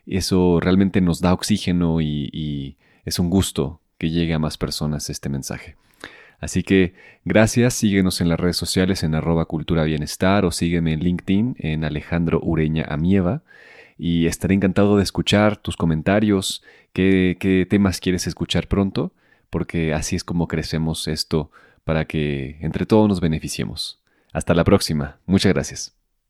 Eso 0.04 0.58
realmente 0.58 1.00
nos 1.00 1.20
da 1.20 1.32
oxígeno 1.32 2.00
y, 2.00 2.76
es 3.04 3.20
un 3.20 3.30
gusto 3.30 3.80
que 3.98 4.10
llegue 4.10 4.34
a 4.34 4.40
más 4.40 4.58
personas 4.58 5.10
este 5.10 5.28
mensaje. 5.28 5.76
Así 6.38 6.62
que 6.62 6.94
gracias, 7.24 7.74
síguenos 7.74 8.20
en 8.20 8.28
las 8.28 8.38
redes 8.38 8.56
sociales 8.56 9.02
en 9.02 9.14
arroba 9.14 9.46
cultura 9.46 9.84
bienestar 9.84 10.44
o 10.44 10.50
sígueme 10.50 10.92
en 10.92 11.00
LinkedIn 11.00 11.56
en 11.58 11.84
Alejandro 11.84 12.40
Ureña 12.42 12.84
Amieva 12.88 13.42
y 13.98 14.26
estaré 14.26 14.54
encantado 14.54 14.96
de 14.96 15.02
escuchar 15.02 15.56
tus 15.56 15.76
comentarios, 15.76 16.62
qué, 16.92 17.36
qué 17.40 17.66
temas 17.68 18.00
quieres 18.00 18.26
escuchar 18.26 18.68
pronto, 18.68 19.12
porque 19.50 19.94
así 19.94 20.16
es 20.16 20.24
como 20.24 20.48
crecemos 20.48 21.08
esto 21.08 21.50
para 21.84 22.04
que 22.04 22.58
entre 22.60 22.84
todos 22.84 23.08
nos 23.08 23.20
beneficiemos. 23.20 24.00
Hasta 24.32 24.52
la 24.52 24.64
próxima. 24.64 25.16
Muchas 25.24 25.54
gracias. 25.54 25.95